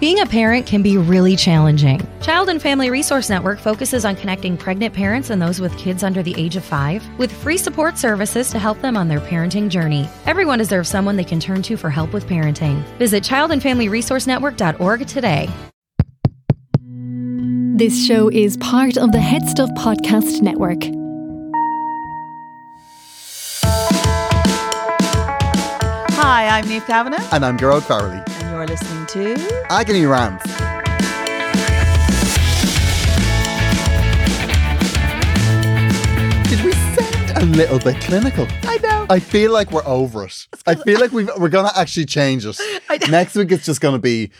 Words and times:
Being 0.00 0.20
a 0.20 0.26
parent 0.26 0.66
can 0.66 0.82
be 0.82 0.98
really 0.98 1.34
challenging. 1.34 2.06
Child 2.20 2.50
and 2.50 2.60
Family 2.60 2.90
Resource 2.90 3.30
Network 3.30 3.58
focuses 3.58 4.04
on 4.04 4.16
connecting 4.16 4.56
pregnant 4.56 4.94
parents 4.94 5.30
and 5.30 5.40
those 5.40 5.60
with 5.60 5.76
kids 5.78 6.02
under 6.02 6.22
the 6.22 6.34
age 6.36 6.56
of 6.56 6.64
five 6.64 7.02
with 7.18 7.32
free 7.32 7.56
support 7.56 7.96
services 7.96 8.50
to 8.50 8.58
help 8.58 8.80
them 8.82 8.96
on 8.96 9.08
their 9.08 9.20
parenting 9.20 9.68
journey. 9.68 10.08
Everyone 10.26 10.58
deserves 10.58 10.88
someone 10.90 11.16
they 11.16 11.24
can 11.24 11.40
turn 11.40 11.62
to 11.62 11.76
for 11.76 11.90
help 11.90 12.12
with 12.12 12.26
parenting. 12.26 12.82
Visit 12.98 13.24
childandfamilyresourcenetwork.org 13.24 15.06
today. 15.06 15.48
This 17.76 18.06
show 18.06 18.28
is 18.28 18.56
part 18.58 18.96
of 18.96 19.10
the 19.10 19.20
Head 19.20 19.48
Stuff 19.48 19.70
Podcast 19.70 20.42
Network. 20.42 20.82
Hi, 26.16 26.46
I'm 26.58 26.68
Neve 26.68 26.84
Kavanagh, 26.86 27.22
And 27.32 27.44
I'm 27.44 27.58
Gearóid 27.58 27.82
Farrelly. 27.82 28.33
You're 28.64 28.78
listening 28.78 29.06
to. 29.36 29.66
Agony 29.68 30.06
Rants. 30.06 30.42
Did 36.48 36.64
we 36.64 36.72
sound 36.72 37.36
a 37.36 37.44
little 37.44 37.78
bit 37.78 38.00
clinical? 38.00 38.46
I 38.62 38.78
know. 38.78 39.06
I 39.10 39.18
feel 39.18 39.52
like 39.52 39.70
we're 39.70 39.86
over 39.86 40.24
it. 40.24 40.46
I 40.66 40.76
feel 40.76 40.98
like 40.98 41.12
we've, 41.12 41.28
we're 41.36 41.50
going 41.50 41.68
to 41.68 41.78
actually 41.78 42.06
change 42.06 42.46
it. 42.48 42.58
Next 43.10 43.34
week 43.34 43.52
it's 43.52 43.66
just 43.66 43.82
going 43.82 43.96
to 43.96 44.00
be. 44.00 44.30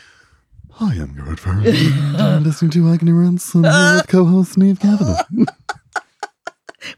Hi, 0.70 0.94
I'm 0.94 1.14
Gearóid 1.14 1.38
Farrelly. 1.38 2.18
You're 2.18 2.40
listening 2.40 2.70
to 2.70 2.88
Agony 2.88 3.12
Rants. 3.12 3.54
I'm 3.54 3.64
here 3.64 3.96
with 3.96 4.06
co-host 4.08 4.56
Neve 4.56 4.80
Kavanagh. 4.80 5.22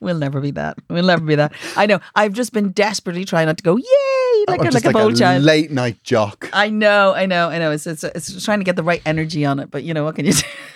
We'll 0.00 0.19
never 0.19 0.41
be 0.41 0.50
that. 0.52 0.78
We'll 0.88 1.04
never 1.04 1.24
be 1.24 1.36
that. 1.36 1.52
I 1.77 1.86
know. 1.86 2.00
I've 2.14 2.32
just 2.32 2.52
been 2.52 2.72
desperately 2.72 3.24
trying 3.24 3.47
not 3.47 3.58
to 3.58 3.62
go, 3.62 3.77
yay, 3.77 4.25
like, 4.48 4.60
I'm 4.60 4.66
a, 4.66 4.70
just 4.70 4.84
like 4.84 4.94
a 4.94 4.98
bold 4.98 5.16
child. 5.16 5.42
late 5.42 5.70
night 5.70 6.02
jock. 6.02 6.48
I 6.52 6.70
know, 6.70 7.14
I 7.14 7.26
know, 7.26 7.48
I 7.48 7.58
know. 7.58 7.70
It's, 7.70 7.86
it's 7.86 8.04
it's 8.04 8.44
trying 8.44 8.60
to 8.60 8.64
get 8.64 8.76
the 8.76 8.82
right 8.82 9.02
energy 9.06 9.44
on 9.44 9.58
it, 9.58 9.70
but 9.70 9.82
you 9.82 9.94
know 9.94 10.04
what 10.04 10.16
can 10.16 10.26
you 10.26 10.32
do? 10.32 10.42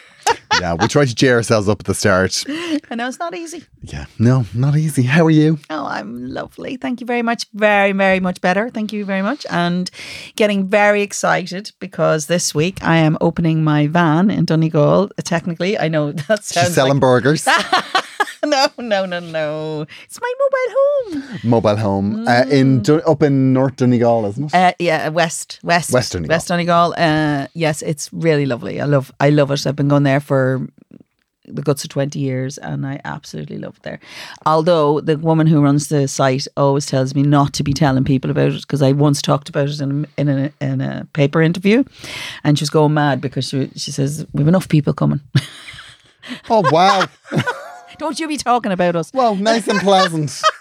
yeah, 0.61 0.75
we 0.75 0.87
try 0.89 1.05
to 1.05 1.15
cheer 1.15 1.37
ourselves 1.37 1.69
up 1.69 1.81
at 1.81 1.87
the 1.87 1.95
start. 1.95 2.45
I 2.49 2.95
know 2.95 3.09
it's 3.09 3.19
not 3.19 3.35
easy. 3.35 3.65
Yeah, 3.83 4.07
no, 4.19 4.45
not 4.55 4.77
easy. 4.77 5.03
How 5.03 5.25
are 5.27 5.31
you? 5.31 5.59
Oh, 5.71 5.87
I'm 5.87 6.27
lovely. 6.29 6.77
Thank 6.77 7.01
you 7.01 7.07
very 7.07 7.23
much. 7.23 7.47
Very, 7.55 7.93
very 7.93 8.21
much 8.21 8.41
better. 8.41 8.69
Thank 8.71 8.93
you 8.93 9.05
very 9.05 9.23
much. 9.23 9.47
And 9.51 9.91
getting 10.37 10.69
very 10.69 11.03
excited 11.03 11.73
because 11.81 12.27
this 12.27 12.55
week 12.55 12.83
I 12.83 12.97
am 12.97 13.17
opening 13.21 13.65
my 13.65 13.87
van 13.87 14.31
in 14.31 14.45
Donegal. 14.45 15.11
Technically, 15.25 15.79
I 15.79 15.89
know 15.89 16.13
that 16.29 16.45
sounds 16.45 16.67
She's 16.69 16.75
selling 16.75 16.95
like, 16.95 17.01
burgers. 17.01 17.47
no, 18.45 18.69
no, 18.79 19.07
no, 19.07 19.21
no. 19.21 19.87
It's 20.05 20.21
my 20.21 20.33
mobile 20.41 20.75
home. 20.77 21.39
mobile 21.45 21.77
home 21.77 22.29
uh, 22.29 22.45
in 22.51 22.83
Dun- 22.83 23.03
up 23.07 23.23
in 23.23 23.53
North 23.53 23.77
Donegal, 23.77 24.27
isn't 24.27 24.45
it? 24.53 24.55
Uh, 24.55 24.73
yeah, 24.79 25.09
west, 25.09 25.61
west, 25.63 25.93
West 25.93 26.13
Donegal. 26.13 26.35
West 26.35 26.49
Donegal. 26.49 26.95
Uh, 26.97 27.47
yes, 27.55 27.83
it's 27.83 28.13
really 28.13 28.47
lovely. 28.47 28.81
I 28.81 28.85
love, 28.85 29.13
I 29.21 29.31
love 29.31 29.51
it. 29.51 29.67
I've 29.67 29.77
been 29.77 29.89
going 29.89 30.05
there 30.05 30.21
for 30.21 30.50
the 31.47 31.63
guts 31.63 31.85
of 31.85 31.91
twenty 31.91 32.19
years, 32.21 32.59
and 32.59 32.87
I 32.87 33.01
absolutely 33.05 33.59
love 33.59 33.77
it 33.77 33.83
there. 33.83 34.01
Although 34.47 35.01
the 35.01 35.19
woman 35.19 35.47
who 35.47 35.63
runs 35.63 35.89
the 35.89 36.07
site 36.07 36.47
always 36.57 36.87
tells 36.87 37.15
me 37.15 37.23
not 37.23 37.53
to 37.55 37.63
be 37.63 37.73
telling 37.73 38.05
people 38.05 38.31
about 38.31 38.53
it 38.53 38.63
because 38.63 38.83
I 38.83 38.93
once 38.93 39.21
talked 39.23 39.49
about 39.49 39.69
it 39.69 39.81
in 39.81 40.07
a, 40.17 40.21
in 40.21 40.29
a 40.29 40.53
in 40.61 40.81
a 40.81 41.07
paper 41.13 41.43
interview, 41.43 41.85
and 42.45 42.59
she's 42.59 42.71
going 42.71 42.95
mad 42.95 43.21
because 43.21 43.49
she 43.49 43.71
she 43.77 43.91
says 43.91 44.27
we've 44.33 44.49
enough 44.49 44.69
people 44.69 44.93
coming. 44.93 45.21
oh 46.49 46.63
wow! 46.71 47.07
Don't 47.99 48.19
you 48.19 48.29
be 48.29 48.37
talking 48.37 48.73
about 48.73 48.97
us. 48.97 49.13
well, 49.13 49.35
nice 49.35 49.69
and 49.69 49.81
pleasant. 49.81 50.41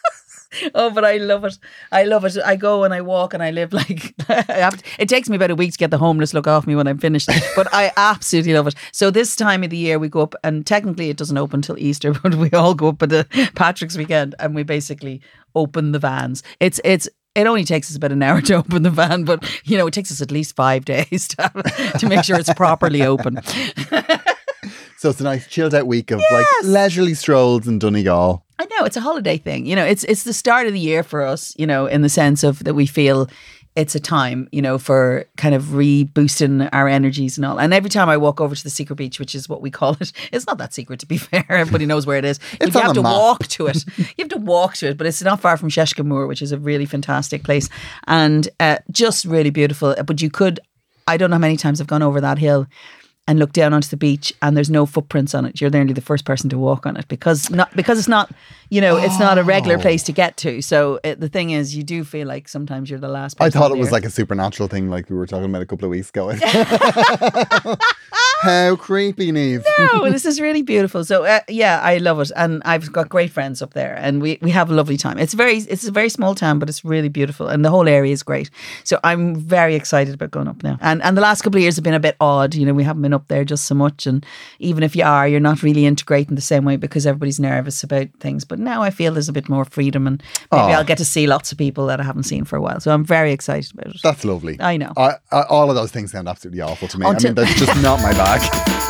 Oh, 0.75 0.89
but 0.91 1.05
I 1.05 1.17
love 1.17 1.45
it. 1.45 1.57
I 1.91 2.03
love 2.03 2.25
it. 2.25 2.37
I 2.45 2.55
go 2.55 2.83
and 2.83 2.93
I 2.93 3.01
walk 3.01 3.33
and 3.33 3.43
I 3.43 3.51
live 3.51 3.71
like 3.81 4.13
I 4.29 4.43
have 4.47 4.77
to- 4.77 4.83
it 4.97 5.09
takes 5.09 5.29
me 5.29 5.35
about 5.35 5.51
a 5.51 5.55
week 5.55 5.71
to 5.73 5.77
get 5.77 5.91
the 5.91 5.97
homeless 5.97 6.33
look 6.33 6.47
off 6.47 6.65
me 6.67 6.75
when 6.75 6.87
I'm 6.87 6.97
finished. 6.97 7.29
But 7.55 7.67
I 7.73 7.91
absolutely 7.97 8.53
love 8.53 8.67
it. 8.67 8.75
So 8.91 9.11
this 9.11 9.35
time 9.35 9.63
of 9.63 9.69
the 9.69 9.77
year 9.77 9.99
we 9.99 10.09
go 10.09 10.21
up 10.21 10.35
and 10.43 10.65
technically 10.65 11.09
it 11.09 11.17
doesn't 11.17 11.37
open 11.37 11.61
till 11.61 11.77
Easter, 11.77 12.13
but 12.13 12.35
we 12.35 12.49
all 12.51 12.73
go 12.73 12.89
up 12.89 13.01
at 13.03 13.09
the 13.09 13.27
Patrick's 13.55 13.97
weekend 13.97 14.35
and 14.39 14.55
we 14.55 14.63
basically 14.63 15.21
open 15.55 15.91
the 15.91 15.99
vans. 15.99 16.43
It's 16.59 16.79
it's 16.83 17.07
it 17.35 17.45
only 17.47 17.63
takes 17.63 17.89
us 17.91 17.95
about 17.95 18.11
an 18.11 18.23
hour 18.23 18.41
to 18.41 18.55
open 18.55 18.83
the 18.83 18.89
van, 18.89 19.23
but 19.23 19.43
you 19.63 19.77
know, 19.77 19.87
it 19.87 19.93
takes 19.93 20.11
us 20.11 20.21
at 20.21 20.31
least 20.31 20.55
five 20.55 20.83
days 20.83 21.27
to, 21.29 21.41
have, 21.43 21.99
to 21.99 22.07
make 22.07 22.23
sure 22.23 22.37
it's 22.39 22.53
properly 22.53 23.03
open. 23.03 23.39
So 24.99 25.09
it's 25.09 25.21
a 25.21 25.23
nice 25.23 25.47
chilled 25.47 25.73
out 25.73 25.87
week 25.87 26.11
of 26.11 26.21
like 26.29 26.45
leisurely 26.63 27.13
strolls 27.13 27.69
in 27.69 27.79
Donegal. 27.79 28.43
I 28.59 28.65
know 28.65 28.83
it's 28.83 28.97
a 28.97 29.01
holiday 29.01 29.37
thing. 29.37 29.65
You 29.65 29.77
know, 29.77 29.85
it's 29.85 30.03
it's 30.03 30.23
the 30.23 30.33
start 30.33 30.67
of 30.67 30.73
the 30.73 30.79
year 30.79 31.03
for 31.03 31.21
us. 31.21 31.55
You 31.57 31.65
know, 31.65 31.85
in 31.85 32.01
the 32.01 32.09
sense 32.09 32.43
of 32.43 32.61
that 32.65 32.73
we 32.73 32.85
feel 32.85 33.29
it's 33.77 33.95
a 33.95 33.99
time, 34.01 34.49
you 34.51 34.61
know, 34.61 34.77
for 34.77 35.23
kind 35.37 35.55
of 35.55 35.63
reboosting 35.67 36.67
our 36.73 36.89
energies 36.89 37.37
and 37.37 37.45
all. 37.45 37.61
And 37.61 37.73
every 37.73 37.89
time 37.89 38.09
I 38.09 38.17
walk 38.17 38.41
over 38.41 38.53
to 38.53 38.61
the 38.61 38.69
secret 38.69 38.97
beach, 38.97 39.19
which 39.19 39.35
is 39.35 39.47
what 39.47 39.61
we 39.61 39.71
call 39.71 39.95
it, 40.01 40.11
it's 40.33 40.45
not 40.45 40.57
that 40.57 40.73
secret 40.73 40.99
to 40.99 41.05
be 41.05 41.17
fair. 41.31 41.45
Everybody 41.47 41.85
knows 41.85 42.05
where 42.05 42.17
it 42.17 42.25
is. 42.25 42.37
It's 42.59 42.75
you 42.75 42.81
have 42.81 42.91
to 42.91 43.01
map. 43.01 43.13
walk 43.13 43.47
to 43.47 43.67
it. 43.67 43.85
You 43.97 44.25
have 44.25 44.29
to 44.29 44.37
walk 44.37 44.75
to 44.77 44.89
it, 44.89 44.97
but 44.97 45.07
it's 45.07 45.21
not 45.21 45.39
far 45.39 45.55
from 45.55 45.69
Sheskinmore, 45.69 46.27
which 46.27 46.41
is 46.41 46.51
a 46.51 46.57
really 46.57 46.85
fantastic 46.85 47.43
place 47.45 47.69
and 48.05 48.49
uh, 48.59 48.79
just 48.91 49.23
really 49.23 49.49
beautiful. 49.49 49.95
But 50.05 50.21
you 50.21 50.29
could, 50.29 50.59
I 51.07 51.15
don't 51.15 51.29
know 51.29 51.37
how 51.37 51.39
many 51.39 51.55
times 51.55 51.79
I've 51.79 51.87
gone 51.87 52.03
over 52.03 52.19
that 52.19 52.37
hill 52.37 52.67
and 53.29 53.37
look 53.37 53.53
down 53.53 53.73
onto 53.73 53.87
the 53.87 53.95
beach 53.97 54.33
and 54.41 54.57
there's 54.57 54.71
no 54.71 54.87
footprints 54.87 55.35
on 55.35 55.45
it. 55.45 55.61
You're 55.61 55.69
nearly 55.69 55.93
the 55.93 56.01
first 56.01 56.25
person 56.25 56.49
to 56.49 56.57
walk 56.57 56.87
on 56.87 56.97
it 56.97 57.07
because 57.07 57.51
not 57.51 57.73
because 57.75 57.99
it's 57.99 58.07
not 58.07 58.31
you 58.69 58.81
know 58.81 58.97
it's 58.97 59.19
not 59.19 59.37
a 59.37 59.43
regular 59.43 59.77
Oh. 59.77 59.81
place 59.81 60.01
to 60.03 60.11
get 60.11 60.35
to. 60.37 60.61
So 60.63 60.99
it, 61.03 61.19
the 61.19 61.29
thing 61.29 61.51
is, 61.51 61.75
you 61.75 61.83
do 61.83 62.03
feel 62.03 62.27
like 62.27 62.47
sometimes 62.49 62.89
you're 62.89 62.99
the 62.99 63.07
last. 63.07 63.37
Person 63.37 63.47
I 63.47 63.49
thought 63.51 63.71
it 63.71 63.77
was 63.77 63.91
like 63.91 64.03
a 64.05 64.09
supernatural 64.09 64.67
thing, 64.67 64.89
like 64.89 65.09
we 65.11 65.15
were 65.15 65.27
talking 65.27 65.45
about 65.45 65.61
a 65.61 65.65
couple 65.67 65.85
of 65.85 65.91
weeks 65.91 66.09
ago. 66.09 66.31
How 68.41 68.77
creepy, 68.77 69.33
Neve. 69.33 69.65
no, 69.77 70.09
this 70.11 70.25
is 70.25 70.39
really 70.39 70.61
beautiful. 70.61 71.03
So 71.03 71.25
uh, 71.25 71.41
yeah, 71.49 71.81
I 71.83 71.97
love 71.97 72.21
it, 72.21 72.31
and 72.37 72.61
I've 72.63 72.89
got 72.91 73.09
great 73.09 73.31
friends 73.31 73.61
up 73.61 73.73
there, 73.73 73.95
and 73.99 74.21
we, 74.21 74.39
we 74.41 74.49
have 74.51 74.71
a 74.71 74.73
lovely 74.73 74.95
time. 74.95 75.17
It's 75.19 75.33
very 75.33 75.57
it's 75.57 75.85
a 75.85 75.91
very 75.91 76.07
small 76.09 76.35
town, 76.35 76.57
but 76.57 76.69
it's 76.69 76.85
really 76.85 77.09
beautiful, 77.09 77.49
and 77.49 77.65
the 77.65 77.69
whole 77.69 77.89
area 77.89 78.13
is 78.13 78.23
great. 78.23 78.49
So 78.85 78.97
I'm 79.03 79.35
very 79.35 79.75
excited 79.75 80.13
about 80.13 80.31
going 80.31 80.47
up 80.47 80.63
now. 80.63 80.77
And 80.79 81.01
and 81.03 81.17
the 81.17 81.21
last 81.21 81.41
couple 81.41 81.57
of 81.57 81.63
years 81.63 81.75
have 81.75 81.83
been 81.83 81.93
a 81.93 81.99
bit 81.99 82.15
odd. 82.21 82.55
You 82.55 82.65
know, 82.65 82.73
we 82.73 82.85
haven't 82.85 83.01
been 83.01 83.13
up 83.13 83.18
there 83.27 83.43
just 83.43 83.65
so 83.65 83.75
much, 83.75 84.07
and 84.07 84.25
even 84.59 84.83
if 84.83 84.95
you 84.95 85.03
are, 85.03 85.27
you're 85.27 85.39
not 85.39 85.63
really 85.63 85.85
integrating 85.85 86.35
the 86.35 86.41
same 86.41 86.65
way 86.65 86.77
because 86.77 87.05
everybody's 87.05 87.39
nervous 87.39 87.83
about 87.83 88.07
things. 88.19 88.45
But 88.45 88.59
now 88.59 88.81
I 88.81 88.89
feel 88.89 89.13
there's 89.13 89.29
a 89.29 89.33
bit 89.33 89.49
more 89.49 89.65
freedom, 89.65 90.07
and 90.07 90.23
maybe. 90.51 90.73
I'll 90.73 90.81
oh. 90.81 90.83
get 90.83 90.97
to 90.99 91.05
see 91.05 91.27
lots 91.27 91.51
of 91.51 91.57
people 91.57 91.85
that 91.87 91.99
I 91.99 92.03
haven't 92.03 92.23
seen 92.23 92.45
for 92.45 92.55
a 92.55 92.61
while. 92.61 92.79
So 92.79 92.93
I'm 92.93 93.05
very 93.05 93.31
excited 93.31 93.73
about 93.73 93.95
it. 93.95 94.01
That's 94.01 94.23
lovely. 94.23 94.57
I 94.59 94.77
know. 94.77 94.93
I, 94.97 95.15
I, 95.31 95.43
all 95.43 95.69
of 95.69 95.75
those 95.75 95.91
things 95.91 96.11
sound 96.11 96.27
absolutely 96.27 96.61
awful 96.61 96.87
to 96.87 96.97
me. 96.97 97.05
I 97.05 97.13
mean, 97.13 97.33
that's 97.33 97.59
just 97.59 97.81
not 97.81 98.01
my 98.01 98.13
bag. 98.13 98.89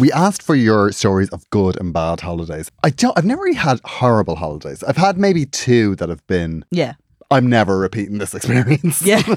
We 0.00 0.10
asked 0.12 0.42
for 0.42 0.54
your 0.54 0.92
stories 0.92 1.28
of 1.28 1.48
good 1.50 1.78
and 1.78 1.92
bad 1.92 2.20
holidays. 2.20 2.70
I 2.82 2.88
don't. 2.88 3.18
I've 3.18 3.26
never 3.26 3.42
really 3.42 3.54
had 3.54 3.80
horrible 3.84 4.36
holidays. 4.36 4.82
I've 4.82 4.96
had 4.96 5.18
maybe 5.18 5.44
two 5.44 5.94
that 5.96 6.08
have 6.08 6.26
been. 6.26 6.64
Yeah. 6.70 6.94
I'm 7.32 7.48
never 7.48 7.78
repeating 7.78 8.18
this 8.18 8.34
experience. 8.38 9.02
Yeah. 9.02 9.22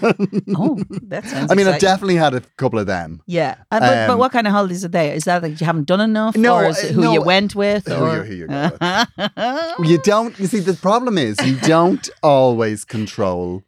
oh, 0.57 0.81
that 1.03 1.25
sounds. 1.25 1.51
I 1.51 1.55
mean, 1.55 1.67
I've 1.67 1.75
exciting. 1.75 1.79
definitely 1.79 2.15
had 2.15 2.33
a 2.33 2.41
couple 2.57 2.79
of 2.79 2.87
them. 2.87 3.21
Yeah, 3.27 3.55
Uh, 3.71 3.79
but, 3.79 4.07
but 4.07 4.09
Um, 4.13 4.19
what 4.19 4.31
kind 4.31 4.47
of 4.47 4.53
holidays 4.53 4.83
are 4.83 4.87
they? 4.89 5.13
Is 5.15 5.25
that 5.25 5.43
like 5.43 5.59
you 5.61 5.65
haven't 5.65 5.85
done 5.85 6.01
enough? 6.01 6.35
No, 6.35 6.55
or 6.55 6.65
is 6.65 6.83
it 6.83 6.91
uh, 6.91 6.93
who 6.95 7.01
no, 7.01 7.13
you 7.13 7.21
went 7.21 7.53
with, 7.55 7.87
who 7.87 7.93
or 7.93 8.17
you- 8.17 8.23
who 8.23 8.33
you 8.35 8.47
go 8.47 8.71
You 9.83 9.97
don't. 9.99 10.37
You 10.39 10.47
see, 10.47 10.59
the 10.59 10.73
problem 10.73 11.17
is 11.17 11.37
you 11.45 11.55
don't 11.57 12.09
always 12.23 12.83
control. 12.85 13.63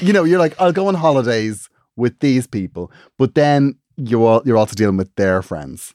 You 0.00 0.12
know, 0.12 0.24
you're 0.24 0.38
like, 0.38 0.54
I'll 0.60 0.72
go 0.72 0.86
on 0.88 0.94
holidays 0.94 1.68
with 1.96 2.18
these 2.20 2.46
people, 2.46 2.90
but 3.18 3.34
then 3.34 3.76
you're 3.96 4.26
all, 4.26 4.42
you're 4.44 4.56
also 4.56 4.74
dealing 4.74 4.96
with 4.96 5.14
their 5.16 5.42
friends. 5.42 5.94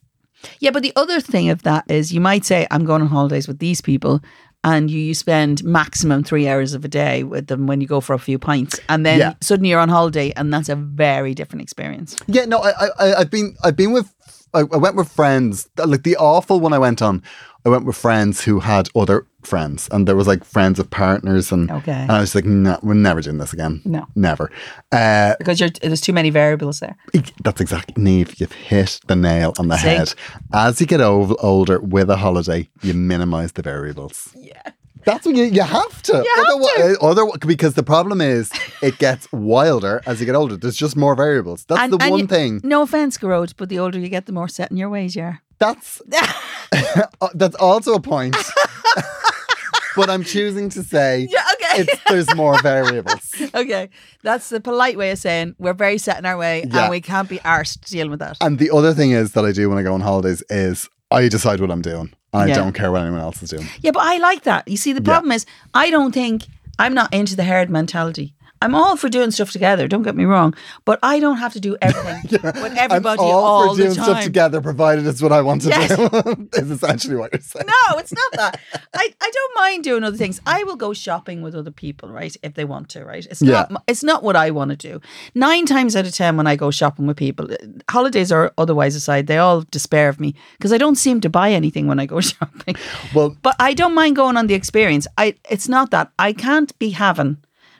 yeah, 0.60 0.70
but 0.72 0.84
the 0.84 0.94
other 0.96 1.20
thing 1.20 1.50
of 1.50 1.64
that 1.64 1.84
is 1.90 2.14
you 2.14 2.22
might 2.22 2.46
say 2.46 2.68
I'm 2.70 2.86
going 2.86 3.02
on 3.02 3.08
holidays 3.08 3.48
with 3.48 3.58
these 3.60 3.82
people, 3.82 4.22
and 4.70 4.92
you, 4.92 5.00
you 5.00 5.14
spend 5.14 5.64
maximum 5.64 6.24
three 6.24 6.48
hours 6.52 6.74
of 6.74 6.84
a 6.84 6.88
day 6.90 7.24
with 7.24 7.48
them 7.48 7.68
when 7.68 7.80
you 7.82 7.88
go 7.88 8.02
for 8.02 8.14
a 8.14 8.20
few 8.20 8.38
pints, 8.38 8.80
and 8.90 9.06
then 9.06 9.20
Yeah. 9.20 9.34
suddenly 9.42 9.70
you're 9.70 9.80
on 9.80 9.90
holiday, 9.90 10.32
and 10.36 10.54
that's 10.54 10.70
a 10.70 10.76
very 10.76 11.34
different 11.34 11.62
experience. 11.62 12.16
Yeah, 12.28 12.46
no, 12.46 12.58
I, 12.60 12.72
I, 13.00 13.14
I've 13.20 13.32
been, 13.32 13.56
I've 13.64 13.76
been 13.78 13.94
with, 13.94 14.08
I, 14.54 14.60
I 14.60 14.78
went 14.78 14.96
with 14.96 15.10
friends. 15.10 15.70
Like 15.78 16.04
the 16.04 16.18
awful 16.18 16.60
one 16.60 16.74
I 16.74 16.80
went 16.80 17.02
on, 17.02 17.24
I 17.68 17.70
went 17.70 17.86
with 17.86 17.98
friends 17.98 18.46
who 18.46 18.62
had 18.62 18.88
other 18.96 19.26
friends, 19.44 19.90
and 19.92 20.08
there 20.08 20.16
was 20.16 20.26
like 20.28 20.46
friends 20.46 20.80
of 20.80 20.90
partners, 20.90 21.52
and 21.52 21.70
Okay. 21.70 21.92
and 21.92 22.12
I 22.12 22.22
was 22.22 22.34
like, 22.34 22.46
no, 22.46 22.80
we're 22.82 22.94
never 22.94 23.22
doing 23.22 23.40
this 23.40 23.52
again. 23.54 23.82
No. 23.84 24.06
never. 24.16 24.50
Uh, 24.92 25.34
Because 25.38 25.60
you're, 25.60 25.70
there's 25.82 26.00
too 26.00 26.14
many 26.14 26.30
variables 26.30 26.80
there. 26.80 26.96
that's 27.44 27.60
exactly 27.60 28.02
Neve. 28.02 28.40
You've 28.40 28.54
hit 28.54 29.02
the 29.08 29.16
nail 29.18 29.54
on 29.60 29.68
the 29.68 29.78
See? 29.78 29.88
head. 29.90 30.14
As 30.54 30.80
you 30.80 30.88
get 30.88 31.02
older 31.02 31.80
with 31.82 32.10
a 32.10 32.16
holiday, 32.16 32.70
you 32.84 32.94
minimize 32.94 33.52
the 33.52 33.62
variables. 33.64 34.30
Yeah. 34.36 34.62
That's 35.06 35.26
what 35.26 35.36
you, 35.36 35.44
you 35.46 35.62
have 35.64 36.02
to. 36.04 36.14
You 36.14 36.34
have 36.36 36.46
Otherwise, 36.48 36.98
other- 37.02 37.28
because 37.48 37.74
the 37.76 37.84
problem 37.84 38.20
is 38.22 38.50
it 38.82 38.98
gets 38.98 39.30
wilder 39.34 40.02
as 40.06 40.20
you 40.22 40.26
get 40.26 40.36
older. 40.36 40.56
There's 40.58 40.76
just 40.78 40.96
more 40.96 41.16
variables. 41.16 41.66
That's 41.66 41.90
the 41.92 41.98
one 41.98 42.20
you- 42.20 42.28
thing. 42.28 42.62
No 42.64 42.82
offense, 42.82 43.18
Gearóid, 43.18 43.54
but 43.58 43.68
the 43.70 43.80
older 43.80 44.00
you 44.00 44.10
get, 44.10 44.26
the 44.26 44.34
more 44.34 44.48
set 44.50 44.72
in 44.72 44.78
your 44.78 44.90
ways 44.90 45.16
you 45.18 45.24
are. 45.24 45.42
That's 45.60 46.02
that's 47.34 47.56
also 47.56 47.94
a 47.96 48.00
point. 48.02 48.36
but 49.96 50.10
I'm 50.10 50.24
choosing 50.24 50.70
to 50.70 50.84
say 50.84 51.28
Yeah, 51.30 51.44
okay. 51.54 51.82
it's, 51.84 52.02
there's 52.08 52.36
more 52.36 52.62
variables. 52.62 53.34
okay. 53.56 53.90
That's 54.24 54.50
the 54.50 54.60
polite 54.60 54.98
way 54.98 55.12
of 55.12 55.18
saying 55.18 55.56
we're 55.58 55.74
very 55.74 55.98
set 55.98 56.20
in 56.20 56.26
our 56.26 56.38
way 56.38 56.66
Yeah. 56.70 56.82
and 56.84 56.92
we 56.92 57.02
can't 57.02 57.28
be 57.30 57.40
arsed 57.40 57.90
dealing 57.90 58.12
with 58.12 58.20
that. 58.20 58.38
And 58.42 58.60
the 58.60 58.70
other 58.72 58.94
thing 58.94 59.12
is 59.12 59.32
that 59.34 59.46
I 59.46 59.52
do 59.52 59.70
when 59.70 59.78
I 59.78 59.84
go 59.84 59.94
on 59.94 60.02
holidays 60.02 60.44
is 60.50 60.88
I 61.10 61.28
decide 61.30 61.60
what 61.62 61.72
I'm 61.72 61.82
doing. 61.82 62.14
And 62.34 62.50
Yeah. 62.50 62.56
I 62.56 62.58
don't 62.60 62.74
care 62.74 62.92
what 62.92 63.02
anyone 63.02 63.22
else 63.22 63.42
is 63.42 63.50
doing. 63.50 63.66
Yeah, 63.82 63.92
but 63.92 64.04
I 64.04 64.18
like 64.18 64.44
that. 64.44 64.68
You 64.68 64.78
see, 64.78 64.94
the 64.94 65.02
problem 65.02 65.32
is 65.32 65.46
I 65.74 65.90
don't 65.90 66.12
think 66.14 66.44
I'm 66.78 66.94
not 66.94 67.12
into 67.14 67.36
the 67.36 67.46
herd 67.46 67.70
mentality. 67.72 68.36
I'm 68.62 68.74
all 68.76 68.96
for 68.98 69.10
doing 69.10 69.32
stuff 69.32 69.52
together. 69.52 69.88
Don't 69.88 70.04
get 70.04 70.16
me 70.16 70.26
wrong, 70.26 70.54
but 70.86 71.00
I 71.04 71.20
don't 71.20 71.38
have 71.38 71.54
to 71.54 71.60
do 71.60 71.78
everything 71.82 72.22
with 72.62 72.74
everybody 72.78 73.22
I'm 73.22 73.28
all, 73.28 73.44
all 73.44 73.76
for 73.76 73.82
doing 73.82 73.94
stuff 73.94 74.24
together, 74.24 74.62
provided 74.62 75.06
it's 75.06 75.22
what 75.22 75.32
I 75.32 75.42
want 75.42 75.62
to 75.64 75.70
Yes. 75.70 75.96
do. 75.96 76.50
is 76.54 76.72
essentially 76.72 77.16
what 77.16 77.32
you're 77.34 77.42
saying. 77.42 77.68
No, 77.68 77.98
it's 77.98 78.14
not 78.14 78.32
that. 78.34 78.60
I, 78.96 79.14
I 79.22 79.32
don't 79.34 79.56
mind 79.56 79.84
doing 79.84 80.04
other 80.04 80.18
things. 80.18 80.40
I 80.46 80.64
will 80.64 80.76
go 80.76 80.94
shopping 80.94 81.42
with 81.42 81.56
other 81.56 81.72
people, 81.72 82.10
right? 82.10 82.36
If 82.44 82.54
they 82.56 82.66
want 82.66 82.90
to, 82.90 83.04
right? 83.06 83.26
It's 83.30 83.42
Yeah. 83.42 83.68
not 83.70 83.84
it's 83.88 84.04
not 84.04 84.24
what 84.24 84.36
I 84.36 84.52
want 84.52 84.72
to 84.72 84.78
do. 84.78 85.02
Nine 85.36 85.66
times 85.66 85.96
out 85.96 86.08
of 86.08 86.14
ten 86.14 86.38
when 86.38 86.48
I 86.48 86.56
go 86.56 86.72
shopping 86.72 87.06
with 87.08 87.18
people, 87.18 87.48
holidays 87.90 88.32
or 88.32 88.52
otherwise 88.58 88.96
aside, 88.96 89.28
they 89.28 89.38
all 89.38 89.62
despair 89.72 90.10
of 90.10 90.20
me 90.20 90.34
because 90.58 90.74
I 90.74 90.78
don't 90.78 90.96
seem 90.98 91.22
to 91.22 91.30
buy 91.30 91.52
anything 91.52 91.88
when 91.88 92.00
I 92.00 92.06
go 92.06 92.20
shopping. 92.34 92.76
Well, 93.14 93.36
But 93.42 93.56
I 93.60 93.74
don't 93.74 93.94
mind 93.96 94.16
going 94.16 94.38
on 94.38 94.48
the 94.48 94.56
experience. 94.56 95.08
I 95.18 95.36
it's 95.50 95.68
not 95.70 95.92
that. 95.92 96.12
I 96.18 96.34
can't 96.34 96.78
be 96.80 96.90
having, 96.92 97.38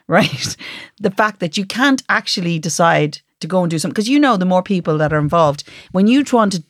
right? 0.08 0.56
The 1.00 1.10
fact 1.12 1.38
that 1.40 1.56
you 1.56 1.64
can't 1.64 2.02
actually 2.08 2.58
decide 2.58 3.20
to 3.40 3.46
go 3.46 3.62
and 3.62 3.70
do 3.70 3.78
something 3.78 3.94
because 3.94 4.08
you 4.08 4.18
know 4.18 4.36
the 4.36 4.44
more 4.44 4.62
people 4.64 4.98
that 4.98 5.12
are 5.12 5.18
involved, 5.20 5.62
when 5.92 6.08
you 6.08 6.24
try 6.24 6.48
to 6.48 6.62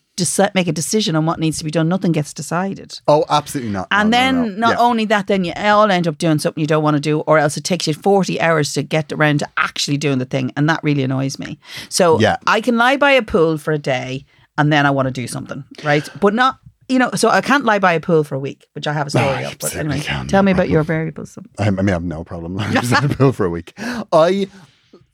make 0.55 0.67
a 0.69 0.73
decision 0.73 1.15
on 1.17 1.25
what 1.27 1.39
needs 1.39 1.59
to 1.59 1.65
be 1.65 1.71
done, 1.71 1.89
nothing 1.89 2.13
gets 2.13 2.35
decided. 2.35 3.01
oh, 3.07 3.25
absolutely 3.31 3.73
not. 3.73 3.87
And 3.93 4.11
No, 4.11 4.19
no, 4.19 4.23
then 4.25 4.35
no. 4.35 4.67
not 4.67 4.71
Yeah. 4.73 4.85
only 4.89 5.05
that, 5.07 5.29
then 5.29 5.45
you 5.45 5.53
all 5.57 5.91
end 5.91 6.07
up 6.09 6.19
doing 6.19 6.39
something 6.41 6.61
you 6.61 6.67
don't 6.67 6.83
want 6.83 6.97
to 6.97 7.01
do, 7.01 7.21
or 7.21 7.39
else 7.39 7.57
it 7.57 7.65
takes 7.65 7.87
you 7.87 7.95
40 7.95 8.41
hours 8.41 8.73
to 8.75 8.83
get 8.83 9.13
around 9.13 9.39
to 9.39 9.49
actually 9.57 9.97
doing 9.97 10.19
the 10.19 10.25
thing. 10.27 10.53
And 10.57 10.69
that 10.69 10.81
really 10.83 11.05
annoys 11.05 11.39
me. 11.39 11.59
So 11.89 12.19
Yeah. 12.21 12.37
I 12.49 12.61
can 12.61 12.77
lie 12.77 12.97
by 12.99 13.13
a 13.13 13.23
pool 13.23 13.57
for 13.59 13.73
a 13.73 13.79
day 13.79 14.25
and 14.59 14.73
then 14.73 14.85
I 14.87 14.91
want 14.91 15.07
to 15.07 15.13
do 15.13 15.27
something, 15.29 15.63
right? 15.85 16.07
But 16.21 16.35
not, 16.35 16.59
you 16.89 16.99
know, 16.99 17.11
so 17.15 17.29
I 17.29 17.41
can't 17.41 17.65
lie 17.65 17.79
by 17.79 17.93
a 17.93 18.01
pool 18.01 18.25
for 18.25 18.35
a 18.35 18.39
week, 18.39 18.67
which 18.73 18.87
I 18.87 18.93
have 18.93 19.07
a 19.07 19.11
story 19.11 19.27
I 19.27 19.43
of. 19.43 19.59
But 19.59 19.77
anyway, 19.77 20.01
tell 20.29 20.43
me 20.43 20.53
about 20.53 20.69
your 20.69 20.83
variables. 20.83 21.39
I, 21.59 21.67
I 21.67 21.71
mean, 21.71 21.89
I 21.89 21.93
have 21.93 22.03
no 22.05 22.25
problem 22.25 22.55
lying 22.57 22.77
in 22.77 22.85
a 23.05 23.09
pool 23.09 23.33
for 23.33 23.45
a 23.47 23.51
week. 23.51 23.73
I. 24.13 24.49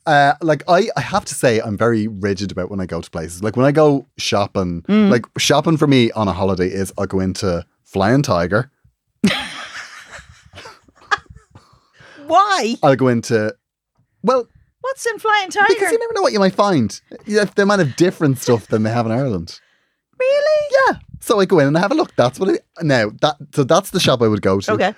Uh, 0.07 0.35
like 0.43 0.61
I, 0.67 0.87
I 0.95 1.01
have 1.01 1.25
to 1.25 1.33
say 1.33 1.59
I'm 1.59 1.75
very 1.75 2.07
rigid 2.07 2.51
about 2.51 2.69
when 2.69 2.79
I 2.79 2.85
go 2.85 3.01
to 3.01 3.09
places. 3.09 3.41
Like 3.41 3.57
when 3.57 3.65
I 3.65 3.71
go 3.71 4.05
shopping, 4.19 4.83
Mm. 4.83 5.09
like 5.09 5.25
shopping 5.39 5.77
for 5.77 5.87
me 5.87 6.11
on 6.11 6.27
a 6.27 6.31
holiday 6.31 6.67
is 6.67 6.93
I 6.99 7.07
go 7.07 7.19
into 7.19 7.65
Flying 7.83 8.21
Tiger. 8.21 8.69
Why? 12.27 12.75
I'll 12.83 12.95
go 12.95 13.07
into 13.07 13.55
well, 14.23 14.47
What's 14.81 15.05
in 15.07 15.17
Flying 15.17 15.49
Tiger? 15.49 15.65
because 15.69 15.91
you 15.91 15.97
never 15.99 16.13
know 16.13 16.21
what 16.21 16.33
you 16.33 16.39
might 16.39 16.53
find. 16.53 17.01
They 17.25 17.63
might 17.63 17.79
have 17.79 17.95
different 17.95 18.37
stuff 18.37 18.67
than 18.67 18.83
they 18.83 18.91
have 18.91 19.07
in 19.07 19.11
Ireland. 19.11 19.59
Really? 20.19 20.75
Yeah. 20.87 20.99
So 21.19 21.39
I 21.39 21.45
go 21.45 21.59
in 21.59 21.67
and 21.67 21.77
I 21.77 21.81
have 21.81 21.91
a 21.91 21.95
look. 21.95 22.15
That's 22.15 22.39
what 22.39 22.49
it 22.49 22.65
now 22.81 23.11
that 23.21 23.37
so 23.53 23.63
that's 23.63 23.89
the 23.91 23.99
shop 23.99 24.21
I 24.21 24.27
would 24.27 24.41
go 24.41 24.59
to. 24.59 24.71
Okay. 24.73 24.93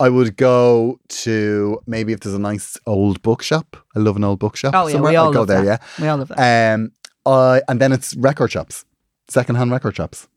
I 0.00 0.08
would 0.08 0.36
go 0.36 1.00
to 1.08 1.80
maybe 1.86 2.12
if 2.12 2.20
there's 2.20 2.34
a 2.34 2.38
nice 2.38 2.76
old 2.86 3.20
bookshop. 3.22 3.76
I 3.96 3.98
love 3.98 4.16
an 4.16 4.22
old 4.24 4.38
bookshop. 4.38 4.72
Oh, 4.74 4.86
yeah. 4.86 4.92
somewhere, 4.92 5.10
We 5.12 5.16
all 5.16 5.30
I'd 5.30 5.32
go 5.32 5.38
love 5.40 5.48
there, 5.48 5.64
that. 5.64 5.82
yeah. 5.98 6.02
We 6.02 6.08
all 6.08 6.18
love 6.18 6.28
that. 6.28 6.74
Um, 6.74 6.92
I 7.26 7.62
and 7.68 7.80
then 7.80 7.92
it's 7.92 8.14
record 8.16 8.52
shops, 8.52 8.84
secondhand 9.28 9.70
record 9.72 9.96
shops. 9.96 10.28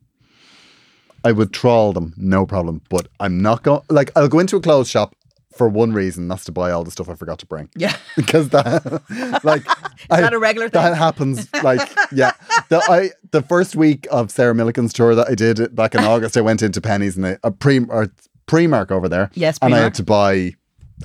I 1.24 1.32
would 1.32 1.54
trawl 1.54 1.94
them, 1.94 2.14
no 2.18 2.46
problem. 2.48 2.82
But 2.90 3.08
I'm 3.20 3.42
not 3.42 3.62
going. 3.64 3.82
Like 3.90 4.12
I'll 4.16 4.28
go 4.28 4.40
into 4.40 4.56
a 4.58 4.62
clothes 4.62 4.90
shop 4.90 5.16
for 5.54 5.68
one 5.68 5.94
reason. 5.94 6.28
That's 6.28 6.46
to 6.46 6.52
buy 6.52 6.72
all 6.72 6.84
the 6.84 6.92
stuff 6.92 7.10
I 7.10 7.16
forgot 7.16 7.40
to 7.40 7.46
bring. 7.46 7.70
yeah. 7.76 7.96
Because 8.16 8.50
that, 8.50 9.42
like, 9.44 9.62
is 9.66 10.08
that 10.10 10.34
a 10.34 10.40
regular 10.40 10.68
thing? 10.70 10.82
That 10.82 10.98
happens. 10.98 11.48
Like, 11.64 11.90
yeah. 12.12 12.32
The 12.70 12.78
I 12.90 13.12
the 13.32 13.42
first 13.42 13.76
week 13.76 14.08
of 14.12 14.32
Sarah 14.32 14.54
Millican's 14.54 14.94
tour 14.94 15.16
that 15.16 15.30
I 15.30 15.36
did 15.36 15.76
back 15.76 15.94
in 15.96 16.02
August, 16.04 16.36
I 16.38 16.42
went 16.42 16.62
into 16.62 16.82
Penneys 16.82 17.16
and 17.16 17.26
I, 17.26 17.38
a 17.44 17.52
pre 17.52 17.80
or 17.80 18.08
Primark 18.48 18.92
over 18.92 19.08
there. 19.08 19.30
Yes, 19.34 19.58
and 19.62 19.74
I 19.74 19.80
had 19.80 19.94
to 19.96 20.04
buy 20.04 20.56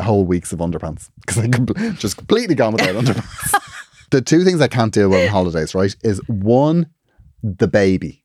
whole 0.00 0.24
weeks 0.24 0.52
of 0.52 0.58
underpants 0.60 1.10
because 1.20 1.38
I 1.38 1.48
just 1.92 2.16
completely 2.16 2.54
gone 2.54 2.72
without 2.72 2.94
underpants. 2.94 3.60
the 4.10 4.20
two 4.20 4.44
things 4.44 4.60
I 4.60 4.68
can't 4.68 4.92
deal 4.92 5.08
with 5.10 5.22
on 5.26 5.28
holidays, 5.28 5.74
right, 5.74 5.94
is 6.02 6.20
one, 6.28 6.88
the 7.42 7.68
baby, 7.68 8.24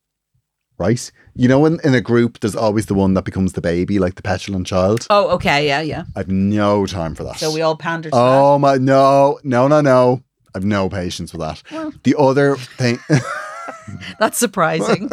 right? 0.82 1.12
You 1.36 1.48
know, 1.48 1.66
in, 1.66 1.80
in 1.84 1.94
a 1.94 2.02
group, 2.02 2.40
there's 2.40 2.56
always 2.56 2.88
the 2.88 2.94
one 2.96 3.14
that 3.14 3.24
becomes 3.24 3.54
the 3.54 3.62
baby, 3.62 4.00
like 4.00 4.16
the 4.16 4.22
petulant 4.22 4.68
child. 4.68 5.08
Oh, 5.10 5.30
okay. 5.36 5.68
Yeah, 5.68 5.82
yeah. 5.82 6.04
I've 6.16 6.28
no 6.28 6.86
time 6.86 7.16
for 7.16 7.24
that. 7.24 7.38
So 7.38 7.54
we 7.54 7.62
all 7.62 7.78
pander 7.78 8.10
to 8.10 8.16
Oh 8.16 8.58
my 8.58 8.76
no, 8.76 9.40
no, 9.44 9.68
no, 9.68 9.80
no. 9.80 10.24
I've 10.54 10.66
no 10.66 10.90
patience 10.90 11.32
with 11.32 11.42
that. 11.42 11.64
the 12.04 12.16
other 12.18 12.58
thing. 12.58 13.00
That's 14.20 14.38
surprising. 14.38 15.10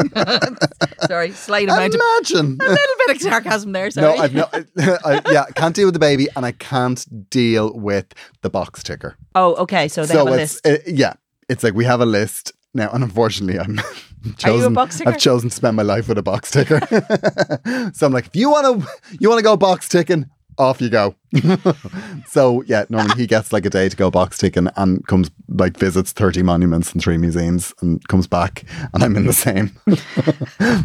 Sorry, 1.06 1.31
slight 1.32 1.69
amount 1.69 1.94
of 1.94 2.00
imagine. 2.00 2.59
a 2.61 2.69
little 2.69 2.97
bit 3.06 3.17
of 3.17 3.23
sarcasm 3.23 3.73
there. 3.73 3.91
Sorry. 3.91 4.17
No. 4.17 4.23
I've 4.23 4.35
no 4.35 4.99
I, 5.05 5.20
yeah, 5.31 5.44
can't 5.55 5.75
deal 5.75 5.87
with 5.87 5.94
the 5.94 6.00
baby 6.00 6.29
and 6.37 6.44
I 6.44 6.53
can't 6.53 7.31
deal 7.31 7.73
with 7.75 8.15
the 8.43 8.50
box 8.50 8.82
ticker. 8.82 9.17
Oh, 9.35 9.55
okay. 9.56 9.88
So 9.88 10.05
they 10.05 10.15
so 10.15 10.26
have 10.26 10.35
a 10.35 10.43
it's 10.43 10.61
list. 10.65 10.67
uh, 10.67 10.82
yeah, 10.87 11.15
it's 11.49 11.62
like 11.62 11.75
we 11.75 11.85
have 11.85 12.00
a 12.00 12.06
list 12.06 12.53
now, 12.75 12.91
and 12.93 13.03
unfortunately, 13.05 13.59
I'm 13.59 13.81
chosen. 14.37 14.76
I've 14.76 15.19
chosen 15.19 15.50
to 15.50 15.55
spend 15.55 15.76
my 15.76 15.82
life 15.82 16.09
with 16.09 16.19
a 16.19 16.23
box 16.23 16.50
ticker. 16.50 16.81
so 17.94 18.06
I'm 18.06 18.12
like, 18.12 18.26
if 18.26 18.37
you 18.37 18.50
want 18.50 18.82
to, 18.82 19.17
you 19.19 19.29
want 19.29 19.38
to 19.38 19.44
go 19.44 19.56
box 19.56 19.88
ticking, 19.88 20.26
off 20.59 20.81
you 20.81 20.91
go. 20.91 21.15
so 22.26 22.62
yeah, 22.67 22.85
normally 22.88 23.17
he 23.17 23.26
gets 23.26 23.53
like 23.53 23.65
a 23.65 23.70
day 23.70 23.88
to 23.88 23.97
go 23.97 24.11
box 24.11 24.39
ticking 24.39 24.69
and 24.77 25.06
comes 25.06 25.31
like 25.48 25.77
visits 25.79 26.13
30 26.13 26.43
monuments 26.43 26.93
and 26.93 27.03
three 27.03 27.17
museums 27.17 27.72
and 27.81 28.06
comes 28.08 28.27
back, 28.27 28.65
and 28.93 29.03
I'm 29.03 29.17
in 29.17 29.27
the 29.27 29.32
same 29.32 29.69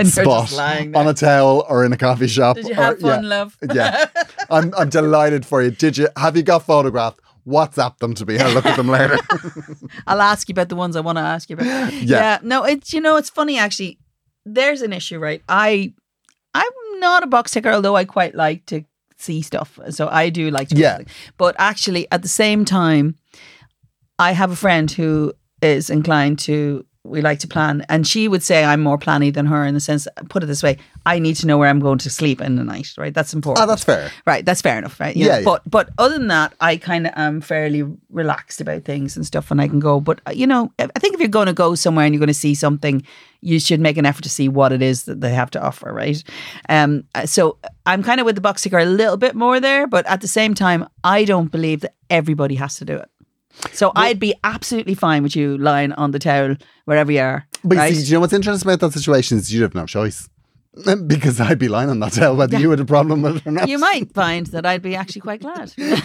spot 0.06 0.48
just 0.48 0.58
lying 0.58 0.96
on 0.96 1.08
a 1.08 1.14
towel 1.14 1.66
or 1.70 1.86
in 1.86 1.92
a 1.94 1.98
coffee 1.98 2.28
shop. 2.28 2.56
Did 2.56 2.70
you 2.70 2.76
have 2.76 2.98
or- 2.98 3.00
fun, 3.00 3.24
yeah. 3.24 3.30
love? 3.30 3.58
Yeah, 3.74 4.06
I'm 4.50 4.74
I'm 4.78 4.90
delighted 4.90 5.46
for 5.46 5.62
you. 5.62 5.72
Did 5.72 5.98
you 5.98 6.08
have 6.18 6.38
you 6.38 6.44
got 6.44 6.64
photographed? 6.64 7.20
WhatsApp 7.48 7.98
them 7.98 8.14
to 8.16 8.26
me. 8.26 8.40
I'll 8.40 8.54
look 8.54 8.66
at 8.66 8.78
them 8.78 8.88
later. 8.88 9.18
I'll 10.08 10.22
ask 10.22 10.48
you 10.48 10.54
about 10.54 10.70
the 10.70 10.76
ones 10.76 10.96
I 10.96 11.02
want 11.02 11.18
to 11.18 11.24
ask 11.24 11.50
you 11.50 11.56
about. 11.56 11.94
Yeah. 11.94 12.40
No, 12.44 12.64
it's 12.64 12.94
you 12.94 13.02
know 13.02 13.18
it's 13.18 13.30
funny 13.30 13.58
actually. 13.58 14.00
There's 14.46 14.82
an 14.82 14.94
issue, 14.94 15.20
right? 15.20 15.42
I 15.48 15.94
I'm 16.54 17.00
not 17.00 17.24
a 17.24 17.28
box 17.28 17.52
ticker, 17.52 17.72
although 17.72 17.96
I 17.96 18.06
quite 18.06 18.36
like 18.36 18.66
to 18.68 18.84
see 19.18 19.42
stuff. 19.42 19.80
So 19.90 20.08
I 20.10 20.30
do 20.30 20.52
like 20.52 20.70
to. 20.70 20.76
Yeah. 20.76 21.00
But 21.38 21.56
actually, 21.58 22.08
at 22.12 22.22
the 22.22 22.28
same 22.28 22.66
time, 22.66 23.16
I 24.20 24.34
have 24.34 24.52
a 24.52 24.56
friend 24.56 24.90
who 24.92 25.34
is 25.62 25.90
inclined 25.90 26.40
to. 26.40 26.86
We 27.06 27.22
like 27.22 27.40
to 27.40 27.48
plan, 27.50 27.86
and 27.90 28.08
she 28.08 28.30
would 28.30 28.42
say 28.44 28.64
I'm 28.64 28.82
more 28.82 28.98
planny 28.98 29.34
than 29.34 29.46
her 29.48 29.66
in 29.66 29.74
the 29.74 29.82
sense. 29.82 30.08
Put 30.30 30.42
it 30.42 30.46
this 30.46 30.64
way: 30.64 30.78
I 31.06 31.20
need 31.20 31.36
to 31.38 31.48
know 31.48 31.58
where 31.58 31.68
I'm 31.70 31.82
going 31.82 31.98
to 31.98 32.10
sleep 32.10 32.40
in 32.40 32.56
the 32.56 32.64
night. 32.64 32.94
Right, 32.98 33.14
that's 33.14 33.34
important. 33.34 33.62
oh, 33.64 33.68
that's 33.68 33.84
fair. 33.84 34.10
Right, 34.26 34.46
that's 34.46 34.62
fair 34.62 34.78
enough, 34.78 35.00
right? 35.02 35.14
You 35.14 35.26
Yeah, 35.26 35.32
know, 35.34 35.38
yeah. 35.40 35.44
But 35.44 35.70
but 35.70 35.90
other 35.98 36.18
than 36.18 36.28
that, 36.28 36.54
I 36.62 36.78
kind 36.78 37.06
of 37.08 37.14
am 37.18 37.42
fairly 37.42 37.84
relaxed 38.10 38.62
about 38.62 38.86
things 38.86 39.18
and 39.18 39.26
stuff, 39.26 39.52
and 39.52 39.60
I 39.60 39.68
can 39.68 39.82
go. 39.82 40.00
But 40.00 40.22
uh, 40.26 40.32
you 40.32 40.48
know, 40.48 40.72
I 40.80 40.88
I 40.96 41.00
think 41.00 41.14
if 41.14 41.20
you're 41.20 41.28
going 41.28 41.48
to 41.48 41.54
go 41.54 41.76
somewhere 41.76 42.06
and 42.06 42.14
you're 42.14 42.20
going 42.20 42.28
to 42.28 42.34
see 42.34 42.56
something, 42.56 43.04
you 43.42 43.60
should 43.60 43.82
make 43.82 43.98
an 43.98 44.06
effort 44.06 44.24
to 44.24 44.30
see 44.30 44.48
what 44.48 44.72
it 44.72 44.82
is 44.82 45.04
that 45.04 45.20
they 45.20 45.34
have 45.34 45.52
to 45.52 45.62
offer, 45.62 45.92
right? 45.92 46.24
Um, 46.70 47.04
uh, 47.16 47.26
so 47.26 47.58
I'm 47.86 48.02
kind 48.02 48.22
of 48.22 48.26
with 48.26 48.36
the 48.36 48.42
box 48.42 48.62
ticker 48.62 48.80
a 48.80 48.86
little 48.86 49.18
bit 49.18 49.36
more 49.36 49.60
there, 49.60 49.88
but 49.88 50.06
at 50.06 50.22
the 50.22 50.28
same 50.30 50.54
time, 50.54 50.88
I 51.04 51.26
don't 51.26 51.52
believe 51.52 51.82
that 51.82 51.96
everybody 52.10 52.56
has 52.56 52.78
to 52.78 52.86
do 52.86 52.96
it. 52.96 53.10
So 53.72 53.92
I'd 53.96 54.20
be 54.20 54.36
absolutely 54.44 54.96
fine 54.96 55.24
with 55.24 55.36
you 55.36 55.58
lying 55.58 55.94
on 55.94 56.12
the 56.12 56.20
towel 56.20 56.56
wherever 56.86 57.12
you 57.12 57.22
are. 57.22 57.48
But 57.64 57.78
right? 57.78 57.94
you 57.94 58.00
see, 58.00 58.08
you 58.08 58.14
know 58.14 58.20
what's 58.20 58.34
interesting 58.34 58.70
about 58.70 58.80
that 58.82 58.98
situation 58.98 59.38
is 59.38 59.54
you 59.54 59.62
have 59.64 59.76
no 59.76 59.86
choice. 59.86 60.30
because 61.08 61.40
I'd 61.40 61.60
be 61.60 61.68
lying 61.68 61.90
on 61.92 62.00
that 62.00 62.14
tell 62.14 62.36
whether 62.36 62.60
you 62.60 62.72
had 62.72 62.80
a 62.80 62.86
problem 62.86 63.22
with 63.22 63.38
it 63.38 63.48
or 63.48 63.52
not. 63.52 63.70
You 63.70 63.78
might 63.78 64.12
find 64.12 64.48
that 64.48 64.66
I'd 64.66 64.82
be 64.82 64.96
actually 64.96 65.22
quite 65.22 65.42
glad. 65.42 65.72
yeah, 65.78 66.00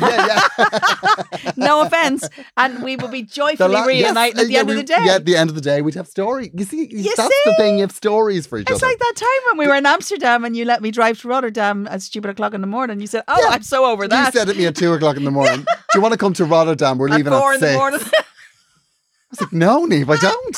yeah. 0.58 1.52
no 1.56 1.80
offense. 1.80 2.28
And 2.56 2.82
we 2.82 2.96
would 2.96 3.10
be 3.10 3.22
joyfully 3.22 3.72
la- 3.72 3.86
yes, 3.86 4.08
reuniting 4.08 4.40
at 4.40 4.46
the 4.46 4.52
yeah, 4.52 4.60
end 4.60 4.70
of 4.70 4.76
the 4.76 4.82
day. 4.82 4.98
Yeah, 5.04 5.14
at 5.14 5.24
the 5.24 5.36
end 5.36 5.48
of 5.48 5.56
the 5.56 5.62
day, 5.62 5.80
we'd 5.80 5.94
have 5.94 6.06
story. 6.06 6.50
You 6.54 6.64
see, 6.64 6.86
You 6.90 7.14
that's 7.16 7.34
the 7.46 7.54
thing. 7.56 7.76
You 7.76 7.80
have 7.82 7.92
stories 7.92 8.46
for 8.46 8.58
each 8.58 8.68
It's 8.68 8.70
other. 8.72 8.76
It's 8.76 8.82
like 8.82 8.98
that 8.98 9.14
time 9.16 9.56
when 9.56 9.58
we 9.64 9.70
were 9.70 9.76
in 9.76 9.86
Amsterdam 9.86 10.44
and 10.44 10.54
you 10.54 10.66
let 10.66 10.82
me 10.82 10.90
drive 10.90 11.18
to 11.22 11.28
Rotterdam 11.28 11.88
at 11.90 12.02
stupid 12.02 12.28
o'clock 12.30 12.52
in 12.52 12.60
the 12.60 12.66
morning. 12.66 13.00
You 13.00 13.06
said, 13.06 13.24
"Oh, 13.26 13.40
Yeah. 13.40 13.48
I'm 13.54 13.62
so 13.62 13.86
over 13.86 14.06
that. 14.06 14.18
You 14.18 14.24
that." 14.24 14.32
said 14.34 14.48
at 14.50 14.56
me 14.56 14.66
at 14.66 14.76
two 14.76 14.92
o'clock 14.92 15.16
in 15.16 15.24
the 15.24 15.30
morning. 15.30 15.60
Do 15.60 15.66
you 15.94 16.02
want 16.02 16.12
to 16.12 16.18
come 16.18 16.34
to 16.34 16.44
Rotterdam? 16.44 16.98
We're 16.98 17.08
at 17.08 17.16
leaving 17.16 17.32
four 17.32 17.52
at 17.52 17.62
in 17.62 17.72
the 17.72 17.72
morning. 17.72 18.00
I 18.02 18.12
was 19.30 19.40
like, 19.42 19.52
no, 19.52 19.84
Neve, 19.84 20.08
I 20.10 20.16
don't. 20.16 20.56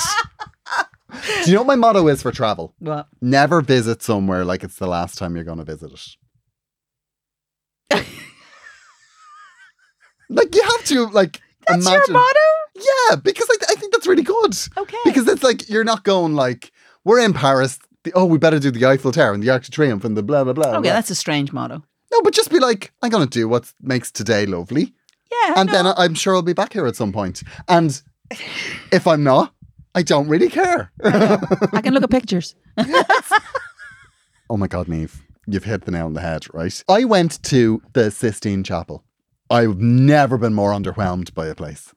Do 1.44 1.50
you 1.50 1.54
know 1.56 1.62
what 1.62 1.66
my 1.68 1.76
motto 1.76 2.06
is 2.08 2.22
for 2.22 2.32
travel? 2.32 2.74
what? 2.78 3.06
Never 3.20 3.60
visit 3.60 4.02
somewhere 4.02 4.44
like 4.44 4.62
it's 4.64 4.76
the 4.76 4.86
last 4.86 5.18
time 5.18 5.34
you're 5.36 5.44
going 5.44 5.58
to 5.58 5.64
visit 5.64 5.92
it. 5.92 6.16
like 10.28 10.54
you 10.54 10.62
have 10.62 10.84
to 10.84 11.06
like 11.08 11.40
That's 11.68 11.86
imagine. 11.86 12.02
your 12.08 12.14
motto? 12.18 12.38
Yeah, 13.10 13.16
because 13.16 13.48
like 13.48 13.62
I 13.70 13.74
think 13.74 13.92
that's 13.92 14.06
really 14.06 14.22
good. 14.22 14.54
Okay. 14.76 14.96
Because 15.04 15.26
it's 15.28 15.42
like 15.42 15.68
you're 15.68 15.84
not 15.84 16.04
going 16.04 16.34
like 16.34 16.72
we're 17.04 17.20
in 17.20 17.32
Paris. 17.32 17.78
The, 18.04 18.12
oh, 18.14 18.24
we 18.24 18.38
better 18.38 18.58
do 18.58 18.70
the 18.70 18.86
Eiffel 18.86 19.12
Tower 19.12 19.34
and 19.34 19.42
the 19.42 19.50
Arc 19.50 19.64
de 19.64 19.70
Triomphe 19.70 20.04
and 20.04 20.16
the 20.16 20.22
blah 20.22 20.44
blah 20.44 20.52
blah. 20.54 20.68
okay, 20.70 20.80
blah. 20.82 20.92
that's 20.92 21.10
a 21.10 21.14
strange 21.14 21.52
motto. 21.52 21.82
no, 22.12 22.20
but 22.22 22.32
just 22.32 22.50
be 22.50 22.58
like, 22.58 22.92
I'm 23.02 23.10
gonna 23.10 23.26
do 23.26 23.46
what 23.48 23.72
makes 23.82 24.10
today 24.10 24.46
lovely, 24.46 24.94
Yeah. 25.30 25.54
and 25.56 25.66
no. 25.66 25.72
then 25.72 25.86
I- 25.86 25.94
I'm 25.98 26.14
sure 26.14 26.34
I'll 26.34 26.42
be 26.42 26.54
back 26.54 26.72
here 26.72 26.86
at 26.86 26.96
some 26.96 27.12
point. 27.12 27.42
And 27.68 28.00
if 28.92 29.06
I'm 29.06 29.22
not, 29.22 29.52
I 29.94 30.02
don't 30.02 30.28
really 30.28 30.48
care. 30.48 30.92
I 31.04 31.80
can 31.82 31.94
look 31.94 32.04
at 32.04 32.10
pictures. 32.10 32.54
oh 34.48 34.56
my 34.56 34.66
God, 34.66 34.88
Neve, 34.88 35.22
you've 35.46 35.64
hit 35.64 35.84
the 35.84 35.90
nail 35.90 36.06
on 36.06 36.14
the 36.14 36.20
head, 36.20 36.46
right? 36.54 36.82
I 36.88 37.04
went 37.04 37.42
to 37.44 37.82
the 37.92 38.10
Sistine 38.10 38.62
Chapel. 38.62 39.04
I've 39.50 39.78
never 39.78 40.38
been 40.38 40.54
more 40.54 40.72
underwhelmed 40.72 41.34
by 41.34 41.46
a 41.48 41.54
place. 41.54 41.92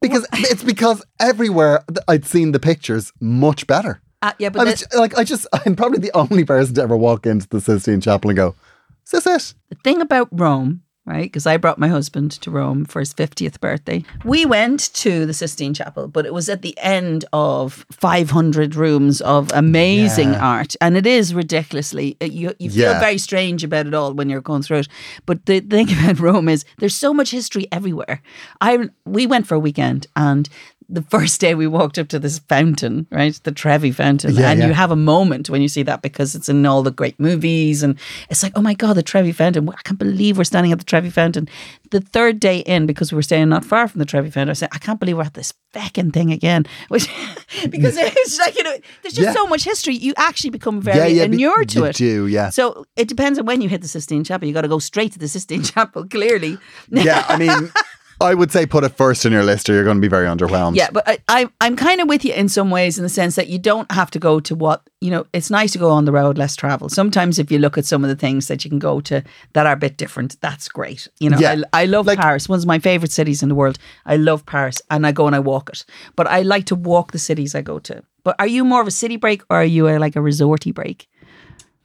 Because 0.00 0.26
it's 0.32 0.62
because 0.64 1.02
everywhere 1.20 1.84
I'd 2.08 2.24
seen 2.24 2.52
the 2.52 2.60
pictures 2.60 3.12
much 3.20 3.66
better. 3.66 4.00
Uh, 4.22 4.32
yeah, 4.38 4.46
I 4.46 4.50
but 4.50 4.66
was 4.66 4.80
the, 4.80 4.86
ju- 4.90 4.98
like, 4.98 5.18
I 5.18 5.24
just, 5.24 5.46
I'm 5.66 5.76
probably 5.76 5.98
the 5.98 6.12
only 6.14 6.44
person 6.44 6.74
to 6.76 6.82
ever 6.82 6.96
walk 6.96 7.26
into 7.26 7.46
the 7.48 7.60
Sistine 7.60 8.00
Chapel 8.00 8.30
and 8.30 8.36
go, 8.36 8.54
is 9.04 9.10
this 9.22 9.26
it? 9.26 9.54
the 9.68 9.76
thing 9.84 10.00
about 10.00 10.28
Rome, 10.32 10.82
right? 11.06 11.24
Because 11.24 11.46
I 11.46 11.56
brought 11.58 11.78
my 11.78 11.88
husband 11.88 12.30
to 12.32 12.50
Rome 12.50 12.84
for 12.86 13.00
his 13.00 13.12
50th 13.12 13.60
birthday. 13.60 14.04
We 14.24 14.46
went 14.46 14.92
to 14.94 15.26
the 15.26 15.34
Sistine 15.34 15.74
Chapel, 15.74 16.08
but 16.08 16.24
it 16.24 16.32
was 16.32 16.48
at 16.48 16.62
the 16.62 16.76
end 16.78 17.24
of 17.32 17.84
500 17.92 18.74
rooms 18.74 19.20
of 19.20 19.50
amazing 19.52 20.32
Yeah. 20.32 20.38
art. 20.46 20.74
And 20.80 20.96
it 20.96 21.06
is 21.06 21.34
ridiculously, 21.34 22.16
uh, 22.22 22.26
you, 22.26 22.54
you 22.58 22.70
feel 22.70 22.92
Yeah. 22.92 23.00
very 23.00 23.18
strange 23.18 23.62
about 23.64 23.86
it 23.86 23.92
all 23.94 24.14
when 24.14 24.30
you're 24.30 24.40
going 24.40 24.62
through 24.62 24.78
it. 24.78 24.88
But 25.26 25.44
the 25.46 25.60
thing 25.60 25.88
about 25.92 26.20
Rome 26.20 26.48
is 26.48 26.64
there's 26.78 26.94
so 26.94 27.12
much 27.12 27.30
history 27.30 27.66
everywhere. 27.70 28.22
I 28.60 28.88
We 29.04 29.26
went 29.26 29.46
for 29.46 29.54
a 29.56 29.60
weekend 29.60 30.06
and 30.16 30.48
the 30.88 31.02
first 31.02 31.40
day 31.40 31.54
we 31.54 31.66
walked 31.66 31.98
up 31.98 32.08
to 32.08 32.18
this 32.18 32.38
fountain, 32.40 33.06
right? 33.10 33.38
The 33.42 33.52
Trevi 33.52 33.90
Fountain. 33.92 34.34
Yeah, 34.34 34.50
and 34.50 34.60
yeah. 34.60 34.66
you 34.68 34.72
have 34.74 34.90
a 34.90 34.96
moment 34.96 35.48
when 35.50 35.62
you 35.62 35.68
see 35.68 35.82
that 35.84 36.02
because 36.02 36.34
it's 36.34 36.48
in 36.48 36.64
all 36.66 36.82
the 36.82 36.90
great 36.90 37.18
movies. 37.18 37.82
And 37.82 37.98
it's 38.30 38.42
like, 38.42 38.52
oh 38.56 38.62
my 38.62 38.74
God, 38.74 38.94
the 38.94 39.02
Trevi 39.02 39.32
Fountain. 39.32 39.68
I 39.68 39.80
can't 39.82 39.98
believe 39.98 40.36
we're 40.38 40.44
standing 40.44 40.72
at 40.72 40.78
the 40.78 40.84
Trevi 40.84 41.10
Fountain. 41.10 41.48
The 41.90 42.00
third 42.00 42.40
day 42.40 42.58
in, 42.58 42.86
because 42.86 43.12
we 43.12 43.16
were 43.16 43.22
staying 43.22 43.48
not 43.48 43.64
far 43.64 43.88
from 43.88 43.98
the 43.98 44.04
Trevi 44.04 44.30
Fountain, 44.30 44.50
I 44.50 44.54
said, 44.54 44.68
I 44.72 44.78
can't 44.78 45.00
believe 45.00 45.16
we're 45.16 45.22
at 45.24 45.34
this 45.34 45.54
feckin' 45.72 46.12
thing 46.12 46.30
again. 46.32 46.66
Which, 46.88 47.08
because 47.70 47.96
it's 47.96 48.38
like, 48.38 48.56
you 48.56 48.64
know, 48.64 48.76
there's 49.02 49.14
just 49.14 49.26
Yeah. 49.26 49.32
so 49.32 49.46
much 49.46 49.64
history. 49.64 49.94
You 49.94 50.12
actually 50.16 50.50
become 50.50 50.80
very 50.80 51.10
yeah, 51.12 51.26
be- 51.26 51.34
inured 51.34 51.68
to 51.70 51.78
you 51.80 51.84
it. 51.86 51.96
do, 51.96 52.26
yeah. 52.26 52.50
So 52.50 52.84
it 52.96 53.08
depends 53.08 53.38
on 53.38 53.46
when 53.46 53.60
you 53.60 53.68
hit 53.68 53.80
the 53.82 53.88
Sistine 53.88 54.24
Chapel. 54.24 54.46
You 54.48 54.54
got 54.54 54.62
to 54.62 54.68
go 54.68 54.78
straight 54.78 55.12
to 55.12 55.18
the 55.18 55.28
Sistine 55.28 55.62
Chapel, 55.72 56.06
clearly. 56.06 56.58
yeah, 56.90 57.24
I 57.28 57.36
mean, 57.38 57.70
I 58.24 58.34
would 58.34 58.50
say 58.50 58.66
put 58.66 58.84
it 58.84 58.90
first 58.90 59.24
in 59.24 59.32
your 59.32 59.42
list 59.44 59.68
or 59.68 59.74
you're 59.74 59.84
going 59.84 59.96
to 59.98 60.00
be 60.00 60.08
very 60.08 60.26
underwhelmed. 60.26 60.76
Yeah, 60.76 60.88
but 60.90 61.08
I, 61.08 61.18
I, 61.28 61.46
I'm 61.60 61.76
kind 61.76 62.00
of 62.00 62.08
with 62.08 62.24
you 62.24 62.32
in 62.32 62.48
some 62.48 62.70
ways 62.70 62.98
in 62.98 63.02
the 63.02 63.08
sense 63.08 63.36
that 63.36 63.48
you 63.48 63.58
don't 63.58 63.90
have 63.92 64.10
to 64.12 64.18
go 64.18 64.40
to 64.40 64.54
what, 64.54 64.82
you 65.00 65.10
know, 65.10 65.26
it's 65.32 65.50
nice 65.50 65.72
to 65.72 65.78
go 65.78 65.90
on 65.90 66.04
the 66.04 66.12
road, 66.12 66.36
less 66.38 66.56
travel. 66.56 66.88
Sometimes 66.88 67.38
if 67.38 67.50
you 67.52 67.58
look 67.58 67.78
at 67.78 67.84
some 67.84 68.02
of 68.04 68.08
the 68.10 68.16
things 68.16 68.48
that 68.48 68.64
you 68.64 68.70
can 68.70 68.78
go 68.78 69.00
to 69.02 69.22
that 69.52 69.66
are 69.66 69.74
a 69.74 69.76
bit 69.76 69.96
different, 69.96 70.40
that's 70.40 70.68
great. 70.68 71.06
You 71.20 71.30
know, 71.30 71.38
Yeah. 71.38 71.62
I, 71.72 71.82
I 71.82 71.84
love 71.86 72.06
Like- 72.06 72.18
Paris, 72.18 72.48
one 72.48 72.58
of 72.58 72.66
my 72.66 72.78
favorite 72.78 73.12
cities 73.12 73.42
in 73.42 73.48
the 73.48 73.54
world. 73.54 73.78
I 74.06 74.16
love 74.16 74.44
Paris 74.46 74.80
and 74.90 75.06
I 75.06 75.12
go 75.12 75.26
and 75.26 75.36
I 75.36 75.40
walk 75.40 75.70
it. 75.70 75.84
But 76.16 76.26
I 76.26 76.42
like 76.42 76.66
to 76.66 76.74
walk 76.74 77.12
the 77.12 77.18
cities 77.18 77.54
I 77.54 77.62
go 77.62 77.78
to. 77.80 78.02
But 78.24 78.36
are 78.38 78.46
you 78.46 78.64
more 78.64 78.80
of 78.80 78.86
a 78.88 78.90
city 78.90 79.16
break 79.16 79.42
or 79.50 79.58
are 79.58 79.64
you 79.64 79.86
a, 79.88 79.98
like 79.98 80.16
a 80.16 80.20
resorty 80.20 80.72
break? 80.72 81.08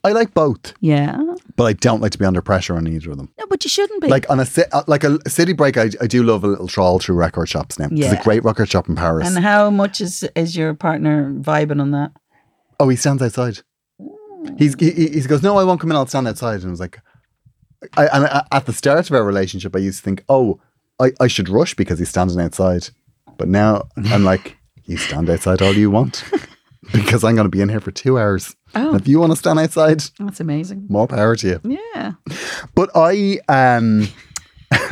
I 0.03 0.11
like 0.13 0.33
both, 0.33 0.73
Yeah. 0.79 1.21
but 1.57 1.65
I 1.65 1.73
don't 1.73 2.01
like 2.01 2.11
to 2.13 2.17
be 2.17 2.25
under 2.25 2.41
pressure 2.41 2.75
on 2.77 2.87
either 2.87 3.11
of 3.11 3.17
them. 3.17 3.29
No, 3.37 3.45
but 3.47 3.63
you 3.65 3.69
shouldn't 3.69 4.01
be. 4.01 4.07
Like 4.07 4.29
on 4.29 4.39
a 4.39 4.45
uh, 4.71 4.83
like 4.87 5.03
a 5.03 5.17
city 5.29 5.51
break, 5.53 5.77
I, 5.77 5.89
I 5.99 6.07
do 6.07 6.23
love 6.23 6.43
a 6.45 6.47
little 6.47 6.67
trawl 6.69 6.99
through 6.99 7.15
record 7.15 7.47
shops 7.49 7.77
now. 7.77 7.89
There's 7.91 8.13
a 8.13 8.23
great 8.23 8.43
record 8.45 8.69
shop 8.69 8.87
in 8.87 8.95
Paris. 8.95 9.27
and 9.27 9.43
how 9.43 9.69
much 9.69 9.99
is 9.99 10.23
is 10.35 10.55
your 10.55 10.73
partner 10.73 11.33
vibing 11.33 11.81
on 11.81 11.91
that? 11.91 12.11
oh, 12.79 12.87
he 12.87 12.95
stands 12.95 13.21
outside. 13.21 13.59
He's 14.57 14.73
he, 14.79 14.91
he 14.91 15.09
he 15.09 15.21
goes, 15.21 15.43
no, 15.43 15.57
I 15.57 15.65
won't 15.65 15.81
come 15.81 15.91
in. 15.91 15.97
I'll 15.97 16.07
stand 16.07 16.27
outside. 16.29 16.61
And 16.61 16.67
I 16.67 16.69
was 16.69 16.79
like, 16.79 16.99
I, 17.97 18.07
and 18.07 18.25
I, 18.25 18.45
at 18.53 18.65
the 18.65 18.73
start 18.73 19.09
of 19.09 19.15
our 19.15 19.23
relationship, 19.23 19.75
I 19.75 19.79
used 19.79 19.99
to 19.99 20.03
think, 20.05 20.23
oh, 20.29 20.61
I, 20.97 21.11
I 21.19 21.27
should 21.27 21.49
rush 21.49 21.73
because 21.73 21.99
he's 21.99 22.09
standing 22.09 22.39
outside. 22.39 22.89
But 23.37 23.49
now 23.49 23.89
I'm 23.97 24.23
like, 24.23 24.57
you 24.85 24.95
stand 24.95 25.29
outside 25.29 25.61
all 25.61 25.73
you 25.73 25.91
want 25.91 26.23
because 26.93 27.23
I'm 27.23 27.35
going 27.35 27.45
to 27.45 27.49
be 27.49 27.61
in 27.61 27.69
here 27.69 27.79
for 27.81 27.91
two 27.91 28.17
hours. 28.19 28.55
Oh. 28.75 28.91
And 28.93 29.01
if 29.01 29.07
you 29.07 29.19
want 29.19 29.31
to 29.31 29.35
stand 29.35 29.59
outside, 29.59 30.03
That's 30.19 30.39
amazing. 30.39 30.85
more 30.89 31.07
power 31.07 31.35
to 31.35 31.47
you. 31.47 31.59
Yeah. 31.93 32.13
But 32.75 32.89
I 32.95 33.39
um 33.49 34.07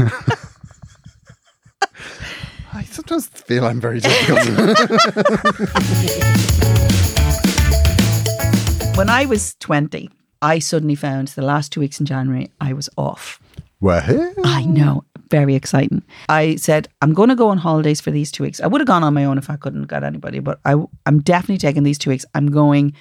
I 2.74 2.84
sometimes 2.84 3.28
feel 3.28 3.66
I'm 3.66 3.80
very 3.82 4.00
difficult. 4.00 4.48
When 8.98 9.10
I 9.12 9.28
was 9.28 9.54
20, 9.60 10.10
I 10.42 10.58
suddenly 10.58 10.96
found 10.96 11.28
the 11.30 11.44
last 11.44 11.72
two 11.72 11.82
weeks 11.82 12.00
in 12.00 12.08
January 12.08 12.50
I 12.60 12.74
was 12.74 12.90
off. 12.98 13.40
well, 13.80 14.34
I 14.44 14.66
know, 14.66 15.04
very 15.30 15.56
exciting. 15.56 16.04
I 16.30 16.56
said, 16.56 16.88
I'm 17.02 17.14
going 17.14 17.30
to 17.30 17.36
go 17.36 17.50
on 17.50 17.58
holidays 17.58 18.02
for 18.02 18.12
these 18.12 18.32
two 18.32 18.44
weeks. 18.44 18.62
I 18.62 18.68
would 18.68 18.82
have 18.82 18.88
gone 18.88 19.04
on 19.04 19.14
my 19.14 19.26
own 19.26 19.38
if 19.38 19.50
I 19.50 19.56
couldn't 19.56 19.88
get 19.88 20.04
anybody, 20.04 20.40
but 20.40 20.60
I, 20.66 20.76
I'm 21.06 21.22
definitely 21.22 21.58
taking 21.58 21.84
these 21.84 21.98
two 21.98 22.10
weeks. 22.10 22.26
I'm 22.34 22.48
going 22.48 22.94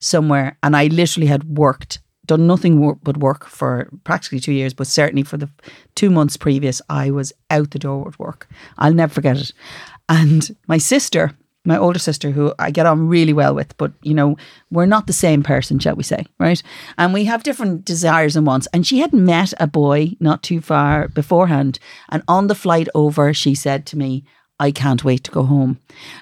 somewhere. 0.00 0.58
And 0.62 0.76
I 0.76 0.86
literally 0.86 1.26
had 1.26 1.44
worked, 1.44 2.00
done 2.26 2.46
nothing 2.46 2.98
but 3.02 3.16
work 3.16 3.46
for 3.46 3.88
practically 4.04 4.40
two 4.40 4.52
years, 4.52 4.74
but 4.74 4.86
certainly 4.86 5.22
for 5.22 5.36
the 5.36 5.50
two 5.94 6.10
months 6.10 6.36
previous, 6.36 6.82
I 6.88 7.10
was 7.10 7.32
out 7.50 7.70
the 7.70 7.78
door 7.78 8.04
with 8.04 8.18
work. 8.18 8.48
I'll 8.78 8.94
never 8.94 9.12
forget 9.12 9.36
it. 9.36 9.52
And 10.08 10.54
my 10.66 10.78
sister, 10.78 11.32
my 11.64 11.78
older 11.78 11.98
sister, 11.98 12.30
who 12.30 12.52
I 12.58 12.70
get 12.70 12.86
on 12.86 13.08
really 13.08 13.32
well 13.32 13.54
with, 13.54 13.76
but 13.76 13.92
you 14.02 14.14
know, 14.14 14.36
we're 14.70 14.86
not 14.86 15.06
the 15.06 15.12
same 15.12 15.42
person, 15.42 15.78
shall 15.78 15.94
we 15.94 16.02
say, 16.02 16.26
right? 16.38 16.62
And 16.98 17.12
we 17.12 17.24
have 17.24 17.44
different 17.44 17.84
desires 17.84 18.36
and 18.36 18.46
wants. 18.46 18.66
And 18.72 18.86
she 18.86 18.98
had 18.98 19.12
met 19.12 19.54
a 19.60 19.66
boy 19.66 20.12
not 20.18 20.42
too 20.42 20.60
far 20.60 21.08
beforehand. 21.08 21.78
And 22.08 22.22
on 22.26 22.48
the 22.48 22.54
flight 22.54 22.88
over, 22.94 23.32
she 23.32 23.54
said 23.54 23.86
to 23.86 23.98
me, 23.98 24.24
I 24.62 24.70
can't 24.70 25.02
wait 25.02 25.24
to 25.24 25.32
go 25.32 25.42
home. 25.42 25.80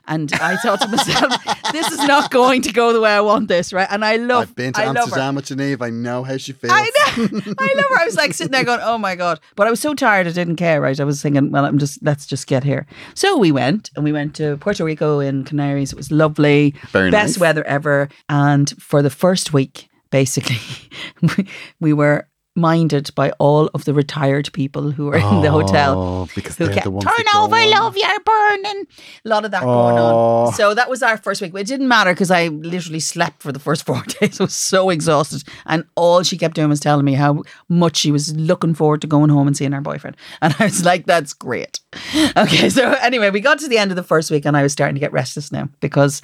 And 0.09 0.33
I 0.33 0.57
thought 0.57 0.81
to 0.81 0.89
myself, 0.89 1.35
this 1.73 1.93
is 1.93 1.99
not 2.05 2.31
going 2.31 2.63
to 2.63 2.73
go 2.73 2.95
the 2.95 3.01
way 3.03 3.11
I 3.11 3.21
want 3.21 3.49
this, 3.49 3.71
right? 3.71 3.87
And 3.91 4.03
I 4.03 4.17
love 4.17 4.49
I've 4.49 4.57
been 4.57 4.73
to 4.73 4.81
I. 4.81 4.85
Amsterdam 4.87 5.35
with 5.35 5.45
Geneva. 5.45 5.85
I 5.85 5.91
know 5.91 6.25
how 6.25 6.39
she 6.39 6.53
feels. 6.53 6.73
I 6.75 6.85
know. 6.85 7.29
I 7.59 7.75
love 7.77 7.85
her. 7.91 8.01
I 8.01 8.05
was 8.07 8.17
like 8.17 8.33
sitting 8.33 8.51
there 8.51 8.65
going, 8.65 8.81
oh 8.83 8.97
my 8.97 9.15
God. 9.15 9.41
But 9.57 9.67
I 9.67 9.71
was 9.71 9.79
so 9.79 9.93
tired 9.93 10.27
I 10.27 10.33
didn't 10.33 10.57
care, 10.57 10.81
right? 10.81 10.99
I 10.99 11.05
was 11.05 11.21
thinking, 11.21 11.51
well, 11.51 11.67
I'm 11.67 11.77
just, 11.77 12.03
let's 12.03 12.25
just 12.25 12.47
get 12.47 12.65
here. 12.65 12.87
So 13.13 13.37
we 13.37 13.53
went 13.53 13.91
and 13.95 14.05
we 14.05 14.13
went 14.13 14.35
to 14.37 14.57
Puerto 14.57 14.87
Rico 14.87 15.21
in 15.21 15.45
Canaries. 15.45 15.93
It 15.93 15.97
was 15.97 16.11
lovely. 16.11 16.75
Very 16.93 17.11
Best 17.11 17.35
nice. 17.35 17.41
weather 17.41 17.65
ever. 17.67 18.09
And 18.31 18.71
for 18.83 19.03
the 19.03 19.11
first 19.11 19.53
week, 19.53 19.91
basically, 20.11 20.57
we, 21.37 21.47
we 21.79 21.93
were 21.93 22.27
minded 22.57 23.11
by 23.15 23.31
all 23.39 23.71
of 23.75 23.85
the 23.85 23.95
retired 23.95 24.53
people 24.53 24.91
who 24.91 25.07
were 25.07 25.17
in 25.17 25.41
the 25.41 25.51
hotel. 25.51 25.95
Oh, 25.99 26.29
because 26.35 26.57
Who 26.57 26.69
kept 26.69 26.85
the 26.85 26.91
ones 26.91 27.05
turn 27.05 27.25
over, 27.37 27.55
love, 27.57 27.97
you're 27.97 28.21
burning. 28.21 28.87
A 29.25 29.29
lot 29.29 29.45
of 29.45 29.53
that 29.53 29.63
going 29.63 29.99
Oh. 29.99 30.47
on. 30.47 30.53
So 30.55 30.75
that 30.75 30.91
was 30.91 31.03
our 31.03 31.17
first 31.17 31.41
week. 31.41 31.55
It 31.55 31.67
didn't 31.67 31.87
matter 31.89 32.13
because 32.13 32.31
I 32.31 32.49
literally 32.49 32.99
slept 33.01 33.41
for 33.43 33.53
the 33.53 33.61
first 33.61 33.87
four 33.87 34.03
days. 34.21 34.41
I 34.41 34.45
was 34.45 34.55
so 34.55 34.91
exhausted. 34.91 35.45
And 35.67 35.85
all 35.95 36.23
she 36.25 36.37
kept 36.37 36.57
doing 36.57 36.69
was 36.69 36.81
telling 36.81 37.05
me 37.05 37.15
how 37.15 37.45
much 37.69 37.97
she 37.99 38.11
was 38.11 38.35
looking 38.37 38.75
forward 38.75 39.01
to 39.03 39.07
going 39.07 39.31
home 39.31 39.47
and 39.47 39.57
seeing 39.57 39.73
her 39.73 39.81
boyfriend. 39.81 40.17
And 40.43 40.55
I 40.59 40.65
was 40.65 40.85
like, 40.85 41.07
that's 41.07 41.33
great. 41.33 41.81
Okay, 42.37 42.69
so 42.69 42.93
anyway, 43.01 43.31
we 43.31 43.41
got 43.41 43.59
to 43.61 43.69
the 43.69 43.79
end 43.79 43.91
of 43.93 43.97
the 43.97 44.03
first 44.03 44.31
week 44.31 44.45
and 44.45 44.57
I 44.57 44.63
was 44.63 44.73
starting 44.73 44.95
to 44.95 45.01
get 45.01 45.13
restless 45.13 45.53
now 45.53 45.69
because 45.81 46.21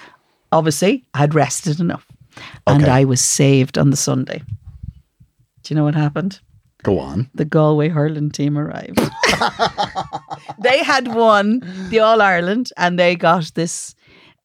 obviously 0.52 1.04
I'd 1.14 1.34
rested 1.34 1.80
enough. 1.80 2.06
And 2.66 2.84
I 2.86 3.04
was 3.04 3.20
saved 3.20 3.78
on 3.78 3.90
the 3.90 3.96
Sunday. 3.96 4.42
Do 5.66 5.74
you 5.74 5.76
know 5.76 5.84
what 5.84 5.96
happened? 5.96 6.38
Go 6.84 7.00
on. 7.00 7.28
the 7.34 7.44
Galway 7.44 7.88
hurling 7.88 8.30
team 8.30 8.56
arrived. 8.56 9.00
they 10.60 10.84
had 10.84 11.12
won 11.12 11.60
the 11.88 11.98
All 11.98 12.22
Ireland 12.22 12.70
and 12.76 12.96
they 12.96 13.16
got 13.16 13.50
this 13.54 13.96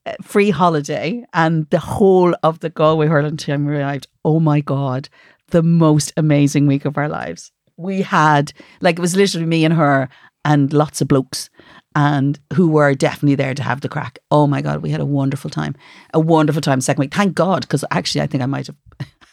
uh, 0.08 0.14
free 0.24 0.50
holiday 0.50 1.24
and 1.34 1.70
the 1.70 1.78
whole 1.78 2.34
of 2.42 2.62
the 2.62 2.72
Galway 2.72 3.06
hurling 3.06 3.38
team 3.38 3.68
arrived. 3.68 4.08
Oh 4.26 4.40
my 4.40 4.62
God, 4.62 5.10
the 5.50 5.62
most 5.62 6.12
amazing 6.18 6.66
week 6.66 6.86
of 6.86 6.98
our 6.98 7.08
lives. 7.08 7.52
We 7.78 8.02
had, 8.02 8.52
like, 8.80 8.98
it 8.98 9.02
was 9.02 9.16
literally 9.16 9.46
me 9.46 9.64
and 9.64 9.76
her 9.76 10.10
and 10.44 10.74
lots 10.74 11.02
of 11.02 11.08
blokes 11.08 11.52
and 11.96 12.40
who 12.54 12.68
were 12.68 12.96
definitely 12.96 13.36
there 13.36 13.54
to 13.54 13.62
have 13.62 13.82
the 13.82 13.90
crack. 13.90 14.18
Oh 14.32 14.48
my 14.48 14.64
God, 14.64 14.82
we 14.82 14.90
had 14.90 15.02
a 15.02 15.06
wonderful 15.06 15.52
time. 15.52 15.76
A 16.16 16.20
wonderful 16.20 16.64
time 16.64 16.82
second 16.82 17.02
week. 17.02 17.14
Thank 17.14 17.36
God, 17.36 17.62
because 17.62 17.86
actually 17.92 18.22
I 18.22 18.28
think 18.28 18.42
I 18.42 18.48
might 18.48 18.66
have. 18.66 18.76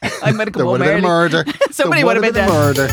I 0.22 0.30
might 0.32 0.46
have 0.48 0.52
come 0.54 0.60
There 0.60 0.66
would 0.66 0.80
home 0.80 0.88
have 0.88 1.02
been 1.02 1.04
early. 1.04 1.34
murder. 1.34 1.44
Somebody 1.70 2.04
would 2.04 2.16
have 2.22 2.34
been 2.34 2.44
a 2.44 2.48
murder. 2.48 2.88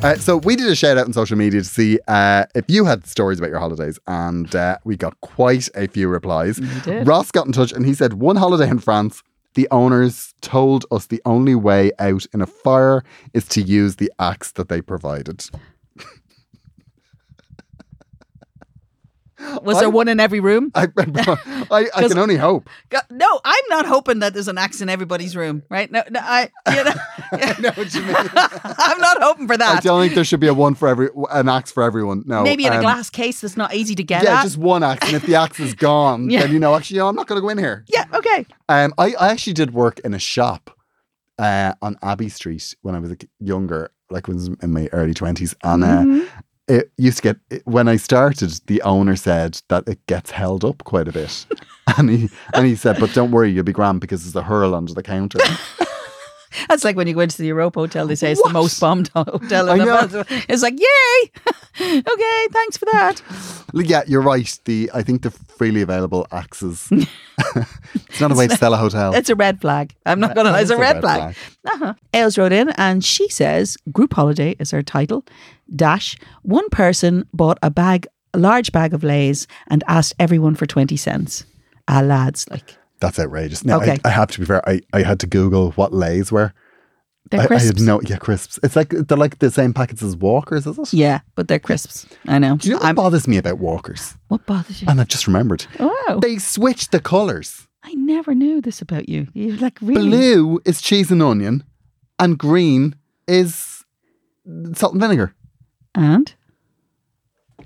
Uh, 0.00 0.14
so 0.16 0.36
we 0.36 0.54
did 0.54 0.68
a 0.68 0.76
shout 0.76 0.96
out 0.96 1.06
on 1.06 1.12
social 1.12 1.36
media 1.36 1.60
to 1.60 1.66
see 1.66 1.98
uh, 2.06 2.44
if 2.54 2.64
you 2.68 2.84
had 2.84 3.04
stories 3.04 3.38
about 3.40 3.50
your 3.50 3.58
holidays, 3.58 3.98
and 4.06 4.54
uh, 4.54 4.78
we 4.84 4.96
got 4.96 5.20
quite 5.22 5.68
a 5.74 5.88
few 5.88 6.06
replies. 6.08 6.60
Ross 7.04 7.32
got 7.32 7.46
in 7.46 7.52
touch 7.52 7.72
and 7.72 7.84
he 7.84 7.94
said, 7.94 8.14
"One 8.14 8.36
holiday 8.36 8.68
in 8.68 8.78
France, 8.78 9.24
the 9.54 9.66
owners 9.72 10.34
told 10.40 10.86
us 10.92 11.06
the 11.06 11.20
only 11.24 11.56
way 11.56 11.90
out 11.98 12.26
in 12.32 12.40
a 12.40 12.46
fire 12.46 13.02
is 13.34 13.44
to 13.48 13.60
use 13.60 13.96
the 13.96 14.12
axe 14.20 14.52
that 14.52 14.68
they 14.68 14.80
provided." 14.80 15.44
Was 19.62 19.78
there 19.80 19.90
one 19.90 20.08
in 20.08 20.20
every 20.20 20.40
room? 20.40 20.70
I, 20.74 20.88
I, 21.70 21.86
I 21.94 22.08
can 22.08 22.18
only 22.24 22.36
hope. 22.36 22.68
Go- 22.88 22.98
No, 23.10 23.40
I'm 23.44 23.64
not 23.68 23.86
hoping 23.86 24.20
that 24.20 24.34
there's 24.34 24.48
an 24.48 24.58
axe 24.58 24.80
in 24.80 24.88
everybody's 24.88 25.36
room, 25.36 25.62
right? 25.68 25.90
No, 25.90 26.02
no 26.10 26.20
I, 26.22 26.50
you 26.74 26.84
know, 26.84 26.92
I 27.32 27.56
know 27.60 27.70
what 27.74 27.94
you 27.94 28.02
mean. 28.02 28.16
I'm 28.16 28.98
not 29.00 29.22
hoping 29.22 29.46
for 29.46 29.56
that. 29.56 29.78
I 29.78 29.80
don't 29.80 30.00
think 30.02 30.14
there 30.14 30.24
should 30.24 30.40
be 30.40 30.46
a 30.48 30.54
one 30.54 30.74
for 30.74 30.88
every 30.88 31.08
an 31.30 31.48
axe 31.48 31.70
for 31.72 31.82
everyone. 31.82 32.22
No, 32.26 32.42
Maybe 32.42 32.66
in 32.66 32.72
a 32.72 32.76
um, 32.76 32.82
glass 32.82 33.10
case 33.10 33.40
that's 33.40 33.56
not 33.56 33.74
easy 33.74 33.94
to 33.94 34.02
get 34.02 34.22
Yeah, 34.24 34.38
at. 34.40 34.42
just 34.44 34.56
one 34.58 34.82
axe, 34.82 35.06
and 35.06 35.16
if 35.16 35.22
the 35.26 35.34
axe 35.36 35.60
is 35.60 35.74
gone, 35.74 36.30
Yeah. 36.30 36.40
then 36.42 36.52
you 36.52 36.58
know 36.58 36.74
actually, 36.74 36.98
no, 36.98 37.08
I'm 37.08 37.16
not 37.16 37.26
going 37.26 37.36
to 37.38 37.42
go 37.42 37.48
in 37.48 37.58
here. 37.58 37.84
yeah, 37.88 38.04
okay. 38.14 38.46
Um, 38.68 38.92
I, 38.98 39.14
I 39.18 39.28
actually 39.30 39.54
did 39.54 39.72
work 39.72 39.98
in 40.00 40.14
a 40.14 40.18
shop 40.18 40.70
uh, 41.38 41.72
on 41.82 41.96
Abbey 42.02 42.28
Street 42.28 42.74
when 42.82 42.94
I 42.94 42.98
was 42.98 43.14
younger, 43.40 43.90
like 44.10 44.26
when 44.28 44.36
I 44.36 44.40
was 44.40 44.48
in 44.62 44.72
my 44.72 44.88
early 44.92 45.14
twenties, 45.14 45.54
and 45.62 45.84
uh, 45.84 45.86
Mm-hmm. 46.02 46.26
It 46.68 46.90
used 46.96 47.18
to 47.18 47.22
get 47.22 47.36
it- 47.50 47.66
when 47.66 47.88
I 47.88 47.96
started. 47.96 48.60
The 48.66 48.82
owner 48.82 49.16
said 49.16 49.60
that 49.68 49.88
it 49.88 49.98
gets 50.06 50.30
held 50.30 50.64
up 50.64 50.84
quite 50.84 51.08
a 51.08 51.12
bit, 51.12 51.46
and 51.96 52.10
he 52.10 52.30
and 52.54 52.66
he 52.66 52.76
said, 52.76 52.98
"But 53.00 53.12
don't 53.14 53.30
worry, 53.30 53.50
you'll 53.50 53.64
be 53.64 53.72
grand 53.72 54.00
because 54.00 54.22
there's 54.24 54.36
a 54.36 54.46
hurl 54.46 54.74
under 54.74 54.94
the 54.94 55.02
counter." 55.02 55.38
That's 56.68 56.84
like 56.84 56.96
when 56.96 57.06
you 57.06 57.14
go 57.14 57.20
into 57.20 57.36
the 57.38 57.46
Europa 57.48 57.80
Hotel, 57.80 58.06
they 58.06 58.14
say 58.14 58.32
it's 58.32 58.40
What? 58.40 58.48
the 58.48 58.52
most 58.54 58.80
bombed 58.80 59.08
hotel 59.14 59.68
in 59.70 59.78
the 59.78 59.84
world. 59.84 60.26
It's 60.48 60.62
like, 60.62 60.78
yay! 60.78 61.30
okay, 62.00 62.46
thanks 62.52 62.76
for 62.76 62.86
that. 62.86 63.22
yeah, 63.74 64.02
you're 64.06 64.22
right. 64.22 64.58
The 64.64 64.90
I 64.94 65.02
think 65.02 65.22
the 65.22 65.30
freely 65.30 65.82
available 65.82 66.26
axes. 66.32 66.88
it's 66.92 68.20
not 68.20 68.32
a 68.32 68.34
way 68.34 68.48
to 68.48 68.56
sell 68.56 68.74
a 68.74 68.76
hotel. 68.76 69.14
It's 69.14 69.28
a 69.28 69.34
red 69.36 69.60
flag. 69.60 69.94
I'm 70.06 70.20
not 70.20 70.34
going 70.34 70.46
to 70.46 70.52
lie, 70.52 70.60
it's 70.62 70.70
a 70.70 70.74
It's 70.74 70.80
red, 70.80 71.00
flag. 71.00 71.36
Uh-huh. 71.66 71.94
Ailes 72.14 72.38
wrote 72.38 72.52
in 72.52 72.70
and 72.70 73.04
she 73.04 73.28
says, 73.28 73.76
Group 73.92 74.14
holiday 74.14 74.56
is 74.58 74.70
her 74.70 74.82
title. 74.82 75.24
Dash, 75.74 76.16
one 76.42 76.68
person 76.70 77.28
bought 77.32 77.58
a 77.62 77.70
bag, 77.70 78.06
a 78.34 78.38
large 78.38 78.72
bag 78.72 78.94
of 78.94 79.04
Lays 79.04 79.46
and 79.68 79.84
asked 79.86 80.14
everyone 80.18 80.54
for 80.54 80.66
20 80.66 80.96
cents. 80.96 81.44
Ah, 81.88 82.00
lads, 82.00 82.46
like, 82.50 82.76
That's 83.00 83.18
outrageous. 83.18 83.64
Now, 83.64 83.78
Okay. 83.80 83.98
I, 84.04 84.08
I 84.08 84.10
have 84.10 84.30
to 84.32 84.40
be 84.40 84.46
fair. 84.46 84.68
I, 84.68 84.80
I 84.92 85.02
had 85.02 85.20
to 85.20 85.26
Google 85.26 85.70
what 85.72 85.92
lays 85.92 86.32
were. 86.32 86.52
they're 87.30 87.40
I, 87.40 87.44
I 87.44 87.46
crisps. 87.46 87.66
had 87.78 87.80
no, 87.86 88.00
yeah, 88.02 88.16
crisps. 88.16 88.58
It's 88.62 88.74
like 88.76 88.88
they're 88.90 89.16
like 89.18 89.38
the 89.38 89.50
same 89.50 89.72
packets 89.72 90.02
as 90.02 90.16
Walkers, 90.16 90.66
is 90.66 90.78
it? 90.78 90.92
yeah, 90.92 91.20
but 91.34 91.46
they're 91.48 91.58
crisps. 91.60 92.06
I 92.26 92.38
know. 92.38 92.56
Do 92.56 92.68
you 92.68 92.74
know 92.74 92.78
what 92.80 92.86
I'm, 92.88 92.94
bothers 92.96 93.28
me 93.28 93.36
about 93.36 93.58
Walkers? 93.58 94.16
what 94.28 94.44
bothers 94.46 94.82
you? 94.82 94.88
And 94.88 95.00
I've 95.00 95.08
just 95.08 95.26
remembered. 95.26 95.66
Oh. 95.78 96.18
They 96.22 96.38
switched 96.38 96.90
the 96.92 97.00
colours. 97.00 97.66
I 97.84 97.94
never 97.94 98.34
knew 98.34 98.60
this 98.60 98.82
about 98.82 99.08
you. 99.08 99.28
You're 99.34 99.56
like, 99.58 99.78
really? 99.80 100.00
Blue 100.08 100.60
is 100.64 100.82
cheese 100.82 101.10
and 101.10 101.22
onion, 101.22 101.62
and 102.18 102.36
green 102.38 102.96
is 103.28 103.84
salt 104.74 104.92
and 104.92 105.00
vinegar. 105.00 105.34
And? 105.94 106.34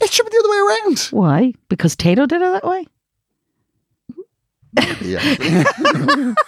It 0.01 0.11
should 0.11 0.27
be 0.27 0.31
the 0.31 0.39
other 0.39 0.51
way 0.51 0.59
around. 0.87 0.99
Why? 1.11 1.53
Because 1.69 1.95
Tayto 1.97 2.27
did 2.29 2.43
it 2.43 2.53
that 2.53 2.65
way? 2.67 2.87
Yeah. 5.01 6.35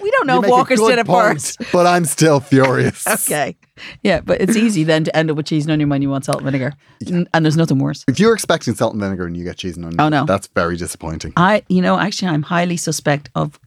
We 0.00 0.10
don't 0.12 0.26
know 0.28 0.36
You 0.36 0.44
if 0.44 0.50
Walkers 0.50 0.78
good 0.78 0.90
did 0.90 0.98
it 1.00 1.06
point, 1.06 1.34
first. 1.34 1.58
But 1.72 1.84
I'm 1.86 2.04
still 2.04 2.38
furious. 2.40 3.04
Okay. 3.26 3.56
Yeah, 4.04 4.20
but 4.20 4.40
it's 4.40 4.54
easy 4.56 4.84
then 4.84 5.02
to 5.04 5.14
end 5.16 5.30
up 5.32 5.36
with 5.36 5.46
cheese 5.46 5.64
and 5.64 5.72
onion 5.72 5.88
when 5.88 6.00
you 6.00 6.08
want 6.08 6.24
salt 6.24 6.38
and 6.38 6.44
vinegar. 6.46 6.72
N- 7.06 7.26
And 7.34 7.44
there's 7.44 7.56
nothing 7.56 7.78
worse. 7.80 8.04
If 8.06 8.20
you're 8.20 8.32
expecting 8.34 8.74
salt 8.76 8.92
and 8.94 9.02
vinegar 9.02 9.26
and 9.26 9.36
you 9.36 9.42
get 9.42 9.56
cheese 9.58 9.76
and 9.76 9.84
onion, 9.84 10.00
Oh, 10.00 10.08
no. 10.08 10.24
that's 10.26 10.46
very 10.54 10.76
disappointing. 10.76 11.32
I, 11.36 11.64
you 11.68 11.82
know, 11.82 11.98
actually, 11.98 12.28
I'm 12.28 12.42
highly 12.44 12.76
suspect 12.76 13.30
of 13.34 13.58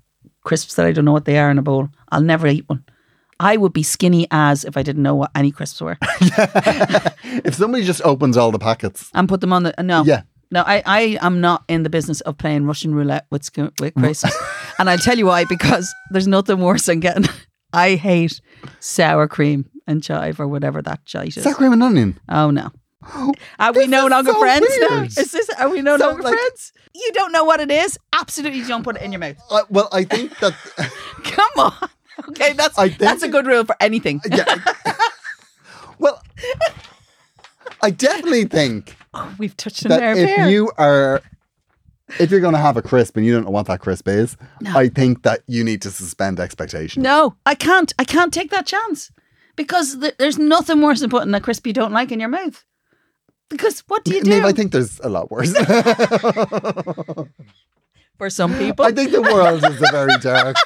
crisps 0.43 0.75
that 0.75 0.85
I 0.85 0.93
don't 0.93 1.03
know 1.05 1.11
what 1.11 1.25
they 1.25 1.37
are 1.37 1.51
in 1.51 1.57
a 1.57 1.61
bowl. 1.61 1.89
I'll 2.09 2.21
never 2.21 2.47
eat 2.47 2.63
one. 2.69 2.85
I 3.39 3.57
would 3.57 3.73
be 3.73 3.83
skinny 3.83 4.27
as 4.31 4.63
if 4.63 4.77
I 4.77 4.83
didn't 4.83 5.03
know 5.03 5.13
what 5.15 5.29
any 5.35 5.51
crisps 5.51 5.81
were 5.81 5.97
if 7.43 7.53
somebody 7.55 7.83
just 7.83 8.01
opens 8.03 8.37
all 8.37 8.51
the 8.51 8.59
packets, 8.59 9.11
and 9.13 9.27
put 9.29 9.41
them 9.41 9.51
on 9.53 9.63
the. 9.63 9.73
No. 9.83 10.03
Yeah. 10.05 10.21
No, 10.51 10.63
I, 10.65 10.81
I 10.85 11.17
am 11.21 11.41
not 11.41 11.63
in 11.67 11.83
the 11.83 11.89
business 11.89 12.21
of 12.21 12.37
playing 12.37 12.65
Russian 12.65 12.95
roulette 12.95 13.25
with, 13.31 13.49
with 13.79 13.93
crisps. 13.95 14.33
and 14.79 14.89
I'll 14.89 14.97
tell 14.97 15.17
you 15.17 15.25
why, 15.25 15.43
because 15.45 15.93
there's 16.11 16.27
nothing 16.27 16.59
worse 16.59 16.85
than 16.85 16.99
getting. 17.01 17.25
I 17.73 17.95
hate 17.95 18.39
sour 18.79 19.27
cream 19.27 19.69
and 19.85 20.01
chive 20.01 20.39
or 20.39 20.47
whatever 20.47 20.81
that 20.81 21.01
shite 21.05 21.35
is. 21.35 21.43
sour 21.43 21.53
cream 21.53 21.73
and 21.73 21.83
onion. 21.83 22.19
Oh 22.29 22.49
no. 22.49 22.71
Are 23.59 23.71
we 23.73 23.79
This 23.81 23.89
no 23.89 24.07
longer 24.07 24.31
so 24.31 24.39
friends 24.39 24.67
now? 24.79 24.99
weird. 25.01 25.17
Is 25.17 25.31
this 25.31 25.49
are 25.59 25.69
we 25.69 25.81
no 25.81 25.95
longer 25.95 26.23
like- 26.23 26.33
friends? 26.33 26.71
You 26.95 27.11
don't 27.13 27.31
know 27.31 27.43
what 27.43 27.59
it 27.59 27.69
is? 27.69 27.99
Absolutely 28.13 28.63
don't 28.63 28.83
put 28.83 28.95
it 28.95 29.01
in 29.03 29.11
your 29.11 29.19
mouth. 29.19 29.37
Uh, 29.51 29.61
well, 29.69 29.87
I 29.91 30.03
think 30.03 30.37
that. 30.39 30.53
Come 31.23 31.51
on. 31.57 31.89
Okay, 32.29 32.53
that's 32.53 32.77
I 32.79 32.87
that's 32.89 33.21
a 33.21 33.27
good 33.29 33.45
rule 33.45 33.65
for 33.65 33.75
anything. 33.79 34.19
yeah. 34.31 34.55
well, 35.99 36.23
I 37.81 37.91
definitely 37.91 38.45
think 38.45 38.96
We've 39.39 39.55
touched 39.57 39.85
a 39.85 39.89
that 39.89 40.17
if 40.17 40.49
you 40.49 40.71
are, 40.77 41.21
if 42.19 42.31
you're 42.31 42.39
going 42.39 42.53
to 42.53 42.59
have 42.59 42.77
a 42.77 42.81
crisp 42.81 43.17
and 43.17 43.25
you 43.25 43.33
don't 43.33 43.45
know 43.45 43.51
what 43.51 43.67
that 43.67 43.79
crisp 43.79 44.07
is, 44.07 44.37
I 44.67 44.87
think 44.89 45.23
that 45.23 45.41
you 45.47 45.63
need 45.63 45.81
to 45.83 45.91
suspend 45.91 46.39
expectation. 46.39 47.03
no, 47.03 47.35
I 47.45 47.55
can't. 47.55 47.93
I 47.99 48.03
can't 48.03 48.33
take 48.33 48.51
that 48.51 48.65
chance 48.65 49.11
because 49.55 49.99
th- 49.99 50.15
there's 50.17 50.37
nothing 50.37 50.81
worse 50.81 51.01
than 51.01 51.09
putting 51.09 51.33
a 51.33 51.41
crisp 51.41 51.67
you 51.67 51.73
don't 51.73 51.91
like 51.91 52.11
in 52.11 52.19
your 52.19 52.29
mouth. 52.29 52.63
Because 53.49 53.79
what 53.87 54.03
do 54.03 54.13
you 54.13 54.21
do 54.21 54.31
Niamh, 54.31 54.43
I 54.45 54.51
think 54.51 54.71
there's 54.73 54.99
a 54.99 55.07
lot 55.09 55.31
worse. 55.31 55.53
for 58.17 58.29
some 58.29 58.57
people? 58.57 58.85
I 58.85 58.91
think 58.91 59.11
the 59.11 59.21
world 59.21 59.63
is 59.63 59.81
a 59.81 59.91
very 59.91 60.17
dark 60.19 60.57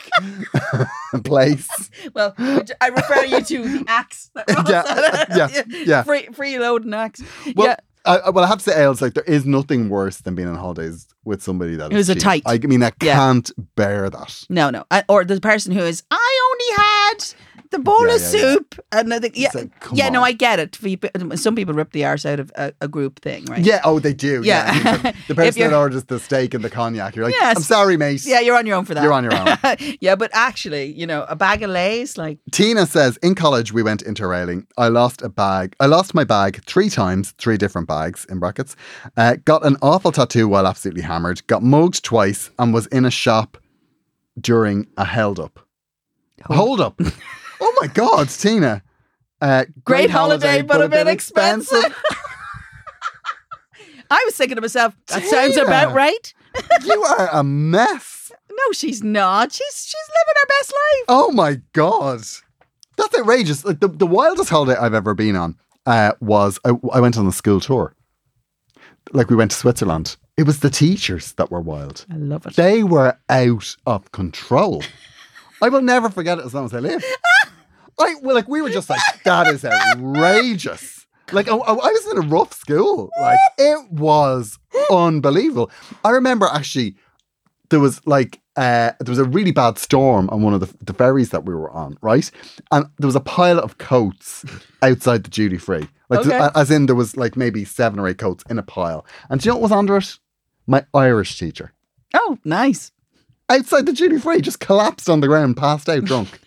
place. 1.23 1.67
well, 2.13 2.33
I 2.37 2.87
refer 2.87 3.23
you 3.25 3.43
to 3.43 3.63
the 3.79 3.83
axe. 3.87 4.31
Yeah, 4.67 5.25
yeah, 5.35 5.63
yeah. 5.69 6.03
Free, 6.03 6.27
freeloading 6.27 6.95
axe. 6.95 7.21
Well, 7.55 7.67
yeah. 7.67 7.75
I, 8.05 8.29
well, 8.31 8.43
I 8.43 8.47
have 8.47 8.57
to 8.57 8.63
say, 8.63 8.81
Ailes, 8.81 9.01
like 9.01 9.13
there 9.13 9.23
is 9.23 9.45
nothing 9.45 9.89
worse 9.89 10.17
than 10.21 10.33
being 10.35 10.47
on 10.47 10.55
holidays 10.55 11.07
with 11.23 11.43
somebody 11.43 11.75
that 11.75 11.91
is 11.91 11.97
Who's 11.97 12.09
a 12.09 12.15
cheap. 12.15 12.23
tight. 12.23 12.43
I 12.45 12.57
mean, 12.65 12.81
I 12.81 12.91
Yeah. 13.01 13.15
can't 13.15 13.51
bear 13.75 14.09
that. 14.09 14.45
No, 14.49 14.69
no. 14.71 14.85
I, 14.89 15.03
or 15.07 15.23
the 15.23 15.39
person 15.39 15.71
who 15.71 15.81
is, 15.81 16.01
I 16.09 16.49
only 16.51 16.83
had 16.83 17.25
the 17.71 17.79
bowl 17.79 18.07
Yeah, 18.07 18.15
of 18.15 18.21
yeah, 18.21 18.27
yeah. 18.39 18.53
soup. 18.53 18.85
And 18.91 19.13
I 19.13 19.19
think, 19.19 19.37
yeah, 19.37 19.49
like, 19.53 19.71
yeah, 19.93 20.09
no. 20.09 20.21
I 20.23 20.31
get 20.33 20.59
it. 20.59 20.77
Some 21.39 21.55
people 21.55 21.73
rip 21.73 21.91
the 21.91 22.05
arse 22.05 22.25
out 22.25 22.39
of 22.39 22.51
a, 22.55 22.73
a 22.81 22.87
group 22.87 23.21
thing, 23.21 23.45
right? 23.45 23.63
Yeah, 23.63 23.81
oh, 23.83 23.99
they 23.99 24.13
do. 24.13 24.41
Yeah, 24.43 24.73
Yeah. 24.73 25.11
The, 25.27 25.35
person 25.35 25.61
that 25.61 25.73
orders 25.73 26.03
the 26.05 26.19
steak 26.19 26.53
and 26.53 26.63
the 26.63 26.69
cognac, 26.69 27.15
you're 27.15 27.25
like, 27.25 27.33
Yes. 27.33 27.57
I'm 27.57 27.63
sorry, 27.63 27.97
mate. 27.97 28.25
Yeah, 28.25 28.39
you're 28.41 28.55
on 28.57 28.65
your 28.65 28.75
own 28.75 28.85
for 28.85 28.93
that. 28.93 29.03
You're 29.03 29.13
on 29.13 29.23
your 29.23 29.33
own. 29.33 29.97
yeah, 30.01 30.15
but 30.15 30.29
actually, 30.33 30.91
you 30.93 31.07
know, 31.07 31.25
a 31.29 31.35
bag 31.35 31.63
of 31.63 31.69
lays, 31.69 32.17
like, 32.17 32.39
Tina 32.51 32.85
says, 32.85 33.17
in 33.17 33.35
college 33.35 33.71
we 33.71 33.81
went 33.83 34.03
interrailing. 34.03 34.65
I 34.77 34.89
lost 34.89 35.21
a 35.21 35.29
bag. 35.29 35.75
I 35.79 35.85
lost 35.85 36.13
my 36.13 36.23
bag 36.23 36.63
three 36.65 36.89
times, 36.89 37.31
three 37.37 37.57
different 37.57 37.87
bags 37.87 38.25
in 38.29 38.39
brackets. 38.39 38.75
Uh, 39.15 39.37
got 39.45 39.65
an 39.65 39.77
awful 39.81 40.11
tattoo 40.11 40.47
while 40.47 40.67
absolutely 40.67 41.01
hammered. 41.03 41.45
Got 41.47 41.63
mugged 41.63 42.03
twice 42.03 42.49
and 42.59 42.73
was 42.73 42.87
in 42.87 43.05
a 43.05 43.11
shop 43.11 43.57
during 44.39 44.87
a 44.97 45.05
held 45.05 45.39
up. 45.39 45.59
Hold 46.45 46.81
up. 46.81 46.99
Oh 47.81 47.87
my 47.87 47.93
God, 47.93 48.29
Tina. 48.29 48.83
Uh, 49.39 49.65
great, 49.83 50.09
holiday, 50.09 50.61
but 50.61 50.81
a 50.81 50.89
bit 50.89 51.07
expensive. 51.07 51.95
I 54.11 54.21
was 54.25 54.35
thinking 54.35 54.55
to 54.55 54.61
myself, 54.61 54.95
that 55.07 55.23
sounds 55.23 55.57
about 55.57 55.93
right. 55.95 56.33
you 56.85 57.01
are 57.03 57.29
a 57.31 57.43
mess. 57.43 58.31
No, 58.51 58.71
she's 58.73 59.01
not. 59.01 59.51
She's 59.53 59.85
she's 59.85 60.09
living 60.09 60.35
her 60.41 60.47
best 60.47 60.73
life. 60.73 61.05
Oh 61.07 61.31
my 61.31 61.61
god, 61.73 62.21
that's 62.97 63.17
outrageous! 63.17 63.63
Like 63.63 63.79
the, 63.79 63.87
the 63.87 64.05
wildest 64.05 64.49
holiday 64.49 64.77
I've 64.77 64.93
ever 64.93 65.13
been 65.13 65.37
on 65.37 65.55
uh, 65.85 66.11
was 66.19 66.59
I, 66.65 66.73
I 66.91 66.99
went 66.99 67.17
on 67.17 67.25
a 67.25 67.31
school 67.31 67.61
tour. 67.61 67.95
Like 69.13 69.29
we 69.29 69.35
went 69.37 69.51
to 69.51 69.57
Switzerland. 69.57 70.17
It 70.37 70.43
was 70.43 70.59
the 70.59 70.69
teachers 70.69 71.31
that 71.33 71.49
were 71.49 71.61
wild. 71.61 72.05
I 72.11 72.17
love 72.17 72.45
it. 72.45 72.55
They 72.55 72.83
were 72.83 73.17
out 73.29 73.75
of 73.87 74.11
control. 74.11 74.83
I 75.61 75.69
will 75.69 75.81
never 75.81 76.09
forget 76.09 76.39
it 76.39 76.45
as 76.45 76.53
long 76.53 76.65
as 76.65 76.73
I 76.73 76.79
live. 76.79 77.03
I 77.99 78.15
well, 78.21 78.35
like 78.35 78.47
we 78.47 78.61
were 78.61 78.69
just 78.69 78.89
like 78.89 78.99
that 79.23 79.47
is 79.47 79.63
outrageous. 79.65 81.05
Like 81.31 81.47
I, 81.47 81.55
I 81.55 81.71
was 81.73 82.07
in 82.11 82.17
a 82.17 82.27
rough 82.27 82.53
school. 82.53 83.09
Like 83.19 83.39
it 83.57 83.91
was 83.91 84.57
unbelievable. 84.91 85.71
I 86.03 86.09
remember 86.09 86.47
actually 86.51 86.95
there 87.69 87.79
was 87.79 88.05
like 88.05 88.41
uh, 88.57 88.91
there 88.99 89.11
was 89.11 89.19
a 89.19 89.23
really 89.23 89.51
bad 89.51 89.77
storm 89.77 90.29
on 90.29 90.41
one 90.41 90.53
of 90.53 90.59
the, 90.59 90.73
the 90.83 90.93
ferries 90.93 91.29
that 91.29 91.45
we 91.45 91.55
were 91.55 91.71
on, 91.71 91.97
right? 92.01 92.29
And 92.71 92.85
there 92.97 93.07
was 93.07 93.15
a 93.15 93.21
pile 93.21 93.59
of 93.59 93.77
coats 93.77 94.43
outside 94.81 95.23
the 95.23 95.29
duty 95.29 95.57
free. 95.57 95.87
Like 96.09 96.19
Okay. 96.25 96.37
th- 96.37 96.51
as 96.55 96.69
in 96.69 96.87
there 96.87 96.95
was 96.95 97.15
like 97.15 97.37
maybe 97.37 97.63
seven 97.63 97.97
or 97.97 98.09
eight 98.09 98.17
coats 98.17 98.43
in 98.49 98.59
a 98.59 98.63
pile. 98.63 99.05
And 99.29 99.39
do 99.39 99.45
you 99.45 99.51
know 99.51 99.55
what 99.55 99.63
was 99.63 99.71
under 99.71 99.95
it? 99.95 100.17
My 100.67 100.85
Irish 100.93 101.39
teacher. 101.39 101.71
Oh, 102.13 102.37
nice. 102.43 102.91
Outside 103.47 103.85
the 103.85 103.93
duty 103.93 104.17
free, 104.17 104.41
just 104.41 104.59
collapsed 104.59 105.09
on 105.09 105.21
the 105.21 105.27
ground, 105.27 105.55
passed 105.55 105.87
out 105.87 106.03
drunk. 106.03 106.40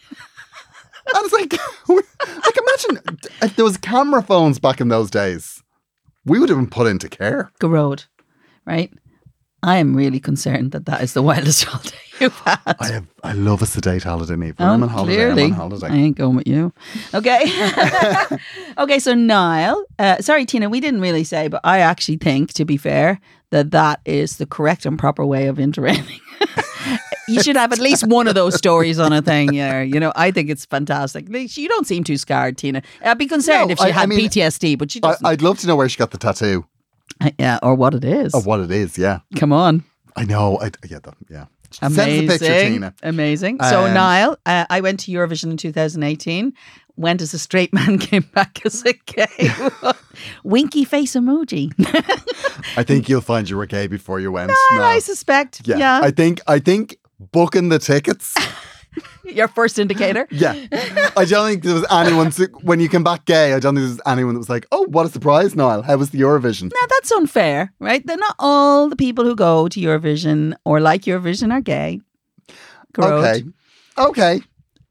I 1.15 1.21
was 1.21 1.33
like, 1.33 1.53
like 1.89 2.57
imagine 2.57 3.19
if 3.43 3.57
there 3.57 3.65
was 3.65 3.77
camera 3.77 4.23
phones 4.23 4.59
back 4.59 4.81
in 4.81 4.89
those 4.89 5.11
days. 5.11 5.63
We 6.27 6.39
would 6.39 6.49
have 6.49 6.57
been 6.59 6.71
put 6.71 6.87
into 6.87 7.09
care. 7.11 7.53
Gearóid, 7.61 8.07
right? 8.65 8.91
I 9.63 9.77
am 9.77 9.95
really 9.97 10.21
concerned 10.21 10.73
that 10.73 10.87
that 10.87 11.03
is 11.03 11.13
the 11.13 11.23
wildest 11.23 11.65
holiday 11.69 11.97
you've 12.21 12.35
had. 12.41 12.77
I 12.81 12.87
have, 12.93 13.07
I 13.23 13.33
love 13.33 13.61
a 13.63 13.67
sedate 13.67 14.03
holiday, 14.05 14.37
Neve. 14.37 14.59
When 14.59 14.69
I'm 14.69 14.83
on 14.83 14.89
holiday, 14.89 15.13
Oh, 15.13 15.17
clearly. 15.17 15.45
I'm 15.45 15.53
on 15.53 15.57
holiday. 15.59 15.89
I 15.89 15.97
ain't 15.97 16.17
going 16.17 16.37
with 16.37 16.47
you. 16.49 16.73
Okay. 17.13 17.45
okay, 18.79 18.99
so 18.99 19.15
Niall, 19.15 19.85
uh, 19.99 20.19
sorry, 20.21 20.47
Tina, 20.47 20.69
we 20.69 20.81
didn't 20.81 21.01
really 21.01 21.25
say, 21.25 21.49
but 21.49 21.61
I 21.65 21.79
actually 21.81 22.17
think, 22.17 22.53
to 22.55 22.65
be 22.65 22.77
fair, 22.77 23.21
that 23.55 23.71
that 23.71 24.01
is 24.05 24.37
the 24.39 24.47
correct 24.47 24.85
and 24.85 24.99
proper 24.99 25.25
way 25.25 25.47
of 25.47 25.57
interrailing. 25.59 26.21
you 27.29 27.41
should 27.43 27.57
have 27.57 27.73
at 27.73 27.79
least 27.79 28.07
one 28.07 28.27
of 28.27 28.35
those 28.35 28.57
stories 28.57 28.99
on 28.99 29.13
a 29.13 29.23
thing. 29.23 29.55
Yeah, 29.55 29.81
you 29.83 30.01
know, 30.01 30.13
I 30.17 30.31
think 30.33 30.51
it's 30.51 30.65
fantastic. 30.67 31.27
You 31.29 31.69
don't 31.69 31.87
seem 31.87 32.03
too 32.05 32.17
scared, 32.17 32.59
Tina. 32.59 32.83
I'd 33.03 33.17
be 33.19 33.27
concerned 33.27 33.69
No, 33.69 33.73
if 33.73 33.79
she 33.79 33.85
I- 33.85 33.89
I 33.89 33.93
had 33.93 34.09
mean, 34.09 34.19
PTSD, 34.19 34.77
but 34.77 34.91
she 34.91 34.99
I, 35.03 35.09
doesn't. 35.09 35.27
I'd 35.27 35.43
love 35.43 35.59
to 35.61 35.67
know 35.69 35.77
where 35.77 35.89
she 35.89 35.97
got 35.99 36.11
the 36.11 36.19
tattoo 36.19 36.67
yeah, 37.39 37.59
or 37.63 37.75
what 37.77 37.95
it 37.95 38.05
is. 38.05 38.35
Or 38.35 38.43
what 38.43 38.61
it 38.61 38.71
is. 38.73 38.99
Yeah, 38.99 39.21
Come 39.37 39.53
on. 39.53 39.85
I 40.17 40.25
know. 40.25 40.59
I, 40.61 40.71
yeah, 40.89 40.99
the, 41.03 41.13
yeah. 41.31 41.47
Amazing. 41.83 42.05
Send 42.05 42.31
us 42.31 42.37
a 42.37 42.39
picture, 42.39 42.61
Tina. 42.71 42.95
Amazing. 43.03 43.59
So, 43.63 43.87
Um, 43.87 43.95
Niall, 43.95 44.37
uh, 44.47 44.65
I 44.71 44.81
went 44.81 45.01
to 45.01 45.13
Eurovision 45.13 45.51
in 45.51 45.57
2018. 45.57 46.53
Went 46.97 47.21
as 47.21 47.35
a 47.35 47.39
straight 47.39 47.73
man, 47.73 47.99
came 48.11 48.23
back 48.35 48.65
as 48.65 48.85
a 48.87 48.93
gay. 49.07 49.51
Winky 50.45 50.85
face 50.85 51.15
emoji. 51.17 51.73
I 52.77 52.83
think 52.83 53.09
you'll 53.09 53.21
find 53.21 53.49
you 53.49 53.57
were 53.57 53.67
gay 53.67 53.87
before 53.87 54.21
you 54.21 54.33
went. 54.33 54.53
And 54.73 54.83
I 54.83 54.99
suspect. 54.99 55.63
yeah. 55.67 55.77
Yeah. 55.77 56.01
I 56.03 56.11
think. 56.11 56.41
I 56.47 56.59
think 56.59 56.97
booking 57.33 57.69
the 57.69 57.79
tickets. 57.79 58.35
Your 59.25 59.49
first 59.49 59.79
indicator. 59.79 60.29
Yeah, 60.31 60.53
I 61.17 61.25
don't 61.25 61.49
think 61.49 61.65
there 61.65 61.75
was 61.75 61.85
anyone 61.91 62.31
when 62.63 62.79
you 62.79 62.89
came 62.89 63.03
back 63.03 63.25
gay. 63.25 63.53
I 63.53 63.59
don't 63.59 63.75
think 63.75 63.83
there 63.87 63.95
was 63.97 64.01
anyone 64.07 64.35
that 64.35 64.39
was 64.39 64.49
like, 64.51 64.67
"Oh, 64.71 64.85
what 64.85 65.05
a 65.07 65.09
surprise, 65.09 65.57
Niall! 65.57 65.83
How 65.83 65.97
was 65.97 66.11
the 66.11 66.21
Eurovision?" 66.21 66.65
Now, 66.65 66.87
that's 66.89 67.11
unfair, 67.11 67.73
right? 67.81 68.07
They're 68.07 68.17
not 68.17 68.37
all 68.39 68.89
the 68.89 68.95
people 68.97 69.25
who 69.25 69.35
go 69.35 69.67
to 69.67 69.81
Eurovision 69.81 70.55
or 70.65 70.81
like 70.81 71.03
Eurovision 71.03 71.51
are 71.53 71.61
gay. 71.61 72.01
Okay, 72.97 73.43
okay. 73.99 74.41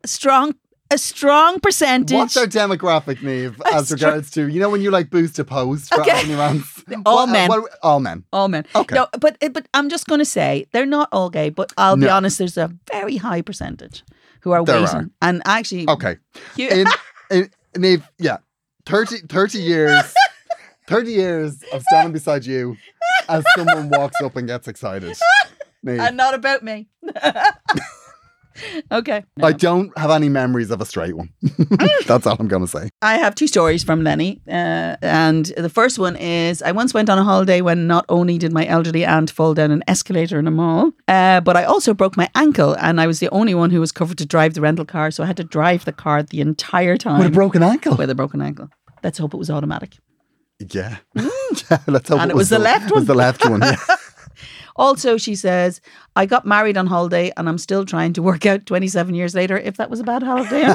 Strong, 0.06 0.56
a 0.94 0.98
strong 0.98 1.60
percentage. 1.60 2.16
What's 2.16 2.38
our 2.38 2.46
demographic, 2.46 3.22
Neve, 3.22 3.60
as 3.66 3.90
That's 3.90 3.92
regards 3.92 4.32
to 4.32 4.48
you 4.48 4.60
know 4.60 4.70
when 4.70 4.82
you 4.82 4.92
like 4.92 5.10
boost 5.10 5.40
a 5.40 5.44
post 5.46 5.94
for 5.94 6.02
Okay. 6.02 6.34
All 7.06 7.16
What- 7.16 7.30
uh, 7.30 7.32
men. 7.32 7.50
what- 7.50 7.72
all 7.82 8.00
men. 8.00 8.24
All 8.32 8.48
men. 8.50 8.66
Okay. 8.76 8.96
No, 8.96 9.08
but 9.20 9.38
eh, 9.42 9.50
but 9.50 9.68
I'm 9.74 9.90
just 9.90 10.06
going 10.08 10.20
to 10.20 10.26
say 10.26 10.66
they're 10.72 10.86
not 10.86 11.10
all 11.12 11.30
gay. 11.30 11.50
But 11.50 11.72
I'll 11.78 11.98
be 11.98 12.10
honest, 12.10 12.38
there's 12.38 12.58
a 12.58 12.70
very 12.92 13.18
high 13.18 13.42
percentage 13.42 14.04
who 14.42 14.52
are 14.52 14.64
There 14.64 14.82
waiting. 14.82 14.96
are. 14.96 15.10
And 15.22 15.42
actually, 15.46 15.88
Okay. 15.90 16.18
you- 16.56 16.70
In, 16.70 16.88
in, 17.32 17.50
Neve, 17.78 18.04
yeah, 18.20 18.38
30, 18.86 19.22
30 19.30 19.60
years, 19.60 20.04
thirty 20.88 21.12
years 21.14 21.64
of 21.74 21.82
standing 21.84 22.12
beside 22.14 22.46
you 22.46 22.76
as 23.30 23.44
someone 23.56 23.90
walks 23.90 24.20
up 24.22 24.36
and 24.36 24.48
gets 24.48 24.68
excited. 24.68 25.16
Neve, 25.82 26.00
and 26.02 26.18
not 26.18 26.34
about 26.34 26.62
me. 26.64 26.88
okay. 28.92 29.24
I 29.42 29.52
don't 29.52 29.96
have 29.98 30.12
any 30.12 30.30
memories 30.30 30.72
of 30.72 30.82
a 30.82 30.86
straight 30.86 31.16
one. 31.16 31.30
That's 32.08 32.26
all 32.28 32.38
I'm 32.40 32.48
going 32.48 32.62
to 32.64 32.68
say. 32.68 32.90
I 33.02 33.16
have 33.18 33.36
two 33.36 33.48
stories 33.48 33.84
from 33.84 34.04
Lenny. 34.04 34.42
Uh, 34.48 34.96
and 35.02 35.46
the 35.58 35.70
first 35.70 36.00
one 36.00 36.16
is 36.16 36.62
I 36.62 36.72
once 36.72 36.94
went 36.94 37.10
on 37.10 37.18
a 37.18 37.24
holiday 37.24 37.62
when 37.62 37.88
not 37.88 38.06
only 38.10 38.38
did 38.38 38.54
my 38.54 38.66
elderly 38.68 39.06
aunt 39.06 39.32
fall 39.32 39.54
down 39.54 39.72
an 39.72 39.84
escalator 39.88 40.40
in 40.40 40.48
a 40.48 40.52
mall, 40.52 40.92
uh, 41.08 41.42
but 41.42 41.56
I 41.58 41.64
also 41.64 41.94
broke 41.94 42.16
my 42.18 42.30
ankle 42.36 42.76
and 42.80 43.00
I 43.02 43.08
was 43.08 43.20
the 43.20 43.30
only 43.30 43.54
one 43.56 43.72
who 43.72 43.80
was 43.80 43.92
covered 43.92 44.18
to 44.20 44.26
drive 44.26 44.54
the 44.54 44.62
rental 44.62 44.86
car. 44.86 45.12
So 45.12 45.24
I 45.24 45.28
had 45.28 45.38
to 45.38 45.44
drive 45.44 45.86
the 45.86 45.94
car 45.94 46.24
the 46.24 46.42
entire 46.42 46.98
time 46.98 47.20
With 47.20 47.28
a 47.28 47.32
broken 47.32 47.64
ankle. 47.64 47.96
with 47.98 48.10
a 48.10 48.16
broken 48.16 48.42
ankle. 48.42 48.70
Let's 49.04 49.18
hope 49.18 49.34
it 49.34 49.38
was 49.38 49.50
automatic. 49.50 49.98
Yeah. 50.74 50.98
yeah. 51.16 51.80
Let's 51.88 52.08
hope 52.10 52.20
And 52.22 52.32
it 52.32 52.36
it 52.36 52.38
was 52.38 52.50
the 52.50 52.60
left 52.60 52.92
one. 52.92 53.00
was 53.02 53.08
the 53.08 53.14
left 53.16 53.44
one. 53.50 53.62
Yeah. 53.62 53.76
Also, 54.76 55.18
she 55.18 55.36
says, 55.36 55.82
I 56.16 56.26
got 56.26 56.46
married 56.46 56.78
on 56.78 56.88
holiday 56.88 57.32
and 57.38 57.48
I'm 57.48 57.58
still 57.58 57.86
trying 57.86 58.14
to 58.14 58.22
work 58.22 58.46
out 58.46 58.66
27 58.66 59.16
years 59.16 59.36
later 59.36 59.58
if 59.58 59.78
that 59.78 59.90
was 59.90 60.00
a 60.00 60.04
bad 60.04 60.24
holiday. 60.24 60.74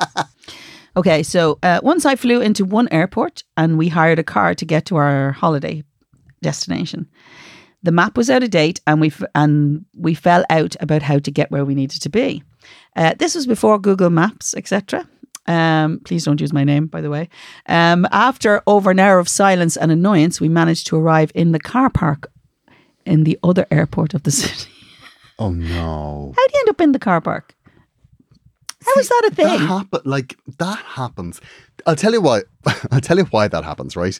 okay, 0.96 1.22
so 1.22 1.58
uh, 1.62 1.80
once 1.82 2.06
I 2.06 2.16
flew 2.16 2.40
into 2.40 2.64
one 2.64 2.88
airport 2.90 3.44
and 3.56 3.78
we 3.78 3.88
hired 3.88 4.18
a 4.18 4.24
car 4.24 4.54
to 4.54 4.64
get 4.64 4.86
to 4.86 4.96
our 4.96 5.32
holiday 5.32 5.82
destination. 6.42 7.08
The 7.82 7.92
map 7.92 8.16
was 8.16 8.28
out 8.28 8.42
of 8.42 8.50
date 8.50 8.80
and 8.86 9.00
we, 9.00 9.08
f- 9.08 9.22
and 9.34 9.86
we 9.96 10.14
fell 10.14 10.44
out 10.50 10.76
about 10.80 11.02
how 11.02 11.18
to 11.18 11.30
get 11.30 11.50
where 11.50 11.64
we 11.64 11.74
needed 11.74 12.02
to 12.02 12.10
be. 12.10 12.42
Uh, 12.94 13.14
this 13.18 13.34
was 13.34 13.46
before 13.46 13.78
Google 13.78 14.10
Maps, 14.10 14.54
etc. 14.54 15.08
Um, 15.46 16.00
please 16.04 16.24
don't 16.24 16.40
use 16.40 16.52
my 16.52 16.64
name, 16.64 16.86
by 16.86 17.00
the 17.00 17.10
way. 17.10 17.28
Um, 17.66 18.06
after 18.12 18.62
over 18.66 18.90
an 18.90 18.98
hour 18.98 19.18
of 19.18 19.28
silence 19.28 19.76
and 19.76 19.90
annoyance, 19.90 20.40
we 20.40 20.48
managed 20.48 20.86
to 20.88 20.96
arrive 20.96 21.32
in 21.34 21.52
the 21.52 21.58
car 21.58 21.88
park 21.88 22.30
in 23.06 23.24
the 23.24 23.38
other 23.42 23.66
airport 23.70 24.14
of 24.14 24.22
the 24.22 24.30
city. 24.42 24.70
Oh 25.38 25.50
no. 25.50 26.32
How 26.36 26.46
do 26.46 26.52
you 26.54 26.60
end 26.60 26.68
up 26.70 26.80
in 26.80 26.92
the 26.92 26.98
car 26.98 27.20
park? 27.20 27.54
How 28.84 28.92
is 29.00 29.08
that 29.08 29.22
a 29.26 29.34
That 29.34 29.58
thing? 29.58 29.66
happen 29.66 30.00
like 30.04 30.36
that 30.58 30.78
happens. 30.78 31.40
I'll 31.86 31.96
tell 31.96 32.12
you 32.12 32.20
why. 32.22 32.42
I'll 32.90 33.00
tell 33.00 33.18
you 33.18 33.24
why 33.26 33.48
that 33.48 33.64
happens. 33.64 33.94
Right? 33.96 34.18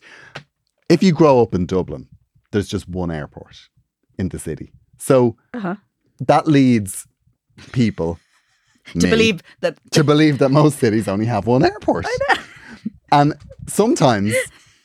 If 0.88 1.03
you 1.03 1.12
grow 1.12 1.40
up 1.43 1.55
in 1.55 1.66
Dublin, 1.66 2.09
there's 2.53 2.69
just 2.69 2.88
one 2.88 3.11
airport 3.11 3.57
in 4.19 4.29
the 4.29 4.38
city, 4.38 4.73
so 4.99 5.37
Uh-huh. 5.55 5.77
that 6.27 6.47
leads 6.47 7.07
people 7.73 8.19
to 8.93 8.99
me, 9.07 9.11
believe 9.11 9.43
that 9.61 9.79
to 9.93 10.05
believe 10.05 10.38
that 10.38 10.51
most 10.51 10.79
cities 10.79 11.09
only 11.09 11.27
have 11.27 11.47
one 11.47 11.64
airport. 11.73 12.07
And 13.12 13.35
sometimes 13.69 14.35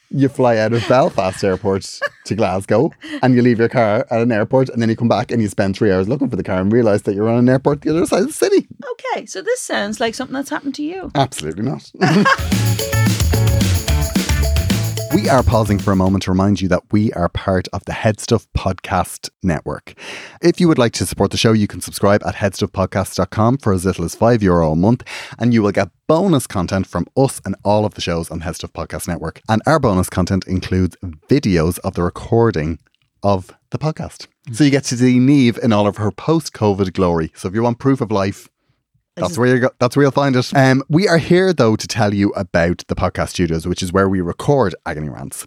you 0.09 0.29
fly 0.29 0.57
out 0.57 0.73
of 0.73 0.87
Belfast 0.87 1.43
Airport 1.43 1.99
to 2.25 2.35
Glasgow 2.35 2.91
and 3.21 3.35
you 3.35 3.41
leave 3.41 3.59
your 3.59 3.69
car 3.69 4.05
at 4.09 4.21
an 4.21 4.31
airport 4.31 4.69
and 4.69 4.81
then 4.81 4.89
you 4.89 4.95
come 4.95 5.07
back 5.07 5.31
and 5.31 5.41
you 5.41 5.47
spend 5.47 5.75
three 5.75 5.91
hours 5.91 6.07
looking 6.07 6.29
for 6.29 6.35
the 6.35 6.43
car 6.43 6.59
and 6.59 6.71
realise 6.71 7.03
that 7.03 7.15
you're 7.15 7.29
on 7.29 7.39
an 7.39 7.49
airport 7.49 7.81
the 7.81 7.89
other 7.89 8.05
side 8.05 8.21
of 8.21 8.27
the 8.27 8.33
city. 8.33 8.67
okay, 8.91 9.25
so 9.25 9.41
this 9.41 9.61
sounds 9.61 9.99
like 9.99 10.15
something 10.15 10.33
that's 10.33 10.49
happened 10.49 10.75
to 10.75 10.83
you. 10.83 11.11
Absolutely 11.15 11.63
not. 11.63 11.91
We 15.15 15.29
are 15.29 15.43
pausing 15.43 15.79
for 15.79 15.93
a 15.93 15.95
moment 15.95 16.23
to 16.23 16.31
remind 16.31 16.59
you 16.59 16.67
that 16.67 16.91
we 16.91 17.13
are 17.13 17.29
part 17.29 17.69
of 17.71 17.85
the 17.85 17.93
Headstuff 17.93 18.47
Podcast 18.55 19.29
Network. 19.41 19.93
If 20.41 20.59
you 20.59 20.67
would 20.67 20.77
like 20.77 20.91
to 20.91 21.05
support 21.05 21.31
the 21.31 21.37
show, 21.37 21.53
you 21.53 21.67
can 21.67 21.79
subscribe 21.79 22.21
at 22.25 22.35
headstuffpodcast.com 22.35 23.59
for 23.59 23.71
as 23.71 23.85
little 23.85 24.03
as 24.03 24.13
€5 24.13 24.41
Euro 24.41 24.73
a 24.73 24.75
month, 24.75 25.03
and 25.39 25.53
you 25.53 25.63
will 25.63 25.71
get 25.71 25.87
bonus 26.07 26.47
content 26.47 26.85
from 26.85 27.07
us 27.15 27.39
and 27.45 27.55
all 27.63 27.85
of 27.85 27.93
the 27.93 28.01
shows 28.01 28.29
on 28.29 28.41
Headstuff 28.41 28.73
Podcast 28.73 29.07
Network. 29.07 29.41
And 29.47 29.61
our 29.65 29.79
bonus 29.79 30.09
content 30.09 30.45
includes 30.47 30.97
videos 31.29 31.79
of 31.79 31.93
the 31.93 32.03
recording 32.03 32.79
of 33.23 33.51
the 33.71 33.77
podcast. 33.77 34.27
So 34.51 34.65
you 34.65 34.69
get 34.69 34.83
to 34.83 34.97
see 34.97 35.17
Neve 35.17 35.57
in 35.63 35.71
all 35.71 35.87
of 35.87 35.95
her 35.95 36.11
post-COVID 36.11 36.91
glory. 36.91 37.31
So 37.35 37.47
if 37.47 37.55
you 37.55 37.63
want 37.63 37.79
proof 37.79 38.01
of 38.01 38.11
life, 38.11 38.49
that's 39.15 39.37
where 39.37 39.47
you 39.55 39.59
go. 39.61 39.69
That's 39.79 39.95
where 39.95 40.03
you'll 40.03 40.11
find 40.11 40.35
it. 40.35 40.53
Um, 40.55 40.83
we 40.89 41.07
are 41.07 41.17
here 41.17 41.53
though 41.53 41.75
to 41.75 41.87
tell 41.87 42.13
you 42.13 42.29
about 42.31 42.83
the 42.87 42.95
podcast 42.95 43.29
studios, 43.29 43.65
which 43.67 43.81
is 43.81 43.91
where 43.93 44.09
we 44.09 44.21
record 44.21 44.75
Agony 44.85 45.09
Rants. 45.09 45.45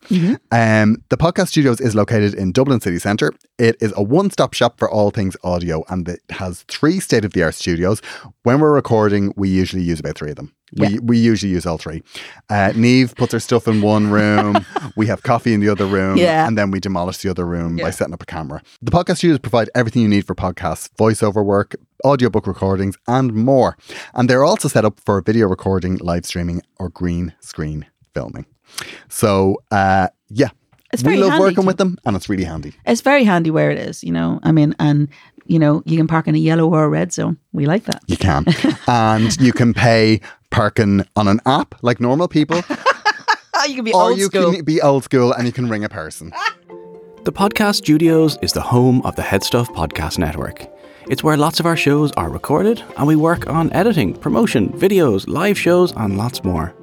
Um, 0.51 1.03
the 1.11 1.17
podcast 1.17 1.49
studios 1.49 1.81
is 1.81 1.95
located 1.95 2.35
in 2.35 2.53
Dublin 2.53 2.81
city 2.81 2.99
centre. 2.99 3.33
It 3.59 3.77
is 3.81 3.93
a 3.97 4.03
one-stop 4.03 4.55
shop 4.55 4.79
for 4.79 4.91
all 4.91 5.11
things 5.11 5.37
audio, 5.43 5.85
and 5.89 6.09
it 6.09 6.21
has 6.31 6.63
three 6.69 7.01
state-of-the-art 7.01 7.55
studios. 7.55 8.01
When 8.45 8.61
we're 8.61 8.73
recording, 8.73 9.33
we 9.37 9.49
usually 9.49 9.83
use 9.83 10.01
about 10.01 10.17
three 10.17 10.31
of 10.31 10.37
them. 10.37 10.55
We 10.77 10.99
we 10.99 11.17
usually 11.19 11.51
use 11.53 11.65
all 11.65 11.79
three. 11.79 12.03
Uh, 12.51 12.73
Neve 12.77 13.15
puts 13.17 13.33
her 13.33 13.41
stuff 13.41 13.67
in 13.67 13.81
one 13.81 14.11
room. 14.11 14.65
we 14.97 15.07
have 15.07 15.23
coffee 15.23 15.55
in 15.55 15.61
the 15.61 15.69
other 15.71 15.87
room, 15.87 16.19
Yeah. 16.19 16.47
and 16.47 16.59
then 16.59 16.71
we 16.71 16.79
demolish 16.79 17.19
the 17.19 17.31
other 17.31 17.47
room 17.47 17.77
by 17.77 17.91
setting 17.91 18.13
up 18.13 18.23
a 18.23 18.27
camera. 18.27 18.63
The 18.83 18.91
podcast 18.91 19.17
studios 19.17 19.39
provide 19.39 19.71
everything 19.75 20.03
you 20.03 20.09
need 20.09 20.27
for 20.27 20.35
podcasts, 20.35 20.91
voiceover 20.99 21.43
work, 21.43 21.75
audiobook 22.05 22.47
recordings, 22.47 22.97
and 23.07 23.33
more. 23.33 23.77
And 24.15 24.29
they're 24.29 24.45
also 24.45 24.69
set 24.69 24.85
up 24.85 25.01
for 25.01 25.21
video 25.21 25.47
recording, 25.49 25.97
live 25.99 26.25
streaming, 26.27 26.63
or 26.79 26.89
green 26.91 27.35
screen 27.41 27.87
filming. 28.15 28.47
So, 29.09 29.63
uh, 29.71 30.09
yeah. 30.29 30.49
It's 30.93 31.03
we 31.05 31.17
love 31.19 31.31
handy 31.33 31.43
working 31.43 31.63
to- 31.63 31.67
with 31.67 31.77
them, 31.77 31.99
and 32.07 32.17
it's 32.17 32.29
really 32.31 32.45
handy. 32.45 32.73
It's 32.87 33.03
very 33.03 33.25
handy 33.25 33.51
where 33.51 33.71
it 33.71 33.79
is, 33.79 34.03
you 34.03 34.13
know. 34.13 34.41
I 34.43 34.53
mean, 34.53 34.75
and 34.79 35.09
you 35.47 35.59
know, 35.59 35.83
you 35.85 35.97
can 35.99 36.07
park 36.07 36.29
in 36.29 36.35
a 36.35 36.39
yellow 36.39 36.67
or 36.73 36.85
a 36.85 36.89
red 36.89 37.13
zone. 37.13 37.37
We 37.53 37.67
like 37.67 37.85
that. 37.85 38.03
You 38.07 38.17
can. 38.17 38.45
and 38.87 39.39
you 39.41 39.53
can 39.53 39.75
pay 39.75 40.21
parking 40.51 41.05
on 41.17 41.29
an 41.29 41.41
app 41.47 41.75
like 41.83 42.01
normal 42.01 42.29
people. 42.29 42.57
you 43.69 43.75
can 43.75 43.85
be 43.85 43.93
or 43.93 44.11
old 44.11 44.19
you 44.19 44.27
school. 44.27 44.53
can 44.53 44.65
be 44.65 44.81
old 44.81 45.05
school 45.05 45.33
and 45.33 45.47
you 45.47 45.53
can 45.53 45.69
ring 45.69 45.85
a 45.85 45.89
person. 45.89 46.33
The 47.25 47.33
Podcast 47.33 47.77
Studios 47.77 48.39
is 48.41 48.53
the 48.53 48.61
home 48.63 49.03
of 49.03 49.17
the 49.17 49.23
Headstuff 49.23 49.67
Podcast 49.69 50.19
Network. 50.19 50.67
It's 51.11 51.25
where 51.25 51.39
lots 51.39 51.59
of 51.59 51.65
our 51.65 51.77
shows 51.77 52.13
are 52.19 52.29
recorded 52.29 52.85
and 52.99 53.07
we 53.07 53.17
work 53.17 53.49
on 53.49 53.73
editing, 53.73 54.13
promotion, 54.13 54.69
videos, 54.75 55.27
live 55.27 55.59
shows, 55.59 55.91
and 55.97 56.19
lots 56.19 56.45
more. 56.45 56.75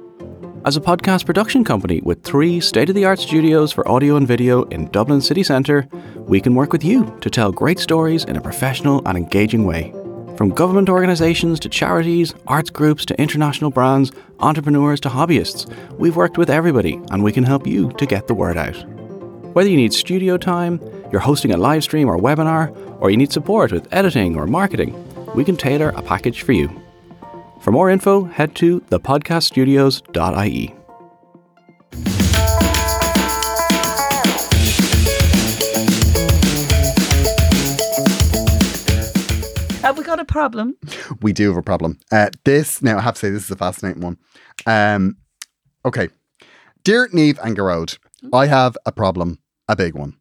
As 0.64 0.76
a 0.76 0.80
podcast 0.80 1.24
production 1.24 1.62
company 1.62 2.00
with 2.02 2.24
three 2.24 2.58
state 2.58 2.88
of 2.88 2.96
the 2.96 3.04
art 3.04 3.20
studios 3.20 3.70
for 3.70 3.88
audio 3.88 4.16
and 4.16 4.26
video 4.26 4.64
in 4.64 4.90
Dublin 4.90 5.20
city 5.20 5.44
centre, 5.44 5.86
we 6.16 6.40
can 6.40 6.56
work 6.56 6.72
with 6.72 6.82
you 6.82 7.16
to 7.20 7.30
tell 7.30 7.52
great 7.52 7.78
stories 7.78 8.24
in 8.24 8.34
a 8.34 8.40
professional 8.40 9.00
and 9.06 9.16
engaging 9.16 9.64
way. 9.64 9.92
From 10.36 10.50
government 10.50 10.88
organisations 10.88 11.60
to 11.60 11.68
charities, 11.68 12.34
arts 12.48 12.70
groups 12.70 13.06
to 13.06 13.20
international 13.20 13.70
brands, 13.70 14.10
entrepreneurs 14.40 14.98
to 15.02 15.08
hobbyists, 15.08 15.72
we've 15.98 16.16
worked 16.16 16.36
with 16.36 16.50
everybody 16.50 17.00
and 17.12 17.22
we 17.22 17.30
can 17.30 17.44
help 17.44 17.64
you 17.64 17.92
to 17.92 18.06
get 18.06 18.26
the 18.26 18.34
word 18.34 18.56
out. 18.56 18.76
Whether 19.54 19.70
you 19.70 19.76
need 19.76 19.94
studio 19.94 20.36
time, 20.36 20.80
you're 21.12 21.20
hosting 21.20 21.52
a 21.52 21.56
live 21.56 21.84
stream 21.84 22.08
or 22.08 22.18
webinar, 22.18 22.74
or 23.00 23.10
you 23.10 23.16
need 23.16 23.32
support 23.32 23.72
with 23.72 23.88
editing 23.92 24.36
or 24.36 24.46
marketing, 24.46 24.94
we 25.34 25.44
can 25.44 25.56
tailor 25.56 25.90
a 25.90 26.02
package 26.02 26.42
for 26.42 26.52
you. 26.52 26.70
For 27.60 27.72
more 27.72 27.90
info, 27.90 28.24
head 28.24 28.54
to 28.56 28.80
thepodcaststudios.ie. 28.80 30.74
Have 39.82 39.98
we 39.98 40.02
got 40.02 40.18
a 40.18 40.24
problem? 40.24 40.76
We 41.22 41.32
do 41.32 41.48
have 41.48 41.56
a 41.56 41.62
problem. 41.62 42.00
Uh, 42.10 42.30
this, 42.44 42.82
now 42.82 42.98
I 42.98 43.02
have 43.02 43.14
to 43.14 43.20
say, 43.20 43.30
this 43.30 43.44
is 43.44 43.50
a 43.52 43.56
fascinating 43.56 44.02
one. 44.02 44.18
Um, 44.66 45.16
okay. 45.84 46.08
Dear 46.82 47.08
Neve 47.12 47.38
and 47.42 47.56
Gearóid, 47.56 47.96
I 48.32 48.46
have 48.46 48.76
a 48.84 48.90
problem, 48.90 49.38
a 49.68 49.76
big 49.76 49.94
one. 49.94 50.16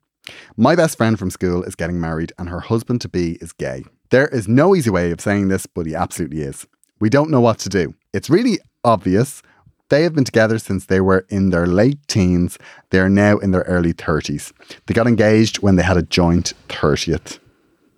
My 0.57 0.75
best 0.75 0.97
friend 0.97 1.17
from 1.17 1.29
school 1.29 1.63
is 1.63 1.75
getting 1.75 1.99
married 1.99 2.33
and 2.37 2.49
her 2.49 2.59
husband 2.59 3.01
to 3.01 3.09
be 3.09 3.33
is 3.41 3.53
gay. 3.53 3.83
There 4.09 4.27
is 4.27 4.47
no 4.47 4.75
easy 4.75 4.89
way 4.89 5.11
of 5.11 5.21
saying 5.21 5.47
this, 5.47 5.65
but 5.65 5.85
he 5.85 5.95
absolutely 5.95 6.41
is. 6.41 6.67
We 6.99 7.09
don't 7.09 7.29
know 7.29 7.41
what 7.41 7.59
to 7.59 7.69
do. 7.69 7.93
It's 8.13 8.29
really 8.29 8.59
obvious. 8.83 9.41
They 9.89 10.03
have 10.03 10.15
been 10.15 10.23
together 10.23 10.57
since 10.57 10.85
they 10.85 11.01
were 11.01 11.25
in 11.29 11.49
their 11.51 11.67
late 11.67 11.99
teens. 12.07 12.57
They 12.89 12.99
are 12.99 13.09
now 13.09 13.37
in 13.37 13.51
their 13.51 13.61
early 13.61 13.93
30s. 13.93 14.51
They 14.85 14.93
got 14.93 15.07
engaged 15.07 15.59
when 15.59 15.75
they 15.75 15.83
had 15.83 15.97
a 15.97 16.01
joint 16.01 16.53
30th. 16.69 17.39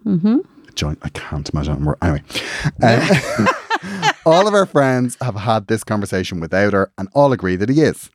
Mm-hmm. 0.06 0.40
Joint, 0.76 1.00
I 1.02 1.10
can't 1.10 1.50
imagine. 1.50 1.94
Anyway. 2.02 2.24
Um, 2.84 3.48
all 4.26 4.48
of 4.48 4.54
our 4.54 4.66
friends 4.66 5.18
have 5.22 5.36
had 5.36 5.68
this 5.68 5.84
conversation 5.84 6.40
without 6.40 6.74
her 6.74 6.92
and 6.98 7.08
all 7.14 7.32
agree 7.32 7.56
that 7.56 7.70
he 7.70 7.82
is. 7.82 8.10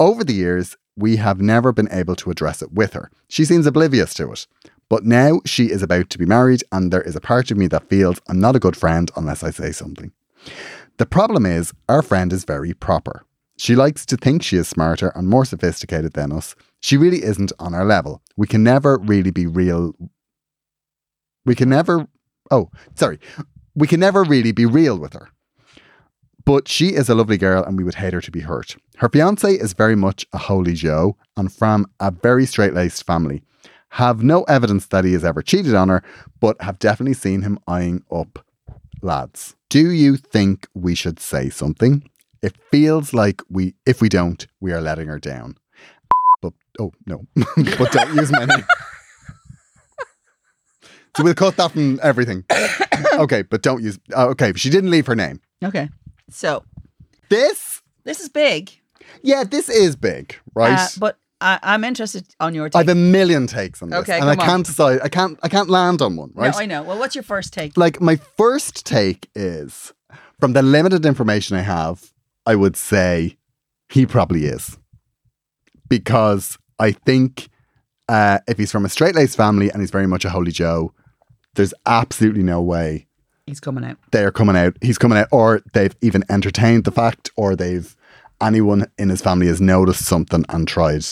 Over 0.00 0.24
the 0.24 0.32
years, 0.32 0.76
we 0.96 1.16
have 1.16 1.40
never 1.40 1.72
been 1.72 1.88
able 1.90 2.16
to 2.16 2.30
address 2.30 2.62
it 2.62 2.72
with 2.72 2.92
her. 2.92 3.10
She 3.28 3.44
seems 3.44 3.66
oblivious 3.66 4.14
to 4.14 4.32
it. 4.32 4.46
But 4.88 5.04
now 5.04 5.40
she 5.46 5.70
is 5.70 5.82
about 5.82 6.10
to 6.10 6.18
be 6.18 6.26
married, 6.26 6.62
and 6.70 6.92
there 6.92 7.00
is 7.00 7.16
a 7.16 7.20
part 7.20 7.50
of 7.50 7.56
me 7.56 7.66
that 7.68 7.88
feels 7.88 8.20
I'm 8.28 8.40
not 8.40 8.56
a 8.56 8.60
good 8.60 8.76
friend 8.76 9.10
unless 9.16 9.42
I 9.42 9.50
say 9.50 9.72
something. 9.72 10.12
The 10.98 11.06
problem 11.06 11.46
is, 11.46 11.72
our 11.88 12.02
friend 12.02 12.32
is 12.32 12.44
very 12.44 12.74
proper. 12.74 13.24
She 13.56 13.74
likes 13.74 14.04
to 14.06 14.16
think 14.16 14.42
she 14.42 14.56
is 14.56 14.68
smarter 14.68 15.12
and 15.14 15.28
more 15.28 15.44
sophisticated 15.44 16.12
than 16.12 16.32
us. 16.32 16.54
She 16.80 16.96
really 16.96 17.22
isn't 17.22 17.52
on 17.58 17.74
our 17.74 17.84
level. 17.84 18.22
We 18.36 18.46
can 18.46 18.62
never 18.62 18.98
really 18.98 19.30
be 19.30 19.46
real. 19.46 19.94
We 21.46 21.54
can 21.54 21.68
never. 21.68 22.06
Oh, 22.50 22.70
sorry. 22.94 23.18
We 23.74 23.86
can 23.86 24.00
never 24.00 24.24
really 24.24 24.52
be 24.52 24.66
real 24.66 24.98
with 24.98 25.14
her. 25.14 25.30
But 26.44 26.68
she 26.68 26.88
is 26.88 27.08
a 27.08 27.14
lovely 27.14 27.38
girl 27.38 27.62
and 27.62 27.76
we 27.76 27.84
would 27.84 27.96
hate 27.96 28.12
her 28.12 28.20
to 28.20 28.30
be 28.30 28.40
hurt. 28.40 28.76
Her 28.96 29.08
fiance 29.08 29.52
is 29.52 29.74
very 29.74 29.96
much 29.96 30.26
a 30.32 30.38
holy 30.38 30.74
Joe 30.74 31.16
and 31.36 31.52
from 31.52 31.86
a 32.00 32.10
very 32.10 32.46
straight 32.46 32.74
laced 32.74 33.06
family. 33.06 33.42
Have 33.90 34.22
no 34.22 34.42
evidence 34.44 34.86
that 34.86 35.04
he 35.04 35.12
has 35.12 35.24
ever 35.24 35.42
cheated 35.42 35.74
on 35.74 35.88
her, 35.88 36.02
but 36.40 36.60
have 36.62 36.78
definitely 36.78 37.14
seen 37.14 37.42
him 37.42 37.58
eyeing 37.68 38.02
up 38.10 38.44
lads. 39.02 39.54
Do 39.68 39.90
you 39.90 40.16
think 40.16 40.66
we 40.74 40.94
should 40.94 41.20
say 41.20 41.50
something? 41.50 42.08
It 42.42 42.56
feels 42.70 43.12
like 43.12 43.42
we, 43.50 43.74
if 43.86 44.00
we 44.00 44.08
don't, 44.08 44.46
we 44.60 44.72
are 44.72 44.80
letting 44.80 45.08
her 45.08 45.18
down. 45.18 45.56
But, 46.40 46.54
oh, 46.80 46.92
no. 47.06 47.26
but 47.36 47.92
don't 47.92 48.14
use 48.16 48.32
my 48.32 48.46
name. 48.46 48.64
So 51.16 51.24
we'll 51.24 51.34
cut 51.34 51.56
that 51.56 51.72
from 51.72 52.00
everything. 52.02 52.44
okay, 53.14 53.42
but 53.42 53.62
don't 53.62 53.82
use. 53.82 53.98
Uh, 54.16 54.28
okay, 54.28 54.52
she 54.56 54.70
didn't 54.70 54.90
leave 54.90 55.06
her 55.06 55.14
name. 55.14 55.40
Okay. 55.62 55.90
So 56.32 56.64
This, 57.28 57.82
this 58.04 58.20
is 58.20 58.28
big, 58.28 58.70
yeah, 59.22 59.44
this 59.44 59.68
is 59.68 59.96
big, 59.96 60.36
right? 60.54 60.78
uh, 60.78 60.88
but 60.98 61.18
I, 61.40 61.58
I'm 61.62 61.84
interested 61.84 62.24
on 62.40 62.54
your 62.54 62.68
take. 62.68 62.76
I 62.76 62.78
have 62.80 62.88
a 62.88 62.94
million 62.94 63.46
takes 63.46 63.82
on 63.82 63.90
this, 63.90 64.00
Okay, 64.00 64.18
and 64.18 64.28
I 64.28 64.32
on. 64.32 64.38
can't 64.38 64.66
decide. 64.66 65.00
I 65.02 65.08
can't. 65.08 65.38
I 65.42 65.48
can't 65.48 65.68
land 65.68 66.00
on 66.00 66.16
one, 66.16 66.30
right? 66.34 66.52
No, 66.52 66.58
I 66.58 66.66
know. 66.66 66.82
Well, 66.84 66.98
what's 66.98 67.14
your 67.16 67.24
first 67.24 67.52
take? 67.52 67.76
like 67.76 68.00
my 68.00 68.16
first 68.36 68.86
take 68.86 69.28
is 69.34 69.92
from 70.38 70.52
the 70.52 70.62
limited 70.62 71.04
information 71.04 71.56
I 71.56 71.62
have, 71.62 72.12
I 72.46 72.54
would 72.54 72.76
say 72.76 73.36
he 73.88 74.06
probably 74.06 74.44
is. 74.46 74.78
Because 75.88 76.58
I 76.78 76.92
think 76.92 77.48
uh, 78.08 78.38
if 78.48 78.58
he's 78.58 78.72
from 78.72 78.84
a 78.84 78.88
straight 78.88 79.14
laced 79.14 79.36
family 79.36 79.70
and 79.70 79.80
he's 79.80 79.90
very 79.90 80.06
much 80.06 80.24
a 80.24 80.30
holy 80.30 80.52
Joe, 80.52 80.92
there's 81.54 81.74
absolutely 81.86 82.42
no 82.42 82.62
way 82.62 83.06
He's 83.46 83.60
coming 83.60 83.84
out. 83.84 83.98
they're 84.12 84.30
coming 84.30 84.56
out. 84.56 84.76
He's 84.80 84.98
coming 84.98 85.18
out, 85.18 85.28
or 85.32 85.62
they've 85.72 85.94
even 86.00 86.24
entertained 86.30 86.84
the 86.84 86.92
fact, 86.92 87.30
or 87.36 87.56
they've 87.56 87.94
anyone 88.40 88.86
in 88.98 89.08
his 89.08 89.22
family 89.22 89.46
has 89.46 89.60
noticed 89.60 90.04
something 90.04 90.44
and 90.48 90.66
tried 90.66 91.04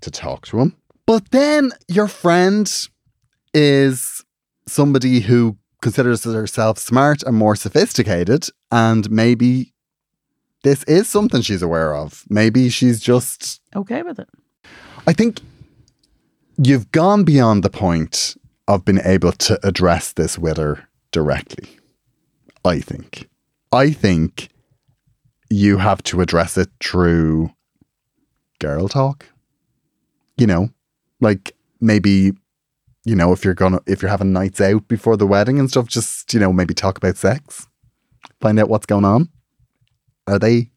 to 0.00 0.10
talk 0.10 0.46
to 0.46 0.60
him. 0.60 0.76
But 1.06 1.30
then 1.30 1.72
your 1.88 2.08
friend 2.08 2.70
is 3.52 4.24
somebody 4.66 5.20
who 5.20 5.56
considers 5.82 6.24
herself 6.24 6.78
smart 6.78 7.22
and 7.22 7.36
more 7.36 7.56
sophisticated, 7.56 8.46
and 8.70 9.10
maybe 9.10 9.72
this 10.62 10.84
is 10.84 11.08
something 11.08 11.40
she's 11.40 11.62
aware 11.62 11.94
of. 11.94 12.24
Maybe 12.28 12.68
she's 12.68 13.00
just 13.00 13.60
Okay 13.74 14.02
with 14.02 14.18
it. 14.18 14.28
I 15.06 15.12
think 15.12 15.40
you've 16.58 16.92
gone 16.92 17.24
beyond 17.24 17.62
the 17.62 17.70
point 17.70 18.36
of 18.68 18.84
being 18.84 19.00
able 19.04 19.32
to 19.32 19.58
address 19.66 20.12
this 20.12 20.38
with 20.38 20.58
her 20.58 20.86
directly. 21.12 21.68
I 22.64 22.80
think. 22.80 23.28
I 23.72 23.90
think 23.90 24.48
you 25.48 25.78
have 25.78 26.02
to 26.04 26.20
address 26.20 26.56
it 26.58 26.68
through 26.80 27.50
girl 28.58 28.88
talk. 28.88 29.26
You 30.36 30.46
know, 30.46 30.70
like 31.20 31.54
maybe, 31.80 32.32
you 33.04 33.14
know, 33.14 33.32
if 33.32 33.44
you're 33.44 33.54
gonna 33.54 33.80
if 33.86 34.02
you're 34.02 34.10
having 34.10 34.32
nights 34.32 34.60
out 34.60 34.88
before 34.88 35.16
the 35.16 35.26
wedding 35.26 35.58
and 35.58 35.68
stuff, 35.68 35.86
just, 35.86 36.32
you 36.32 36.40
know, 36.40 36.52
maybe 36.52 36.74
talk 36.74 36.96
about 36.96 37.16
sex. 37.16 37.66
Find 38.40 38.58
out 38.58 38.68
what's 38.68 38.86
going 38.86 39.04
on. 39.04 39.28
Are 40.26 40.38
they 40.38 40.70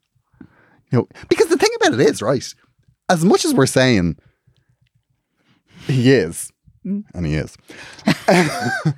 you 0.92 1.00
know 1.00 1.08
because 1.30 1.48
the 1.48 1.58
thing 1.58 1.70
about 1.78 1.94
it 1.94 2.02
is, 2.02 2.22
right? 2.22 2.54
As 3.10 3.24
much 3.24 3.46
as 3.46 3.54
we're 3.54 3.66
saying 3.66 4.18
he 5.88 6.12
is, 6.12 6.52
mm. 6.86 7.04
and 7.14 7.26
he 7.26 7.36
is. 7.36 7.58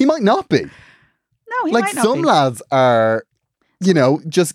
he 0.00 0.06
might 0.06 0.22
not 0.22 0.48
be. 0.48 0.62
No, 0.62 1.66
he 1.66 1.72
like 1.72 1.84
might 1.84 1.94
not 1.94 2.04
some 2.04 2.22
be. 2.22 2.26
lads 2.26 2.62
are, 2.72 3.24
you 3.80 3.92
know, 3.92 4.20
just 4.28 4.54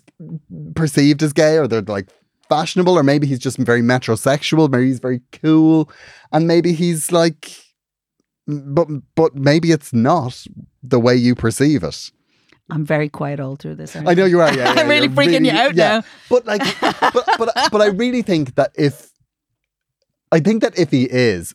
perceived 0.74 1.22
as 1.22 1.32
gay 1.32 1.56
or 1.56 1.68
they're 1.68 1.82
like 1.82 2.08
fashionable, 2.48 2.98
or 2.98 3.04
maybe 3.04 3.28
he's 3.28 3.38
just 3.38 3.56
very 3.58 3.80
metrosexual, 3.80 4.68
maybe 4.68 4.86
he's 4.88 4.98
very 4.98 5.20
cool, 5.30 5.88
and 6.32 6.48
maybe 6.48 6.72
he's 6.72 7.12
like 7.12 7.48
but 8.48 8.88
but 9.14 9.36
maybe 9.36 9.70
it's 9.70 9.92
not 9.92 10.44
the 10.82 10.98
way 10.98 11.14
you 11.14 11.36
perceive 11.36 11.84
it. 11.84 12.10
I'm 12.70 12.84
very 12.84 13.08
quiet 13.08 13.38
all 13.38 13.54
through 13.54 13.76
this. 13.76 13.94
I 13.94 14.14
know 14.14 14.24
you 14.24 14.40
are. 14.40 14.52
Yeah, 14.56 14.74
yeah, 14.74 14.80
I'm 14.80 14.88
really 14.88 15.08
freaking 15.08 15.44
you 15.46 15.52
out 15.52 15.76
now. 15.76 16.02
But 16.28 16.44
like, 16.44 16.62
but 16.80 17.24
but 17.38 17.52
but 17.72 17.80
I 17.80 17.86
really 17.86 18.22
think 18.22 18.56
that 18.56 18.72
if 18.74 19.12
I 20.32 20.40
think 20.40 20.62
that 20.62 20.76
if 20.76 20.90
he 20.90 21.04
is, 21.04 21.54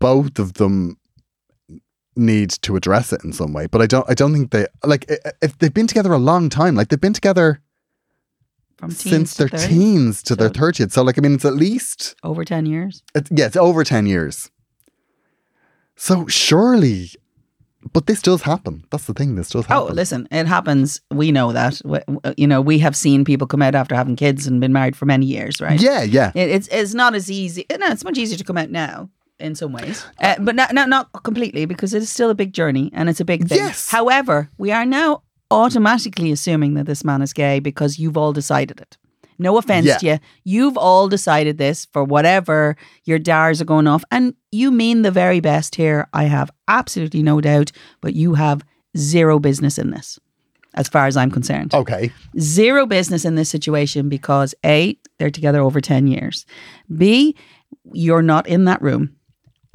both 0.00 0.40
of 0.40 0.54
them 0.54 0.98
need 2.16 2.50
to 2.50 2.76
address 2.76 3.12
it 3.12 3.22
in 3.24 3.32
some 3.32 3.52
way. 3.52 3.66
But 3.66 3.82
I 3.82 3.86
don't. 3.86 4.08
I 4.08 4.14
don't 4.14 4.32
think 4.32 4.50
they 4.50 4.66
like 4.84 5.06
if 5.42 5.58
they've 5.58 5.72
been 5.72 5.86
together 5.86 6.12
a 6.12 6.18
long 6.18 6.48
time. 6.48 6.74
Like 6.74 6.88
they've 6.88 7.00
been 7.00 7.12
together 7.12 7.60
From 8.76 8.90
since 8.90 9.34
their 9.34 9.48
30, 9.48 9.66
teens 9.68 10.22
to 10.24 10.36
their 10.36 10.48
So- 10.48 10.54
thirtieth. 10.60 10.92
So 10.92 11.02
like, 11.02 11.18
I 11.18 11.20
mean, 11.20 11.34
it's 11.34 11.44
at 11.44 11.54
least 11.54 12.16
over 12.22 12.44
ten 12.44 12.66
years. 12.66 13.02
it's, 13.14 13.30
yeah, 13.30 13.46
it's 13.46 13.56
over 13.56 13.84
ten 13.84 14.06
years. 14.06 14.50
So 15.98 16.26
surely, 16.26 17.10
but 17.92 18.06
this 18.06 18.20
does 18.20 18.42
happen. 18.42 18.84
That's 18.90 19.06
the 19.06 19.14
thing. 19.14 19.34
This 19.36 19.48
does 19.48 19.64
oh, 19.64 19.68
happen. 19.68 19.92
Oh, 19.92 19.94
listen, 19.94 20.28
it 20.30 20.46
happens. 20.46 21.00
We 21.10 21.32
know 21.32 21.52
that. 21.52 21.80
You 22.36 22.46
know, 22.46 22.60
we 22.60 22.78
have 22.80 22.94
seen 22.94 23.24
people 23.24 23.46
come 23.46 23.62
out 23.62 23.74
after 23.74 23.94
having 23.94 24.16
kids 24.16 24.46
and 24.46 24.60
been 24.60 24.72
married 24.72 24.96
for 24.96 25.06
many 25.06 25.26
years, 25.26 25.60
right? 25.60 25.80
Yeah, 25.80 26.02
yeah. 26.02 26.32
It, 26.34 26.50
it's 26.50 26.68
it's 26.68 26.94
not 26.94 27.14
as 27.14 27.30
easy. 27.30 27.64
No, 27.70 27.86
it's 27.88 28.04
much 28.04 28.18
easier 28.18 28.36
to 28.36 28.44
come 28.44 28.58
out 28.58 28.70
now 28.70 29.08
in 29.38 29.54
some 29.54 29.72
ways, 29.72 30.04
uh, 30.20 30.36
but 30.40 30.54
not, 30.54 30.72
not 30.74 30.88
not 30.88 31.10
completely 31.22 31.64
because 31.66 31.94
it 31.94 32.02
is 32.02 32.10
still 32.10 32.30
a 32.30 32.34
big 32.34 32.52
journey 32.52 32.90
and 32.94 33.08
it's 33.08 33.20
a 33.20 33.24
big 33.24 33.48
thing. 33.48 33.58
Yes. 33.58 33.90
However, 33.90 34.50
we 34.58 34.72
are 34.72 34.86
now 34.86 35.22
automatically 35.50 36.32
assuming 36.32 36.74
that 36.74 36.86
this 36.86 37.04
man 37.04 37.22
is 37.22 37.32
gay 37.32 37.60
because 37.60 37.98
you've 37.98 38.16
all 38.16 38.32
decided 38.32 38.80
it. 38.80 38.96
No 39.38 39.58
offense 39.58 39.86
Yeah. 39.86 39.98
to 39.98 40.06
you. 40.06 40.18
You've 40.44 40.76
all 40.78 41.08
decided 41.08 41.58
this 41.58 41.86
for 41.92 42.02
whatever 42.02 42.76
your 43.04 43.18
dars 43.18 43.60
are 43.60 43.66
going 43.66 43.86
off. 43.86 44.02
And 44.10 44.34
you 44.50 44.70
mean 44.70 45.02
the 45.02 45.10
very 45.10 45.40
best 45.40 45.74
here. 45.76 46.08
I 46.12 46.24
have 46.24 46.50
absolutely 46.68 47.22
no 47.22 47.40
doubt. 47.40 47.70
But 48.00 48.14
you 48.14 48.34
have 48.34 48.62
zero 48.96 49.38
business 49.38 49.76
in 49.78 49.90
this, 49.90 50.18
as 50.74 50.88
far 50.88 51.06
as 51.06 51.16
I'm 51.18 51.30
concerned. 51.30 51.74
Okay. 51.74 52.10
Zero 52.40 52.86
business 52.86 53.24
in 53.26 53.34
this 53.34 53.50
situation 53.50 54.08
because 54.08 54.54
A, 54.64 54.98
they're 55.18 55.30
together 55.30 55.60
over 55.60 55.80
10 55.82 56.06
years. 56.06 56.46
B, 56.96 57.36
you're 57.92 58.22
not 58.22 58.46
in 58.48 58.64
that 58.64 58.80
room. 58.80 59.16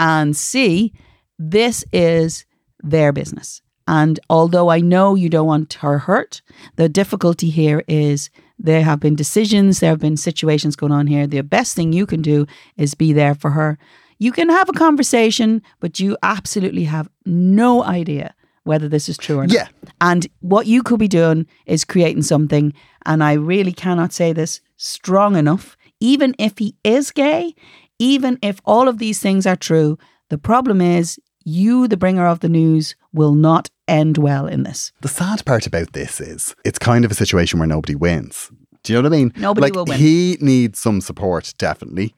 And 0.02 0.36
C, 0.36 0.94
this 1.38 1.86
is 1.94 2.46
their 2.82 3.14
business. 3.14 3.62
And 3.88 4.20
although 4.32 4.70
I 4.70 4.80
know 4.80 5.14
you 5.14 5.30
don't 5.30 5.46
want 5.46 5.74
her 5.76 6.00
hurt, 6.00 6.42
the 6.76 6.90
difficulty 6.90 7.52
here 7.52 7.84
is 7.88 8.32
there 8.58 8.84
have 8.84 9.00
been 9.00 9.16
decisions, 9.16 9.80
there 9.80 9.92
have 9.92 10.00
been 10.00 10.18
situations 10.18 10.76
going 10.76 10.92
on 10.92 11.06
here. 11.06 11.28
The 11.28 11.42
best 11.42 11.76
thing 11.76 11.94
you 11.94 12.08
can 12.08 12.24
do 12.24 12.48
is 12.78 12.96
be 12.96 13.14
there 13.14 13.36
for 13.36 13.52
her. 13.52 13.78
You 14.18 14.32
can 14.32 14.50
have 14.50 14.70
a 14.70 14.74
conversation, 14.74 15.62
but 15.80 16.00
you 16.00 16.18
absolutely 16.24 16.86
have 16.86 17.08
no 17.26 17.84
idea 17.84 18.34
whether 18.64 18.88
this 18.88 19.08
is 19.08 19.18
true 19.18 19.38
or 19.38 19.48
not. 19.48 19.54
Yeah. 19.54 19.68
And 20.00 20.28
what 20.40 20.66
you 20.66 20.82
could 20.82 21.00
be 21.00 21.08
doing 21.08 21.46
is 21.68 21.86
creating 21.86 22.24
something. 22.24 22.74
And 23.06 23.24
I 23.24 23.34
really 23.34 23.72
cannot 23.72 24.14
say 24.14 24.34
this 24.34 24.62
strong 24.78 25.36
enough. 25.36 25.78
Even 26.00 26.34
if 26.40 26.58
he 26.58 26.76
is 26.84 27.12
gay, 27.12 27.54
even 28.02 28.40
if 28.42 28.60
all 28.66 28.88
of 28.88 28.98
these 28.98 29.20
things 29.20 29.46
are 29.46 29.56
true, 29.56 29.98
the 30.30 30.38
problem 30.38 30.82
is 30.82 31.20
you, 31.46 31.88
the 31.88 31.98
bringer 31.98 32.26
of 32.26 32.40
the 32.40 32.50
news, 32.50 32.96
will 33.14 33.34
not 33.34 33.70
end 33.88 34.18
well 34.18 34.48
in 34.48 34.64
this. 34.64 34.92
The 35.02 35.08
sad 35.08 35.46
part 35.46 35.68
about 35.68 35.94
this 35.94 36.20
is 36.20 36.56
it's 36.66 36.80
kind 36.80 37.06
of 37.06 37.12
a 37.12 37.16
situation 37.16 37.60
where 37.60 37.68
nobody 37.68 37.96
wins. 37.96 38.52
Do 38.84 38.94
you 38.94 38.98
know 39.02 39.08
what 39.10 39.14
I 39.16 39.18
mean? 39.20 39.34
Nobody 39.38 39.62
like, 39.68 39.74
will 39.76 39.86
win. 39.86 40.00
He 40.00 40.38
needs 40.42 40.80
some 40.80 41.02
support, 41.02 41.54
definitely, 41.60 42.16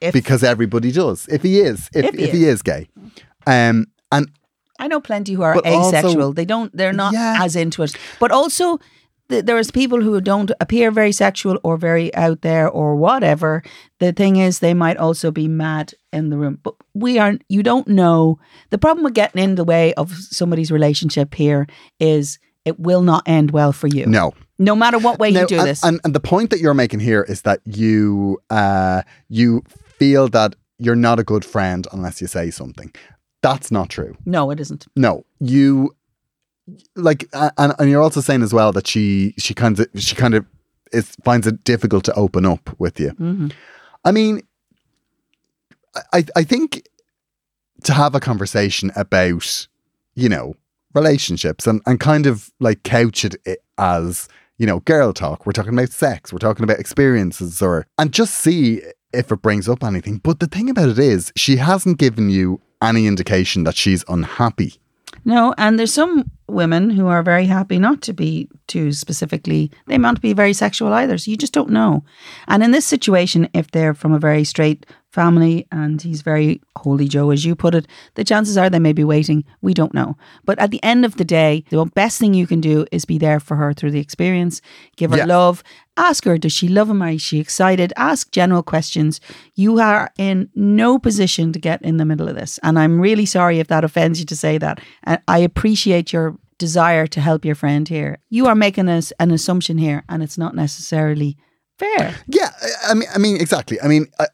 If 0.00 0.12
because 0.14 0.42
everybody 0.42 0.90
does. 0.92 1.26
If 1.28 1.42
he 1.42 1.60
is, 1.60 1.90
if, 1.94 2.04
If 2.06 2.14
if, 2.14 2.32
he 2.32 2.38
he 2.38 2.44
is 2.46 2.62
gay, 2.62 2.88
um, 3.46 3.86
and 4.10 4.30
I 4.78 4.88
know 4.88 5.00
plenty 5.00 5.34
who 5.34 5.42
are 5.42 5.54
But 5.54 5.66
also- 5.66 5.96
asexual. 5.98 6.32
they 6.32 6.46
don't. 6.46 6.74
They're 6.74 6.94
not 6.94 7.12
Yeah. 7.12 7.44
as 7.44 7.54
into 7.56 7.82
it. 7.82 7.94
But 8.18 8.30
also, 8.32 8.78
there's 9.30 9.70
people 9.70 10.00
who 10.00 10.20
don't 10.20 10.50
appear 10.60 10.90
very 10.90 11.12
sexual 11.12 11.58
or 11.62 11.76
very 11.76 12.14
out 12.14 12.42
there 12.42 12.68
or 12.68 12.96
whatever. 12.96 13.62
The 13.98 14.12
thing 14.12 14.36
is, 14.36 14.58
they 14.58 14.74
might 14.74 14.96
also 14.96 15.30
be 15.30 15.48
mad 15.48 15.94
in 16.12 16.30
the 16.30 16.36
room. 16.36 16.58
But 16.62 16.74
we 16.94 17.18
aren't. 17.18 17.42
You 17.48 17.62
don't 17.62 17.88
know. 17.88 18.38
The 18.70 18.78
problem 18.78 19.04
with 19.04 19.14
getting 19.14 19.42
in 19.42 19.54
the 19.54 19.64
way 19.64 19.94
of 19.94 20.12
somebody's 20.12 20.70
relationship 20.70 21.34
here 21.34 21.66
is 21.98 22.38
it 22.64 22.78
will 22.78 23.02
not 23.02 23.22
end 23.26 23.52
well 23.52 23.72
for 23.72 23.86
you. 23.86 24.06
no, 24.06 24.34
No 24.58 24.74
matter 24.76 24.98
what 24.98 25.18
way 25.18 25.30
Now, 25.30 25.40
you 25.40 25.46
do 25.46 25.58
and, 25.58 25.66
this. 25.68 25.84
And, 25.84 26.00
and 26.04 26.14
the 26.14 26.20
point 26.20 26.50
that 26.50 26.60
you're 26.60 26.74
making 26.74 27.00
here 27.00 27.22
is 27.22 27.42
that 27.42 27.60
you 27.64 28.38
uh, 28.50 29.02
you 29.28 29.62
feel 29.98 30.28
that 30.28 30.54
you're 30.78 30.96
not 30.96 31.18
a 31.18 31.24
good 31.24 31.44
friend 31.44 31.86
unless 31.92 32.20
you 32.20 32.26
say 32.26 32.50
something. 32.50 32.92
That's 33.42 33.70
not 33.70 33.88
true. 33.88 34.16
no, 34.26 34.50
it 34.50 34.60
isn't. 34.60 34.86
No, 34.96 35.24
you 35.38 35.94
like, 36.96 37.28
and, 37.32 37.74
and 37.78 37.90
you're 37.90 38.02
also 38.02 38.20
saying 38.20 38.42
as 38.42 38.52
well 38.52 38.72
that 38.72 38.86
she 38.86 39.34
she 39.38 39.54
kind 39.54 39.78
of 39.78 39.86
she 39.96 40.14
kind 40.14 40.34
of 40.34 40.44
is 40.92 41.16
finds 41.24 41.46
it 41.46 41.64
difficult 41.64 42.04
to 42.04 42.14
open 42.14 42.46
up 42.46 42.70
with 42.78 42.98
you. 42.98 43.10
Mm-hmm. 43.10 43.48
I 44.04 44.12
mean, 44.12 44.42
I 46.12 46.24
I 46.36 46.44
think 46.44 46.88
to 47.84 47.92
have 47.92 48.14
a 48.14 48.20
conversation 48.20 48.90
about 48.96 49.66
you 50.14 50.28
know 50.28 50.54
relationships 50.94 51.66
and 51.66 51.82
and 51.86 52.00
kind 52.00 52.26
of 52.26 52.50
like 52.60 52.82
couch 52.82 53.24
it 53.24 53.36
as 53.78 54.28
you 54.58 54.66
know 54.66 54.80
girl 54.80 55.12
talk. 55.12 55.46
We're 55.46 55.52
talking 55.52 55.74
about 55.74 55.90
sex. 55.90 56.32
We're 56.32 56.38
talking 56.38 56.64
about 56.64 56.80
experiences, 56.80 57.62
or 57.62 57.86
and 57.98 58.12
just 58.12 58.34
see 58.34 58.82
if 59.12 59.32
it 59.32 59.42
brings 59.42 59.68
up 59.68 59.82
anything. 59.82 60.18
But 60.18 60.40
the 60.40 60.46
thing 60.46 60.70
about 60.70 60.88
it 60.88 60.98
is, 60.98 61.32
she 61.36 61.56
hasn't 61.56 61.98
given 61.98 62.30
you 62.30 62.60
any 62.82 63.06
indication 63.06 63.64
that 63.64 63.76
she's 63.76 64.04
unhappy. 64.08 64.74
No, 65.24 65.54
and 65.58 65.78
there's 65.78 65.92
some 65.92 66.30
women 66.52 66.90
who 66.90 67.06
are 67.06 67.22
very 67.22 67.46
happy 67.46 67.78
not 67.78 68.02
to 68.02 68.12
be 68.12 68.48
too 68.66 68.92
specifically, 68.92 69.70
they 69.86 69.98
might 69.98 70.20
be 70.20 70.32
very 70.32 70.52
sexual 70.52 70.92
either. 70.92 71.18
So 71.18 71.30
you 71.30 71.36
just 71.36 71.52
don't 71.52 71.70
know. 71.70 72.04
And 72.46 72.62
in 72.62 72.70
this 72.70 72.86
situation, 72.86 73.48
if 73.54 73.70
they're 73.70 73.94
from 73.94 74.12
a 74.12 74.18
very 74.18 74.44
straight 74.44 74.86
family 75.10 75.66
and 75.72 76.00
he's 76.00 76.22
very 76.22 76.60
holy 76.78 77.08
Joe, 77.08 77.30
as 77.30 77.44
you 77.44 77.54
put 77.54 77.74
it, 77.74 77.86
the 78.14 78.24
chances 78.24 78.56
are 78.56 78.70
they 78.70 78.78
may 78.78 78.92
be 78.92 79.04
waiting. 79.04 79.44
We 79.60 79.74
don't 79.74 79.92
know. 79.94 80.16
But 80.44 80.58
at 80.58 80.70
the 80.70 80.82
end 80.82 81.04
of 81.04 81.16
the 81.16 81.24
day, 81.24 81.64
the 81.70 81.84
best 81.86 82.18
thing 82.18 82.32
you 82.34 82.46
can 82.46 82.60
do 82.60 82.86
is 82.92 83.04
be 83.04 83.18
there 83.18 83.40
for 83.40 83.56
her 83.56 83.72
through 83.72 83.90
the 83.90 84.00
experience, 84.00 84.60
give 84.96 85.10
her 85.10 85.18
Yeah. 85.18 85.24
love, 85.26 85.62
ask 85.96 86.24
her, 86.24 86.38
does 86.38 86.52
she 86.52 86.68
love 86.68 86.88
him? 86.88 87.02
Is 87.02 87.22
she 87.22 87.38
excited? 87.40 87.92
Ask 87.96 88.30
general 88.30 88.62
questions. 88.62 89.20
You 89.54 89.80
are 89.80 90.10
in 90.18 90.48
no 90.54 90.98
position 90.98 91.52
to 91.52 91.58
get 91.58 91.82
in 91.82 91.96
the 91.96 92.04
middle 92.04 92.28
of 92.28 92.36
this. 92.36 92.58
And 92.62 92.78
I'm 92.78 93.00
really 93.00 93.26
sorry 93.26 93.58
if 93.58 93.66
that 93.68 93.84
offends 93.84 94.20
you 94.20 94.26
to 94.26 94.36
say 94.36 94.58
that. 94.58 94.80
And 95.04 95.20
I 95.28 95.38
appreciate 95.38 96.12
your 96.12 96.36
desire 96.58 97.06
to 97.08 97.20
help 97.20 97.44
your 97.44 97.54
friend 97.54 97.88
here. 97.88 98.18
You 98.28 98.46
are 98.46 98.54
making 98.54 98.88
us 98.88 99.12
an 99.18 99.30
assumption 99.30 99.78
here, 99.78 100.04
and 100.08 100.22
it's 100.22 100.36
not 100.38 100.54
necessarily 100.54 101.36
fair. 101.78 102.14
Yeah, 102.28 102.50
I- 102.62 102.90
I 102.90 102.94
mean, 102.94 103.08
I 103.14 103.18
mean, 103.18 103.36
exactly. 103.40 103.80
I 103.80 103.88
mean, 103.88 104.06
I, 104.18 104.26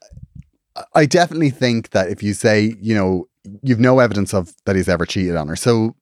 I 0.94 1.06
definitely 1.06 1.50
think 1.50 1.90
that 1.90 2.08
if 2.10 2.22
you 2.22 2.34
say, 2.34 2.74
you 2.80 2.94
know, 2.94 3.28
you've 3.62 3.80
no 3.80 3.98
evidence 4.00 4.34
of 4.34 4.54
that 4.64 4.76
he's 4.76 4.88
ever 4.88 5.06
cheated 5.06 5.36
on 5.36 5.48
her, 5.48 5.56
so 5.56 5.94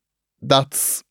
that's 0.43 1.05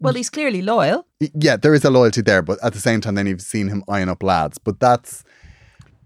Well, 0.00 0.14
he's 0.14 0.30
clearly 0.30 0.62
loyal. 0.62 1.06
yeah, 1.20 1.56
there 1.56 1.74
is 1.74 1.84
a 1.84 1.90
loyalty 1.90 2.20
there, 2.22 2.42
but 2.42 2.58
at 2.62 2.72
the 2.72 2.80
same 2.80 3.00
time, 3.00 3.14
then 3.14 3.26
you've 3.26 3.40
seen 3.42 3.68
him 3.68 3.82
eyeing 3.88 4.08
up 4.08 4.22
lads, 4.22 4.58
but 4.58 4.78
that's. 4.80 5.24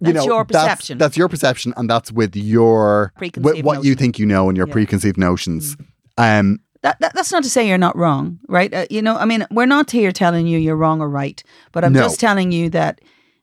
You 0.05 0.12
That's 0.12 0.27
know, 0.27 0.33
your 0.35 0.45
that's- 0.45 0.65
perception. 0.65 0.99
That's, 0.99 1.17
your 1.17 1.29
perception, 1.29 1.73
and 1.77 1.88
that's 1.88 2.11
with 2.11 2.35
your 2.35 3.12
with 3.21 3.35
Preconceived 3.35 3.65
what 3.65 3.85
you 3.85 3.95
think 3.95 4.19
you 4.19 4.27
know 4.27 4.49
and 4.49 4.57
your 4.57 4.67
Yeah. 4.67 4.73
preconceived 4.73 5.17
notions. 5.17 5.77
Um, 6.19 6.59
That, 6.83 6.99
that 6.99 7.15
that's 7.15 7.31
not 7.31 7.45
to 7.45 7.49
say 7.49 7.69
you're 7.69 7.79
not 7.79 7.97
wrong, 7.97 8.41
right? 8.49 8.75
Uh, 8.75 8.87
you 8.91 9.01
know, 9.01 9.17
I 9.17 9.25
mean, 9.27 9.47
we're 9.53 9.67
not 9.67 9.93
here 9.93 10.11
telling 10.11 10.49
you 10.49 10.59
you're 10.59 10.75
wrong 10.75 11.01
or 11.01 11.09
right, 11.09 11.41
but 11.71 11.85
I'm 11.85 11.93
No. 11.93 12.03
just 12.03 12.19
telling 12.19 12.51
you 12.51 12.69
that 12.71 13.01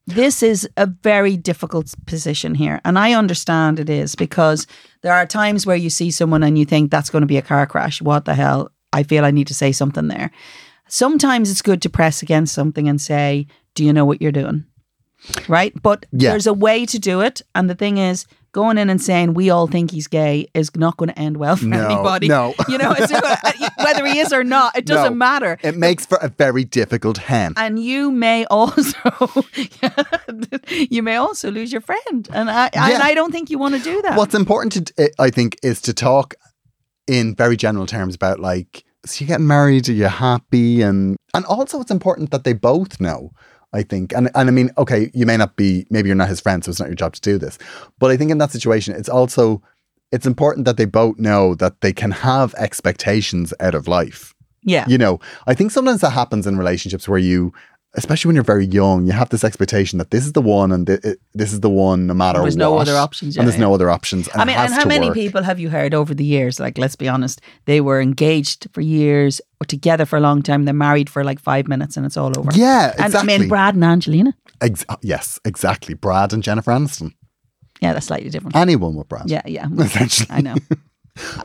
this 0.10 0.44
is 0.44 0.68
a 0.78 0.86
very 0.88 1.38
difficult 1.38 1.94
position 2.06 2.56
here, 2.56 2.82
and 2.84 2.98
I 2.98 3.14
understand 3.14 3.80
it 3.80 3.90
is 3.90 4.16
because 4.16 4.68
there 5.02 5.14
are 5.14 5.26
times 5.26 5.66
where 5.66 5.76
you 5.76 5.90
see 5.90 6.12
someone 6.12 6.44
and 6.44 6.58
you 6.58 6.66
think 6.66 6.92
that's 6.92 7.10
going 7.10 7.22
to 7.22 7.28
be 7.28 7.38
a 7.38 7.42
car 7.42 7.66
crash. 7.68 8.02
What 8.02 8.26
the 8.26 8.34
hell? 8.36 8.72
I 8.92 9.04
feel 9.04 9.24
I 9.26 9.32
need 9.32 9.48
to 9.48 9.54
say 9.54 9.72
something 9.72 10.08
there. 10.08 10.32
Sometimes 10.88 11.52
it's 11.52 11.62
good 11.62 11.82
to 11.84 11.90
press 11.90 12.22
against 12.24 12.54
something 12.54 12.90
and 12.90 13.00
say, 13.00 13.48
"Do 13.76 13.86
you 13.86 13.94
know 13.94 14.06
what 14.06 14.22
you're 14.22 14.32
doing?" 14.32 14.66
Right? 15.48 15.74
But 15.82 16.06
Yeah. 16.12 16.32
there's 16.32 16.48
a 16.48 16.54
way 16.54 16.86
to 16.88 17.00
do 17.00 17.22
it, 17.22 17.42
and 17.54 17.70
the 17.70 17.76
thing 17.76 17.98
is. 17.98 18.26
Going 18.52 18.80
in 18.80 18.90
and 18.90 19.00
saying 19.00 19.36
we 19.36 19.52
all 19.52 19.68
think 19.68 19.92
he's 19.92 20.08
gay 20.08 20.48
is 20.56 20.76
not 20.76 20.98
going 20.98 21.10
to 21.10 21.20
end 21.20 21.38
well 21.38 21.56
for 21.56 21.66
No, 21.66 21.86
anybody. 21.86 22.28
no. 22.28 22.56
you 22.68 22.80
know, 22.80 22.94
it's 22.98 23.12
uh, 23.12 23.36
whether 23.84 24.06
he 24.08 24.18
is 24.20 24.34
or 24.34 24.44
not, 24.44 24.76
it 24.76 24.86
doesn't 24.94 25.14
No. 25.14 25.18
matter. 25.18 25.60
it 25.62 25.78
makes 25.78 26.06
for 26.08 26.18
a 26.20 26.30
very 26.30 26.64
difficult 26.64 27.18
hen. 27.20 27.54
And 27.58 27.78
you 27.82 28.10
may 28.12 28.46
also, 28.46 28.98
you 30.68 31.04
may 31.04 31.16
also 31.16 31.52
lose 31.52 31.72
your 31.72 31.82
friend, 31.82 32.28
and 32.34 32.50
I, 32.50 32.70
I- 32.76 32.92
and 32.94 33.04
I 33.04 33.14
don't 33.14 33.32
think 33.32 33.50
you 33.50 33.58
want 33.60 33.76
to 33.76 33.82
do 33.82 34.02
that. 34.02 34.18
What's 34.18 34.34
important, 34.36 34.88
to, 34.88 34.94
eh, 35.04 35.08
I 35.20 35.30
think, 35.30 35.58
is 35.64 35.82
to 35.82 35.94
talk 35.94 36.34
in 37.08 37.36
very 37.36 37.56
general 37.58 37.86
terms 37.86 38.16
about 38.16 38.40
like, 38.40 38.84
so 39.06 39.22
you 39.24 39.28
getting 39.28 39.48
married? 39.48 39.88
Are 39.90 39.94
you 39.94 40.06
happy? 40.06 40.82
And 40.82 41.18
and 41.34 41.46
also, 41.46 41.80
it's 41.82 41.92
important 41.92 42.32
that 42.32 42.44
they 42.44 42.54
both 42.54 43.00
know. 43.00 43.32
I 43.74 43.84
think, 43.84 44.14
and 44.14 44.30
and 44.34 44.50
I 44.50 44.52
mean, 44.52 44.72
okay, 44.78 45.12
you 45.14 45.26
may 45.26 45.38
not 45.38 45.56
be, 45.56 45.86
maybe 45.90 46.10
you're 46.10 46.16
not 46.16 46.30
his 46.30 46.42
friend, 46.42 46.64
so 46.64 46.72
it's 46.72 46.80
not 46.80 46.90
your 46.90 46.96
job 46.96 47.14
to 47.14 47.22
do 47.22 47.38
this. 47.38 47.58
But 48.00 48.12
I 48.12 48.18
think 48.18 48.32
in 48.32 48.40
that 48.40 48.52
situation, 48.52 48.96
it's 48.96 49.10
also 49.10 49.62
it's 50.12 50.26
important 50.26 50.66
that 50.66 50.78
they 50.78 50.86
both 50.86 51.20
know 51.20 51.56
that 51.56 51.82
they 51.82 51.94
can 51.94 52.12
have 52.12 52.56
expectations 52.56 53.54
out 53.60 53.76
of 53.76 53.88
life. 53.88 54.34
yeah, 54.64 54.86
You 54.88 54.98
know, 54.98 55.20
I 55.48 55.54
think 55.54 55.72
sometimes 55.72 56.02
that 56.02 56.12
happens 56.12 56.48
in 56.48 56.58
relationships 56.58 57.08
where 57.08 57.20
you, 57.20 57.54
especially 57.96 58.30
when 58.30 58.36
you're 58.36 58.44
very 58.44 58.66
young, 58.66 59.06
you 59.06 59.12
have 59.14 59.30
this 59.30 59.44
expectation 59.44 59.98
that 60.00 60.12
this 60.12 60.26
is 60.26 60.34
the 60.34 60.42
one 60.42 60.72
and 60.72 60.86
thi- 60.88 61.00
it- 61.04 61.20
this 61.34 61.52
is 61.54 61.62
the 61.62 61.70
one 61.70 62.06
no 62.08 62.14
matter 62.14 62.40
There's 62.40 62.56
what. 62.56 62.60
There's 62.60 62.72
no 62.72 62.78
other 62.78 62.96
options, 62.98 63.36
yeah, 63.36 63.42
and 63.42 63.48
there's 63.48 63.58
yeah. 63.60 63.66
no 63.68 63.74
other 63.74 63.90
options. 63.90 64.28
And 64.30 64.42
I 64.42 64.46
mean, 64.46 64.58
and 64.58 64.72
how 64.74 64.86
many 64.86 65.08
work. 65.08 65.16
people 65.16 65.42
have 65.44 65.60
you 65.60 65.70
heard 65.70 65.94
over 65.94 66.14
the 66.14 66.24
years? 66.24 66.60
Like, 66.60 66.78
let's 66.78 66.96
be 66.96 67.08
honest, 67.08 67.42
they 67.66 67.82
were 67.82 68.00
engaged 68.02 68.68
for 68.74 68.82
years 68.82 69.42
or 69.62 69.66
together 69.66 70.06
for 70.06 70.18
a 70.18 70.22
long 70.22 70.42
time. 70.44 70.66
They're 70.66 70.74
married 70.74 71.10
for 71.10 71.24
like 71.24 71.40
five 71.40 71.68
minutes, 71.68 71.98
and 71.98 72.06
it's 72.06 72.18
all 72.18 72.38
over. 72.38 72.52
Yeah, 72.54 72.92
exactly. 72.92 73.06
and 73.06 73.16
I 73.16 73.38
mean, 73.40 73.48
Brad 73.50 73.76
and 73.76 73.84
Angelina. 73.84 74.34
Ex- 74.62 74.86
yes, 75.02 75.40
exactly. 75.46 75.94
Brad 75.96 76.32
and 76.34 76.44
Jennifer 76.44 76.72
Aniston. 76.72 77.14
Yeah, 77.82 77.94
that's 77.94 78.08
slightly 78.08 78.30
different. 78.30 78.56
Anyone 78.56 78.96
with 78.96 79.08
Brad. 79.08 79.30
yeah, 79.30 79.42
yeah. 79.46 79.68
Essentially. 79.80 80.28
I 80.30 80.42
know, 80.42 80.56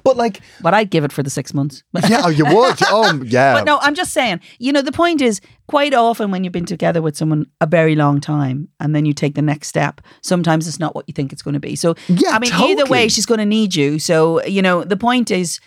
But 0.02 0.16
like, 0.16 0.40
but 0.60 0.74
I'd 0.74 0.90
give 0.90 1.04
it 1.04 1.12
for 1.12 1.22
the 1.22 1.30
six 1.30 1.52
months. 1.54 1.82
yeah, 2.08 2.22
oh, 2.24 2.28
you 2.28 2.44
would. 2.44 2.76
Oh, 2.88 3.22
yeah. 3.26 3.54
But 3.54 3.64
no, 3.64 3.78
I'm 3.80 3.94
just 3.94 4.12
saying, 4.12 4.40
you 4.58 4.72
know, 4.72 4.82
the 4.82 4.92
point 4.92 5.20
is 5.20 5.40
quite 5.68 5.94
often 5.94 6.30
when 6.30 6.44
you've 6.44 6.52
been 6.52 6.64
together 6.66 7.00
with 7.02 7.16
someone 7.16 7.46
a 7.60 7.66
very 7.66 7.94
long 7.94 8.20
time 8.20 8.68
and 8.80 8.94
then 8.94 9.04
you 9.04 9.12
take 9.12 9.34
the 9.34 9.42
next 9.42 9.68
step, 9.68 10.00
sometimes 10.22 10.68
it's 10.68 10.78
not 10.80 10.94
what 10.94 11.04
you 11.08 11.12
think 11.14 11.32
it's 11.32 11.42
going 11.42 11.54
to 11.54 11.60
be. 11.60 11.76
So, 11.76 11.94
Yeah, 12.08 12.30
I 12.30 12.38
mean, 12.38 12.52
either 12.52 12.86
way, 12.86 13.08
she's 13.08 13.26
going 13.26 13.38
to 13.40 13.46
need 13.46 13.74
you. 13.74 13.98
So, 13.98 14.44
you 14.44 14.62
know, 14.62 14.84
the 14.84 14.96
point 14.96 15.30
is, 15.30 15.60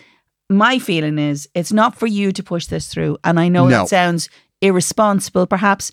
my 0.49 0.79
feeling 0.79 1.19
is 1.19 1.49
it's 1.53 1.73
not 1.73 1.97
for 1.97 2.07
you 2.07 2.31
to 2.31 2.41
push 2.43 2.67
this 2.67 2.87
through. 2.87 3.17
And 3.23 3.39
I 3.39 3.49
know 3.49 3.65
No. 3.67 3.79
that 3.79 3.89
sounds 3.89 4.29
irresponsible, 4.61 5.45
perhaps. 5.47 5.91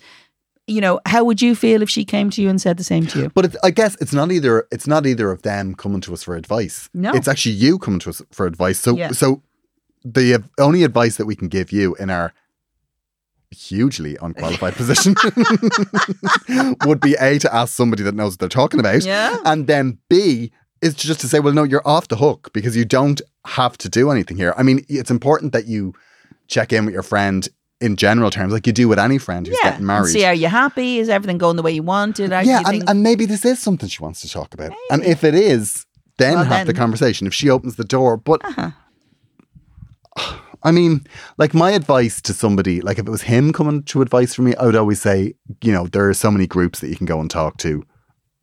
You 0.66 0.80
know, 0.80 1.00
how 1.06 1.24
would 1.24 1.42
you 1.42 1.54
feel 1.54 1.82
if 1.82 1.90
she 1.90 2.04
came 2.04 2.30
to 2.30 2.40
you 2.42 2.48
and 2.48 2.60
said 2.60 2.76
the 2.78 2.84
same 2.84 3.06
to 3.08 3.18
you? 3.20 3.28
But 3.34 3.44
it's, 3.46 3.56
I 3.62 3.70
guess 3.70 3.96
it's 4.00 4.12
not 4.14 4.32
either. 4.32 4.66
It's 4.72 4.86
not 4.86 5.06
either 5.06 5.30
of 5.30 5.42
them 5.42 5.74
coming 5.74 6.00
to 6.02 6.12
us 6.14 6.22
for 6.22 6.36
advice. 6.36 6.88
No. 6.94 7.12
it's 7.12 7.28
actually 7.28 7.54
you 7.56 7.78
coming 7.78 8.00
to 8.00 8.10
us 8.10 8.22
for 8.32 8.46
advice. 8.46 8.78
So, 8.80 8.96
Yeah. 8.96 9.10
so 9.12 9.42
the 10.04 10.42
only 10.58 10.82
advice 10.84 11.16
that 11.16 11.26
we 11.26 11.36
can 11.36 11.48
give 11.48 11.70
you 11.72 11.94
in 11.96 12.08
our 12.10 12.32
hugely 13.50 14.16
unqualified 14.20 14.74
position 14.74 15.14
would 16.84 17.00
be 17.00 17.14
a 17.20 17.38
to 17.38 17.54
ask 17.54 17.72
somebody 17.74 18.02
that 18.02 18.14
knows 18.14 18.32
what 18.32 18.40
they're 18.40 18.48
talking 18.48 18.80
about, 18.80 19.04
Yeah. 19.04 19.38
and 19.44 19.66
then 19.66 19.98
b 20.08 20.50
is 20.82 20.94
just 20.94 21.20
to 21.20 21.28
say, 21.28 21.40
well, 21.40 21.54
no, 21.54 21.62
you're 21.62 21.86
off 21.86 22.08
the 22.08 22.16
hook 22.16 22.50
because 22.52 22.76
you 22.76 22.84
don't 22.84 23.22
have 23.46 23.78
to 23.78 23.88
do 23.88 24.10
anything 24.10 24.36
here. 24.36 24.52
I 24.56 24.62
mean, 24.62 24.84
it's 24.88 25.10
important 25.10 25.52
that 25.52 25.66
you 25.66 25.94
check 26.48 26.72
in 26.72 26.84
with 26.84 26.92
your 26.92 27.02
friend 27.02 27.48
in 27.84 27.96
general 27.96 28.30
terms, 28.30 28.52
like 28.52 28.66
you 28.66 28.72
do 28.72 28.88
with 28.88 28.98
any 28.98 29.18
friend 29.18 29.46
who's 29.46 29.56
yeah. 29.62 29.70
getting 29.70 29.86
married. 29.86 30.04
And 30.04 30.10
see, 30.12 30.24
are 30.24 30.34
you 30.34 30.48
happy? 30.48 30.98
Is 30.98 31.08
everything 31.08 31.38
going 31.38 31.56
the 31.56 31.62
way 31.62 31.72
you 31.72 31.82
wanted? 31.82 32.32
Are 32.32 32.42
Yeah, 32.44 32.60
you 32.60 32.66
and, 32.80 32.88
and 32.90 33.02
maybe 33.02 33.26
this 33.26 33.44
is 33.44 33.60
something 33.60 33.88
she 33.88 34.02
wants 34.02 34.20
to 34.22 34.28
talk 34.28 34.54
about. 34.54 34.72
And 34.90 35.04
if 35.04 35.22
it 35.24 35.34
is, 35.34 35.86
then 36.18 36.34
Well, 36.34 36.44
have 36.44 36.66
the 36.66 36.74
conversation. 36.74 37.26
If 37.26 37.34
she 37.34 37.50
opens 37.50 37.76
the 37.76 37.84
door. 37.84 38.16
But 38.16 38.40
Uh-huh. 38.44 38.70
I 40.62 40.70
mean, 40.70 41.06
like 41.36 41.52
my 41.52 41.72
advice 41.72 42.22
to 42.22 42.32
somebody, 42.32 42.80
like 42.80 42.98
if 42.98 43.06
it 43.06 43.10
was 43.10 43.22
him 43.22 43.52
coming 43.52 43.82
to 43.84 44.00
advice 44.00 44.34
from 44.34 44.46
me, 44.46 44.54
I 44.56 44.64
would 44.64 44.76
always 44.76 45.00
say, 45.00 45.34
you 45.62 45.72
know, 45.72 45.86
there 45.88 46.08
are 46.08 46.14
so 46.14 46.30
many 46.30 46.46
groups 46.46 46.80
that 46.80 46.88
you 46.88 46.96
can 46.96 47.04
go 47.06 47.20
and 47.20 47.30
talk 47.30 47.58
to, 47.58 47.84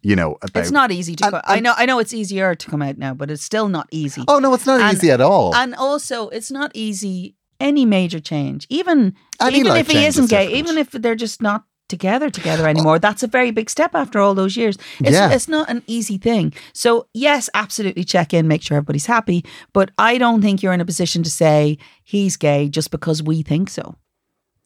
you 0.04 0.16
know, 0.16 0.38
about. 0.44 0.62
it's 0.62 0.70
not 0.72 0.92
easy 0.92 1.16
to. 1.16 1.26
And- 1.26 1.34
co- 1.34 1.42
I 1.46 1.60
know. 1.60 1.74
I 1.76 1.86
know 1.88 1.98
it's 1.98 2.14
easier 2.14 2.54
to 2.54 2.70
come 2.70 2.82
out 2.84 2.98
now, 3.00 3.16
but 3.16 3.32
it's 3.32 3.42
still 3.44 3.70
not 3.70 3.88
easy. 3.92 4.24
Oh 4.28 4.38
no, 4.38 4.54
it's 4.54 4.68
not 4.68 4.82
And- 4.82 4.96
easy 4.96 5.10
at 5.10 5.20
all. 5.22 5.56
And 5.56 5.74
also, 5.74 6.30
it's 6.30 6.52
not 6.52 6.72
easy. 6.76 7.36
Any 7.60 7.86
major 7.86 8.20
change, 8.20 8.66
even 8.70 9.14
Any 9.42 9.60
even 9.60 9.76
if 9.76 9.90
he 9.90 10.06
isn't 10.06 10.30
gay, 10.30 10.54
even 10.54 10.78
if 10.78 10.92
they're 10.92 11.16
just 11.16 11.42
not 11.42 11.64
together 11.90 12.30
together 12.30 12.68
anymore, 12.68 13.00
that's 13.00 13.22
a 13.22 13.28
very 13.28 13.52
big 13.52 13.70
step 13.70 13.94
after 13.94 14.20
all 14.20 14.34
those 14.34 14.56
years. 14.56 14.78
It's, 15.02 15.12
Yeah. 15.12 15.30
it's 15.32 15.50
not 15.50 15.70
an 15.70 15.84
easy 15.88 16.18
thing. 16.18 16.54
So 16.74 17.08
yes, 17.14 17.50
absolutely 17.54 18.06
check 18.06 18.34
in, 18.34 18.48
make 18.48 18.62
sure 18.62 18.78
everybody's 18.78 19.08
happy. 19.08 19.44
But 19.74 19.92
I 19.98 20.18
don't 20.18 20.42
think 20.42 20.64
you're 20.64 20.74
in 20.74 20.80
a 20.82 20.86
position 20.86 21.22
to 21.24 21.30
say 21.30 21.78
he's 22.04 22.38
gay 22.38 22.70
just 22.70 22.92
because 22.92 23.22
we 23.22 23.42
think 23.44 23.70
so. 23.70 23.96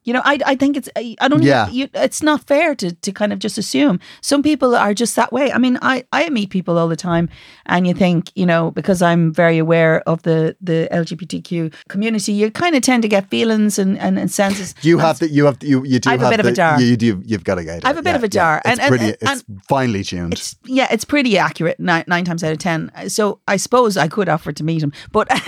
You 0.06 0.14
know, 0.14 0.22
I, 0.24 0.40
I 0.46 0.56
think 0.56 0.78
it's 0.78 0.90
I 0.96 1.16
I 1.20 1.28
don't 1.28 1.44
Yeah. 1.44 1.68
you, 1.70 1.88
it's 1.94 2.22
not 2.24 2.46
fair 2.48 2.76
to 2.76 2.92
to 2.94 3.12
kind 3.12 3.34
of 3.34 3.40
just 3.40 3.58
assume. 3.58 4.00
Some 4.22 4.42
people 4.44 4.76
are 4.76 4.94
just 4.94 5.16
that 5.16 5.32
way. 5.34 5.52
I 5.52 5.58
mean, 5.58 5.78
I 5.82 6.04
I 6.14 6.30
meet 6.30 6.50
people 6.52 6.78
all 6.78 6.88
the 6.88 6.96
time, 6.96 7.28
and 7.66 7.88
you 7.88 7.94
think 7.94 8.32
you 8.36 8.46
know 8.46 8.72
because 8.72 9.02
I'm 9.02 9.34
very 9.34 9.58
aware 9.58 10.02
of 10.08 10.22
the 10.22 10.56
the 10.62 10.88
LGBTQ 10.92 11.74
community, 11.90 12.34
you 12.34 12.52
kind 12.52 12.76
of 12.76 12.82
tend 12.84 13.02
to 13.04 13.10
get 13.10 13.30
feelings 13.30 13.80
and 13.80 13.98
and, 14.00 14.20
and 14.20 14.30
senses. 14.32 14.76
you 14.84 15.00
have 15.00 15.18
the, 15.20 15.28
you 15.30 15.46
have 15.46 15.58
you 15.64 15.84
you 15.86 16.00
do 16.00 16.10
I 16.10 16.18
have 16.18 16.28
a 16.28 16.30
bit 16.30 16.40
of 16.40 16.46
a 16.46 16.52
jar. 16.52 16.80
You 16.82 16.96
do 16.98 17.22
you've 17.26 17.44
got 17.44 17.58
a 17.58 17.64
gay. 17.64 17.80
I 17.84 17.88
have 17.88 17.98
a 17.98 18.04
bit 18.04 18.16
of 18.16 18.24
a 18.24 18.30
jar, 18.30 18.62
It's 18.64 18.70
and- 18.72 18.80
and- 18.80 18.90
pretty. 18.90 19.06
and- 19.06 19.18
it's 19.42 19.44
finely 19.68 20.04
tuned. 20.04 20.34
It's 20.34 20.56
yeah, 20.66 20.88
it's 20.94 21.06
pretty 21.06 21.38
accurate 21.38 21.80
nine, 21.80 22.04
nine 22.08 22.26
times 22.26 22.44
out 22.44 22.52
of 22.52 22.60
ten. 22.60 22.92
So 23.08 23.40
I 23.48 23.58
suppose 23.58 23.98
I 23.98 24.08
could 24.08 24.30
offer 24.30 24.52
to 24.54 24.64
meet 24.64 24.84
him, 24.84 24.92
but 25.12 25.28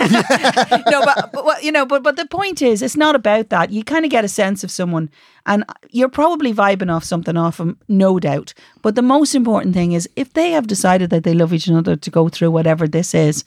no, 0.90 1.00
but, 1.04 1.30
but 1.32 1.62
you 1.62 1.70
know, 1.72 1.86
but 1.86 2.02
but 2.02 2.16
the 2.16 2.26
point 2.26 2.60
is, 2.62 2.82
it's 2.82 2.96
not 2.96 3.14
about 3.14 3.50
that. 3.50 3.70
You 3.70 3.84
kind 3.84 4.04
of 4.04 4.10
get 4.10 4.24
a 4.24 4.28
sense 4.28 4.47
of 4.64 4.70
someone, 4.70 5.08
and 5.46 5.64
you're 5.90 6.08
probably 6.08 6.52
vibing 6.52 6.90
off 6.94 7.04
something 7.04 7.36
off 7.36 7.56
them, 7.58 7.76
no 7.88 8.18
doubt. 8.18 8.54
But 8.82 8.94
the 8.94 9.02
most 9.02 9.34
important 9.34 9.74
thing 9.74 9.92
is, 9.92 10.08
if 10.16 10.32
they 10.32 10.50
have 10.52 10.66
decided 10.66 11.10
that 11.10 11.22
they 11.24 11.34
love 11.34 11.52
each 11.52 11.68
other 11.70 11.96
to 11.96 12.10
go 12.10 12.28
through 12.28 12.50
whatever 12.52 12.88
this 12.88 13.14
is. 13.14 13.44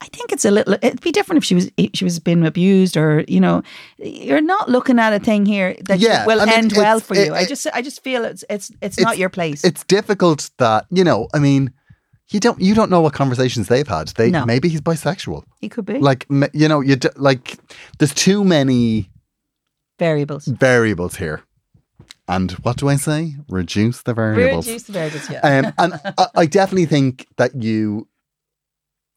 I 0.00 0.06
think 0.08 0.32
it's 0.32 0.44
a 0.44 0.50
little. 0.50 0.74
It'd 0.82 1.00
be 1.00 1.12
different 1.12 1.38
if 1.38 1.44
she 1.44 1.54
was 1.54 1.70
if 1.76 1.90
she 1.94 2.04
was 2.04 2.18
being 2.18 2.44
abused, 2.44 2.96
or 2.96 3.24
you 3.28 3.40
know, 3.40 3.62
you're 3.98 4.40
not 4.42 4.68
looking 4.68 4.98
at 4.98 5.12
a 5.14 5.20
thing 5.20 5.46
here 5.46 5.76
that 5.88 6.00
Yeah, 6.00 6.26
will 6.26 6.40
I 6.40 6.46
mean, 6.46 6.54
end 6.54 6.72
well 6.76 6.96
it's- 6.96 7.06
for 7.06 7.14
you. 7.14 7.32
it- 7.32 7.32
I 7.32 7.44
just 7.46 7.66
I 7.72 7.80
just 7.80 8.02
feel 8.02 8.24
it's 8.24 8.44
it's 8.50 8.72
it's 8.82 8.98
not 8.98 9.18
your 9.18 9.30
place. 9.30 9.62
It's 9.64 9.84
difficult 9.84 10.50
that 10.58 10.86
you 10.90 11.04
know. 11.04 11.28
I 11.32 11.38
mean, 11.38 11.70
you 12.32 12.40
don't 12.40 12.60
you 12.60 12.74
don't 12.74 12.90
know 12.90 13.00
what 13.02 13.12
conversations 13.14 13.68
they've 13.68 13.86
had. 13.88 14.08
They 14.08 14.30
No. 14.30 14.44
maybe 14.44 14.68
he's 14.68 14.80
bisexual. 14.82 15.44
He 15.60 15.68
could 15.68 15.86
be 15.86 15.98
Like 16.00 16.26
you 16.52 16.68
know, 16.68 16.80
you 16.80 16.96
d- 16.96 17.08
like 17.16 17.56
there's 17.98 18.12
too 18.14 18.44
many 18.44 19.08
variables. 19.98 20.46
variables 20.46 21.16
here. 21.16 21.42
And 22.26 22.52
what 22.62 22.78
do 22.78 22.88
I 22.88 22.96
say? 22.96 23.36
Reduce 23.48 24.02
the 24.02 24.14
variables. 24.14 24.66
Reduce 24.66 24.84
the 24.84 24.92
variables, 24.92 25.30
yeah. 25.30 25.40
Um, 25.40 25.72
and 25.78 26.14
I, 26.18 26.26
I 26.36 26.46
definitely 26.46 26.86
think 26.86 27.26
that 27.36 27.62
you. 27.62 28.08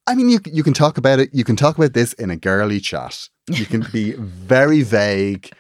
I 0.06 0.16
mean, 0.16 0.30
you 0.30 0.40
you 0.46 0.64
can 0.64 0.74
talk 0.74 0.98
about 0.98 1.20
it. 1.20 1.30
You 1.34 1.44
can 1.44 1.56
talk 1.56 1.78
about 1.78 1.94
this 1.94 2.14
in 2.14 2.30
a 2.32 2.36
girly 2.36 2.80
chat. 2.80 3.30
You 3.50 3.66
can 3.66 3.86
be 3.94 4.12
very 4.18 4.82
vague, 4.84 5.52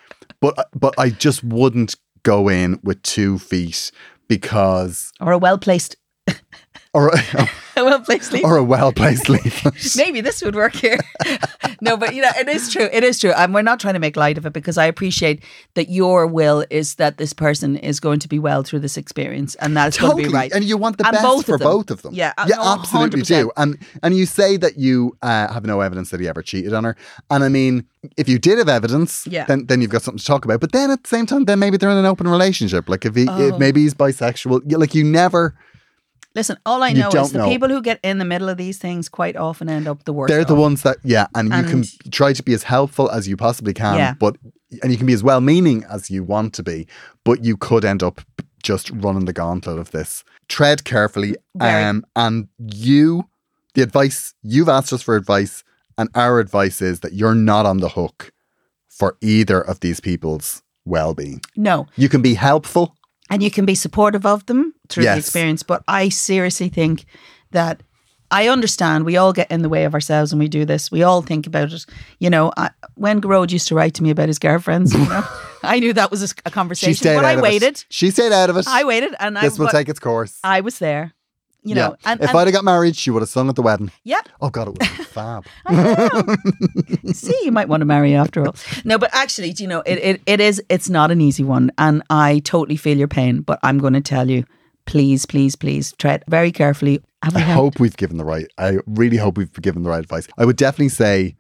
but 0.42 0.70
but 0.74 0.94
I 0.98 1.10
just 1.10 1.44
wouldn't 1.44 1.96
go 2.24 2.50
in 2.50 2.80
with 2.84 3.02
two 3.04 3.40
feet 3.40 3.92
because 4.28 5.12
or 5.22 5.32
a 5.32 5.38
well 5.38 5.58
placed, 5.58 5.96
or 6.94 7.10
a 7.10 7.48
well 7.78 8.02
placed 8.02 8.34
leaf. 8.34 8.44
or 8.44 8.58
a 8.58 8.64
well 8.64 8.92
placed 8.92 9.30
leaflet. 9.30 9.74
Maybe 9.96 10.20
this 10.22 10.42
would 10.42 10.56
work 10.56 10.76
here. 10.76 11.00
No, 11.82 11.98
but 11.98 12.16
you 12.16 12.22
know, 12.22 12.30
it 12.40 12.48
is 12.48 12.72
true. 12.72 12.88
It 12.92 13.04
is 13.04 13.20
true. 13.20 13.32
And 13.32 13.54
we're 13.54 13.62
not 13.62 13.80
trying 13.80 13.94
to 13.96 14.00
make 14.00 14.16
light 14.16 14.38
of 14.38 14.46
it 14.46 14.54
because 14.54 14.78
I 14.78 14.86
appreciate 14.86 15.44
that 15.76 15.90
your 15.90 16.26
will 16.28 16.66
is 16.70 16.96
that 16.96 17.18
this 17.18 17.34
person 17.34 17.76
is 17.78 18.00
going 18.00 18.20
to 18.20 18.28
be 18.28 18.40
well 18.40 18.64
through 18.64 18.80
this 18.80 18.98
experience 18.98 19.56
and 19.56 19.76
that's 19.78 19.98
going 19.98 20.12
to 20.12 20.16
Totally, 20.16 20.30
be 20.30 20.34
right. 20.34 20.52
and 20.54 20.64
you 20.64 20.78
want 20.78 20.98
the 20.98 21.06
And 21.08 21.14
best 21.14 21.24
both 21.24 21.46
for 21.46 21.58
both 21.58 21.92
of 21.92 22.02
them. 22.02 22.14
Yeah, 22.14 22.34
uh, 22.38 22.46
yeah, 22.50 22.56
no, 22.58 22.64
absolutely 22.80 23.22
100%. 23.22 23.28
do. 23.28 23.52
And 23.58 23.78
and 24.04 24.16
you 24.16 24.26
say 24.26 24.58
that 24.58 24.78
you 24.78 25.18
uh, 25.22 25.54
have 25.54 25.66
no 25.66 25.82
evidence 25.82 26.10
that 26.12 26.20
he 26.20 26.28
ever 26.28 26.42
cheated 26.42 26.74
on 26.74 26.84
her. 26.84 26.96
And 27.30 27.44
I 27.44 27.50
mean, 27.50 27.86
if 28.18 28.28
you 28.30 28.40
did 28.40 28.58
have 28.58 28.70
evidence, 28.70 29.26
Yeah. 29.28 29.46
then 29.46 29.66
then 29.68 29.82
you've 29.82 29.92
got 29.92 30.02
something 30.02 30.20
to 30.20 30.26
talk 30.26 30.46
about. 30.46 30.60
But 30.60 30.72
then 30.72 30.92
at 30.92 31.04
the 31.04 31.08
same 31.10 31.26
time, 31.26 31.46
then 31.46 31.60
maybe 31.60 31.78
they're 31.78 31.90
in 31.90 31.98
an 31.98 32.06
open 32.06 32.28
relationship. 32.28 32.88
Like 32.90 33.06
if 33.06 33.16
he, 33.16 33.28
Oh. 33.30 33.48
if 33.50 33.58
maybe 33.60 33.82
he's 33.84 33.94
bisexual. 33.94 34.62
Like 34.78 34.96
you 34.96 35.04
never. 35.04 35.56
Listen, 36.38 36.58
all 36.68 36.84
I 36.84 36.90
You 36.90 37.00
know 37.00 37.10
is 37.10 37.32
the 37.32 37.40
know. 37.40 37.50
people 37.50 37.68
who 37.68 37.82
get 37.82 38.00
in 38.04 38.20
the 38.20 38.26
middle 38.26 38.48
of 38.48 38.58
these 38.58 38.78
things 38.78 39.10
quite 39.10 39.36
often 39.36 39.70
end 39.70 39.88
up 39.88 40.04
the 40.04 40.14
worst. 40.14 40.32
They're 40.32 40.46
the 40.46 40.54
ones 40.54 40.84
that 40.84 40.98
yeah, 41.04 41.26
and, 41.34 41.50
you 41.52 41.64
can 41.64 41.84
try 42.12 42.32
to 42.32 42.44
be 42.44 42.54
as 42.54 42.62
helpful 42.62 43.10
as 43.10 43.28
you 43.28 43.36
possibly 43.36 43.74
can. 43.74 43.98
Yeah. 43.98 44.14
But 44.14 44.38
and 44.84 44.92
you 44.92 44.98
can 45.00 45.08
be 45.08 45.14
as 45.14 45.24
well 45.24 45.42
meaning 45.42 45.84
as 45.90 46.12
you 46.12 46.24
want 46.24 46.54
to 46.54 46.64
be. 46.64 46.88
But 47.24 47.44
you 47.44 47.58
could 47.58 47.84
end 47.84 48.04
up 48.04 48.22
just 48.62 48.92
running 48.92 49.26
the 49.26 49.34
gauntlet 49.34 49.80
of 49.80 49.90
this. 49.90 50.24
Tread 50.48 50.84
carefully. 50.84 51.38
Very. 51.56 51.84
Um, 51.84 52.06
and 52.16 52.50
you, 52.60 53.28
the 53.74 53.82
advice 53.82 54.36
you've 54.44 54.70
asked 54.70 54.94
us 54.94 55.02
for 55.02 55.16
advice, 55.16 55.64
and 55.98 56.08
our 56.14 56.40
advice 56.40 56.84
is 56.84 57.00
that 57.00 57.14
you're 57.14 57.34
not 57.34 57.66
on 57.66 57.78
the 57.78 57.90
hook 57.90 58.32
for 58.88 59.18
either 59.22 59.60
of 59.60 59.80
these 59.80 60.00
people's 60.00 60.62
well-being. 60.86 61.42
No. 61.56 61.88
You 61.96 62.10
can 62.10 62.22
be 62.22 62.36
helpful. 62.36 62.96
And 63.30 63.44
you 63.44 63.52
can 63.52 63.66
be 63.66 63.76
supportive 63.76 64.26
of 64.26 64.46
them 64.46 64.74
through 64.90 65.04
the 65.04 65.18
experience. 65.18 65.64
But 65.64 65.84
I 65.88 66.10
seriously 66.10 66.70
think 66.70 67.06
that 67.52 67.84
I 68.30 68.50
understand 68.50 69.06
we 69.06 69.16
all 69.16 69.32
get 69.32 69.50
in 69.50 69.62
the 69.62 69.70
way 69.70 69.86
of 69.86 69.94
ourselves 69.94 70.34
when 70.34 70.40
we 70.40 70.48
do 70.50 70.66
this. 70.66 70.92
We 70.92 71.04
all 71.04 71.22
think 71.22 71.48
about 71.48 71.72
it. 71.72 71.86
You 72.20 72.30
know, 72.30 72.52
I, 72.58 72.72
when 72.96 73.22
Gearóid 73.22 73.52
used 73.52 73.68
to 73.70 73.76
write 73.76 73.94
to 73.96 74.04
me 74.04 74.10
about 74.10 74.28
his 74.28 74.40
girlfriends, 74.40 74.94
you 74.94 75.00
know, 75.00 75.24
I 75.64 75.80
knew 75.80 75.94
that 75.94 76.12
was 76.12 76.22
a, 76.24 76.26
a 76.26 76.50
She 76.50 76.52
conversation. 76.52 77.16
but 77.16 77.26
I 77.26 77.40
waited. 77.40 77.76
it. 77.76 77.86
She 77.90 78.12
stayed 78.12 78.34
out 78.34 78.50
of 78.50 78.58
it. 78.58 78.68
I 78.68 78.84
waited, 78.84 79.16
and 79.20 79.36
this 79.38 79.58
I, 79.58 79.64
will 79.64 79.70
take 79.70 79.88
its 79.88 80.00
course. 80.00 80.40
I 80.44 80.62
was 80.62 80.80
there. 80.80 81.14
You 81.64 81.76
know, 81.76 81.98
and, 82.06 82.22
if 82.22 82.30
and 82.30 82.38
I'd 82.38 82.48
have 82.48 82.54
got 82.54 82.64
married, 82.64 82.96
she 82.96 83.12
would 83.12 83.22
have 83.22 83.30
sung 83.30 83.50
at 83.50 83.56
the 83.56 83.62
wedding. 83.62 83.92
yeah, 84.04 84.22
Oh 84.40 84.50
God, 84.50 84.70
it 84.70 84.80
was 84.80 84.88
fab. 85.08 85.46
see, 87.14 87.38
you 87.44 87.52
might 87.52 87.68
want 87.68 87.82
to 87.82 87.86
marry 87.86 88.16
after 88.16 88.46
all. 88.46 88.56
No, 88.86 88.98
but 88.98 89.10
actually, 89.14 89.52
do 89.52 89.64
you 89.64 89.68
know, 89.68 89.82
it, 89.82 90.00
it, 90.00 90.22
it 90.26 90.40
is, 90.40 90.64
it's 90.70 90.90
not 90.90 91.12
an 91.12 91.20
easy 91.20 91.44
one. 91.44 91.72
And 91.78 92.04
I 92.10 92.40
totally 92.40 92.78
feel 92.78 92.98
your 92.98 93.10
pain, 93.10 93.42
but 93.42 93.60
I'm 93.64 93.80
going 93.80 93.94
to 93.94 94.02
tell 94.02 94.30
you, 94.30 94.46
please, 94.86 95.26
please, 95.26 95.56
please 95.56 95.92
tread 95.94 96.24
very 96.28 96.52
carefully. 96.52 97.02
Have 97.24 97.36
I 97.36 97.42
hope 97.42 97.80
we've 97.80 97.98
given 97.98 98.18
the 98.18 98.26
right. 98.26 98.48
I 98.58 98.78
really 98.86 99.18
hope 99.18 99.38
we've 99.38 99.52
given 99.54 99.84
the 99.84 99.90
right 99.90 100.00
advice. 100.00 100.28
I 100.38 100.46
would 100.46 100.56
definitely 100.56 100.90
say, 100.90 101.36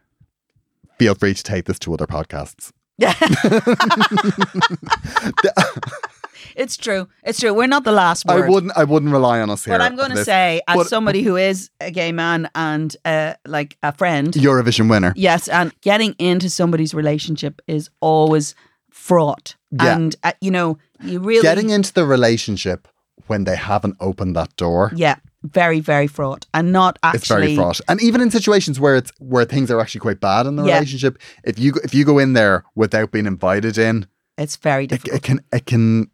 feel 0.97 1.15
free 1.15 1.34
to 1.34 1.43
take 1.43 1.65
this 1.65 1.80
to 1.80 1.93
other 1.93 2.07
podcasts. 2.07 2.72
It's 6.56 6.78
true. 6.78 7.08
It's 7.24 7.39
true. 7.39 7.54
We're 7.54 7.68
not 7.68 7.84
the 7.84 7.91
last 7.91 8.26
word. 8.26 8.45
I 8.45 8.50
wouldn't. 8.50 8.74
I 8.78 8.84
wouldn't 8.84 9.12
rely 9.12 9.39
on 9.41 9.50
us 9.50 9.66
here. 9.66 9.74
But 9.78 9.82
I'm 9.82 9.95
going 9.95 10.12
to 10.12 10.24
say, 10.24 10.62
as 10.68 10.76
But- 10.78 10.88
somebody 10.88 11.22
who 11.24 11.36
is 11.36 11.70
a 11.82 11.91
gay 11.91 12.12
man 12.12 12.50
and 12.56 12.95
uh, 13.06 13.34
like 13.45 13.78
a 13.84 13.91
friend, 13.91 14.34
Eurovision 14.34 14.89
winner. 14.89 15.14
yes, 15.16 15.48
and 15.48 15.72
getting 15.82 16.16
into 16.20 16.50
somebody's 16.50 16.93
relationship 16.93 17.62
is 17.68 17.89
always 18.02 18.56
fraught. 18.89 19.56
Yeah. 19.72 19.95
And, 19.95 20.16
uh, 20.24 20.32
you 20.41 20.52
know, 20.52 20.78
you 21.04 21.20
really. 21.20 21.41
Getting 21.43 21.70
into 21.70 21.93
the 21.93 22.06
relationship 22.06 22.88
when 23.28 23.43
they 23.43 23.56
haven't 23.56 23.95
opened 24.00 24.36
that 24.36 24.56
door. 24.56 24.91
Yeah, 24.95 25.16
very, 25.43 25.80
very 25.82 26.08
fraught. 26.08 26.45
And 26.54 26.72
not 26.72 26.98
actually. 27.04 27.18
It's 27.18 27.28
very 27.28 27.56
fraught, 27.56 27.82
and 27.88 28.02
even 28.02 28.22
in 28.22 28.32
situations 28.32 28.80
where 28.80 28.95
it's 28.95 29.12
where 29.20 29.45
things 29.45 29.70
are 29.70 29.80
actually 29.80 30.00
quite 30.02 30.20
bad 30.20 30.45
in 30.45 30.56
the 30.56 30.64
Yeah. 30.64 30.76
relationship, 30.76 31.18
if 31.43 31.60
you 31.60 31.74
if 31.84 31.93
you 31.93 32.06
go 32.06 32.18
in 32.20 32.34
there 32.34 32.64
without 32.76 33.12
being 33.12 33.26
invited 33.26 33.78
in, 33.78 34.08
It's 34.38 34.56
very 34.56 34.86
it, 34.86 34.89
difficult. 34.89 35.16
it 35.18 35.24
can 35.24 35.39
it 35.52 35.66
can 35.66 36.10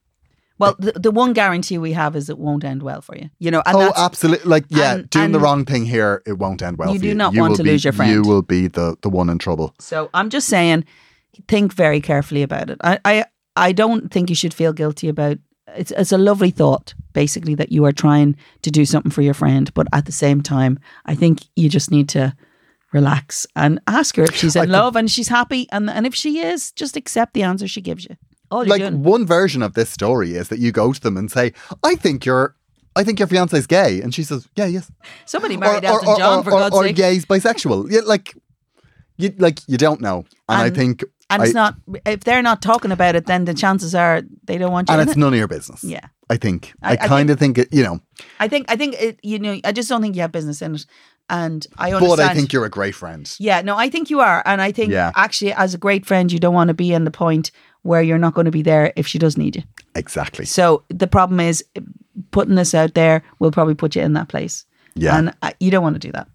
well, 0.63 0.75
the, 0.79 0.91
the 0.99 1.11
one 1.11 1.33
guarantee 1.33 1.77
we 1.77 1.93
have 1.93 2.15
is 2.15 2.29
it 2.29 2.37
won't 2.37 2.63
end 2.63 2.81
well 2.83 3.01
for 3.01 3.15
you. 3.15 3.29
You 3.39 3.51
know, 3.51 3.61
and 3.65 3.75
oh, 3.77 3.93
absolutely. 3.95 4.49
Like, 4.49 4.65
yeah, 4.69 4.95
and- 4.95 5.09
doing 5.09 5.31
the 5.31 5.39
wrong 5.39 5.65
thing 5.65 5.85
here, 5.85 6.21
it 6.25 6.37
won't 6.39 6.61
end 6.61 6.77
well 6.77 6.91
You 6.91 6.99
for 6.99 7.03
do 7.03 7.07
you. 7.09 7.15
not 7.15 7.33
you 7.33 7.41
want 7.41 7.55
to 7.57 7.63
be- 7.63 7.71
lose 7.71 7.83
your 7.83 7.93
friend. 7.93 8.11
You 8.11 8.21
will 8.23 8.41
be 8.41 8.67
the, 8.67 8.95
the 9.01 9.09
one 9.09 9.29
in 9.29 9.37
trouble. 9.37 9.73
So 9.79 10.09
I'm 10.13 10.29
just 10.29 10.47
saying, 10.47 10.85
think 11.47 11.73
very 11.73 12.01
carefully 12.01 12.43
about 12.43 12.69
it. 12.69 12.77
I, 12.83 12.99
I, 13.05 13.25
I 13.55 13.71
don't 13.71 14.11
think 14.11 14.29
you 14.29 14.35
should 14.35 14.53
feel 14.53 14.73
guilty 14.73 15.07
about 15.09 15.37
it's 15.75 15.91
it's 15.91 16.11
a 16.11 16.17
lovely 16.17 16.51
thought, 16.51 16.93
basically, 17.13 17.55
that 17.55 17.71
you 17.71 17.85
are 17.85 17.91
trying 17.93 18.35
to 18.61 18.69
do 18.69 18.85
something 18.85 19.11
for 19.11 19.21
your 19.23 19.33
friend, 19.33 19.73
but 19.73 19.87
at 19.93 20.05
the 20.05 20.11
same 20.11 20.41
time, 20.41 20.77
I 21.05 21.15
think 21.15 21.39
you 21.55 21.69
just 21.69 21.89
need 21.89 22.09
to 22.09 22.35
relax 22.91 23.47
and 23.55 23.79
ask 23.87 24.15
her 24.17 24.23
if 24.23 24.35
she's 24.35 24.55
in 24.55 24.61
I 24.61 24.65
could- 24.65 24.71
love 24.71 24.95
and 24.95 25.09
she's 25.09 25.29
happy, 25.29 25.67
and 25.71 25.89
and 25.89 26.05
if 26.05 26.13
she 26.13 26.39
is, 26.39 26.71
just 26.73 26.95
accept 26.97 27.33
the 27.33 27.43
answer 27.43 27.67
she 27.67 27.81
gives 27.81 28.05
you. 28.05 28.15
Oh, 28.53 28.57
All 28.59 28.65
like 28.65 28.81
doing. 28.81 29.01
one 29.03 29.25
version 29.25 29.61
of 29.63 29.73
this 29.73 29.89
story 29.89 30.35
is 30.35 30.49
that 30.49 30.59
you 30.59 30.71
go 30.71 30.93
to 30.93 30.99
them 31.01 31.17
and 31.17 31.31
say, 31.31 31.53
"I 31.83 31.95
think 31.95 32.25
your, 32.25 32.55
I 32.95 33.03
think 33.03 33.17
your 33.19 33.27
fiance's 33.27 33.65
gay," 33.67 34.01
and 34.01 34.13
she 34.13 34.23
says, 34.23 34.47
"Yeah, 34.55 34.65
yes." 34.67 34.91
Somebody 35.25 35.57
married 35.57 35.83
Elton 35.85 36.15
John 36.17 36.43
for 36.43 36.51
or, 36.51 36.59
God's 36.59 36.75
or 36.75 36.83
sake. 36.83 36.97
yeah, 36.97 37.09
he's 37.11 37.25
bisexual. 37.25 37.89
Yeah, 37.91 38.01
like 38.05 38.35
you, 39.17 39.33
like 39.37 39.59
you 39.67 39.77
don't 39.77 40.01
know, 40.01 40.25
and, 40.49 40.61
I 40.61 40.69
think, 40.69 41.03
And 41.29 41.41
I- 41.41 41.45
it's 41.45 41.53
not 41.53 41.75
if 42.05 42.23
they're 42.25 42.43
not 42.43 42.61
talking 42.61 42.91
about 42.91 43.15
it, 43.15 43.25
then 43.25 43.45
the 43.45 43.53
chances 43.53 43.95
are 43.95 44.21
they 44.43 44.57
don't 44.57 44.71
want 44.71 44.89
you. 44.89 44.93
and 44.93 45.01
it's 45.01 45.17
it. 45.17 45.19
none 45.19 45.33
of 45.33 45.39
your 45.39 45.47
business. 45.47 45.83
Yeah. 45.83 46.05
I 46.29 46.37
think. 46.37 46.73
I- 46.81 46.93
I, 46.93 47.07
kind 47.07 47.29
of 47.29 47.37
think 47.39 47.57
it. 47.57 47.67
You 47.73 47.83
know, 47.83 47.99
I 48.39 48.47
think 48.47 48.65
I 48.71 48.75
think 48.75 48.95
it, 48.99 49.19
you 49.23 49.39
know 49.39 49.59
I 49.63 49.71
just 49.71 49.89
don't 49.89 50.01
think 50.01 50.15
you 50.15 50.21
have 50.21 50.31
business 50.31 50.61
in 50.61 50.75
it, 50.75 50.85
and 51.29 51.65
I 51.77 51.91
understand. 51.93 52.17
but 52.17 52.19
I 52.31 52.33
think 52.33 52.53
you're 52.53 52.65
a 52.65 52.69
great 52.69 52.95
friend. 52.95 53.29
Yeah, 53.39 53.61
no, 53.61 53.75
I 53.77 53.89
think 53.89 54.09
you 54.09 54.19
are, 54.21 54.41
and 54.45 54.61
I 54.61 54.71
think 54.71 54.91
Yeah. 54.91 55.11
actually, 55.15 55.53
as 55.53 55.73
a 55.73 55.77
great 55.77 56.05
friend, 56.05 56.31
you 56.31 56.39
don't 56.39 56.53
want 56.53 56.69
to 56.69 56.73
be 56.73 56.93
in 56.93 57.03
the 57.03 57.11
point 57.11 57.51
where 57.83 58.01
you're 58.01 58.17
not 58.17 58.33
going 58.33 58.45
to 58.45 58.51
be 58.51 58.61
there 58.63 58.91
if 58.95 59.05
she 59.07 59.19
does 59.19 59.37
need 59.37 59.55
you. 59.55 59.63
Exactly. 59.95 60.45
So 60.45 60.83
the 60.89 61.07
problem 61.07 61.39
is 61.39 61.63
putting 62.31 62.55
this 62.55 62.73
out 62.73 62.93
there 62.95 63.23
will 63.39 63.51
probably 63.51 63.75
put 63.75 63.95
you 63.95 64.01
in 64.01 64.13
that 64.13 64.27
place. 64.27 64.65
Yeah. 64.95 65.17
and 65.17 65.33
uh, 65.41 65.51
you 65.59 65.71
don't 65.71 65.81
want 65.83 65.95
to 65.95 65.99
do 66.07 66.11
that, 66.11 66.27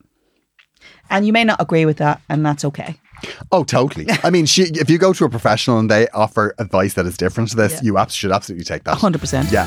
and 1.10 1.24
you 1.26 1.32
may 1.32 1.44
not 1.44 1.60
agree 1.60 1.86
with 1.86 1.98
that, 1.98 2.20
and 2.28 2.44
that's 2.44 2.64
okay. 2.64 2.98
Oh, 3.52 3.62
totally. 3.64 4.06
I 4.24 4.30
mean, 4.30 4.46
she, 4.46 4.62
if 4.64 4.90
you 4.90 4.98
go 4.98 5.12
to 5.12 5.24
a 5.24 5.28
professional 5.30 5.78
and 5.78 5.88
they 5.90 6.08
offer 6.08 6.54
advice 6.58 6.94
that 6.94 7.06
is 7.06 7.16
different 7.16 7.50
to 7.50 7.56
this, 7.56 7.74
Yeah. 7.82 7.92
you 7.92 8.06
should 8.10 8.32
absolutely 8.32 8.64
take 8.64 8.82
that. 8.84 8.96
hundred 8.98 9.20
percent. 9.20 9.52
Yeah. 9.52 9.66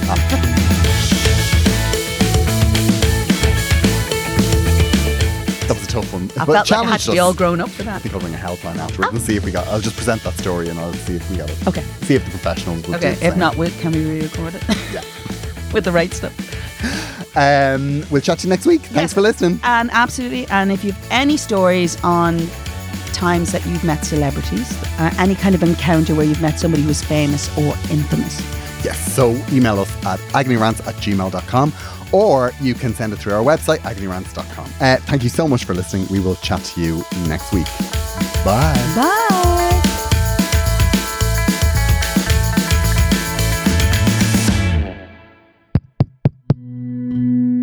Tough 5.91 6.13
one. 6.13 6.23
I 6.39 6.45
But 6.45 6.67
felt 6.67 6.71
like 6.71 6.87
I 6.87 6.91
had 6.91 6.99
to 7.01 7.11
be 7.11 7.19
all 7.19 7.33
grown 7.33 7.59
up 7.59 7.69
for 7.69 7.81
I 7.83 7.85
that. 7.85 8.01
think 8.01 8.13
I'll 8.15 8.21
bring 8.21 8.33
a 8.33 8.37
helpline 8.37 8.77
afterwards 8.77 9.13
and 9.13 9.21
see 9.21 9.35
if 9.35 9.43
we 9.45 9.51
got. 9.51 9.67
I'll 9.67 9.81
just 9.81 9.95
present 9.97 10.23
that 10.23 10.33
story 10.35 10.69
and 10.69 10.79
I'll 10.79 10.93
see 10.93 11.15
if 11.15 11.29
we 11.29 11.37
got 11.37 11.49
it. 11.49 11.67
Okay. 11.67 11.83
See 12.03 12.15
if 12.15 12.23
the 12.23 12.31
professionals 12.31 12.87
will. 12.87 12.95
Okay, 12.95 13.11
if 13.11 13.19
same. 13.19 13.39
not, 13.39 13.55
we, 13.57 13.69
can 13.71 13.91
we 13.91 14.05
re-record 14.05 14.55
it 14.55 14.63
yeah. 14.93 15.01
with 15.73 15.83
the 15.85 15.91
right 15.91 16.13
stuff? 16.13 16.33
Um, 17.33 18.03
we'll 18.11 18.21
chat 18.21 18.39
to 18.39 18.47
you 18.47 18.49
next 18.49 18.65
week. 18.65 18.81
Thanks 18.81 19.13
for 19.13 19.21
listening. 19.21 19.61
And 19.63 19.89
absolutely. 19.93 20.47
And 20.47 20.69
if 20.69 20.83
you 20.83 20.91
have 20.91 21.07
any 21.11 21.37
stories 21.37 21.95
on 22.03 22.39
times 23.13 23.53
that 23.53 23.65
you've 23.65 23.85
met 23.85 24.03
celebrities, 24.03 24.69
uh, 24.99 25.13
any 25.17 25.35
kind 25.35 25.55
of 25.55 25.63
encounter 25.63 26.13
where 26.13 26.25
you've 26.25 26.41
met 26.41 26.59
somebody 26.59 26.83
who's 26.83 27.01
famous 27.01 27.47
or 27.57 27.73
infamous, 27.89 28.41
Yes. 28.83 29.13
So 29.13 29.31
email 29.51 29.79
us 29.79 29.91
at 30.05 30.19
agonyrants 30.31 30.85
at 30.87 30.95
gmail.com 30.95 31.73
or 32.11 32.51
you 32.59 32.73
can 32.73 32.93
send 32.93 33.13
it 33.13 33.17
through 33.17 33.33
our 33.33 33.43
website, 33.43 33.79
agonyrants.com. 33.79 34.65
Uh, 34.79 34.97
thank 34.97 35.23
you 35.23 35.29
so 35.29 35.47
much 35.47 35.63
for 35.63 35.73
listening. 35.73 36.07
We 36.09 36.19
will 36.19 36.35
chat 36.37 36.63
to 36.63 36.81
you 36.81 37.03
next 37.27 37.53
week. 37.53 37.65
Bye. 38.43 38.93
bye. 38.95 39.31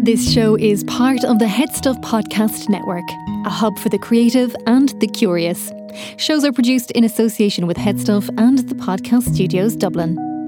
This 0.09 0.33
show 0.33 0.57
is 0.57 0.85
part 0.85 1.23
of 1.23 1.39
the 1.39 1.45
Headstuff 1.45 2.01
Podcast 2.01 2.71
Network, 2.71 3.05
a 3.45 3.51
hub 3.51 3.79
for 3.79 3.91
the 3.91 3.99
creative 3.99 4.57
and 4.67 4.89
the 5.01 5.07
curious. 5.07 5.71
Shows 6.17 6.45
are 6.45 6.53
produced 6.53 6.93
in 6.93 7.05
association 7.05 7.67
with 7.67 7.77
Headstuff 7.77 8.31
and 8.39 8.59
the 8.59 8.75
Podcast 8.75 9.35
Studios 9.35 9.77
Dublin. 9.77 10.38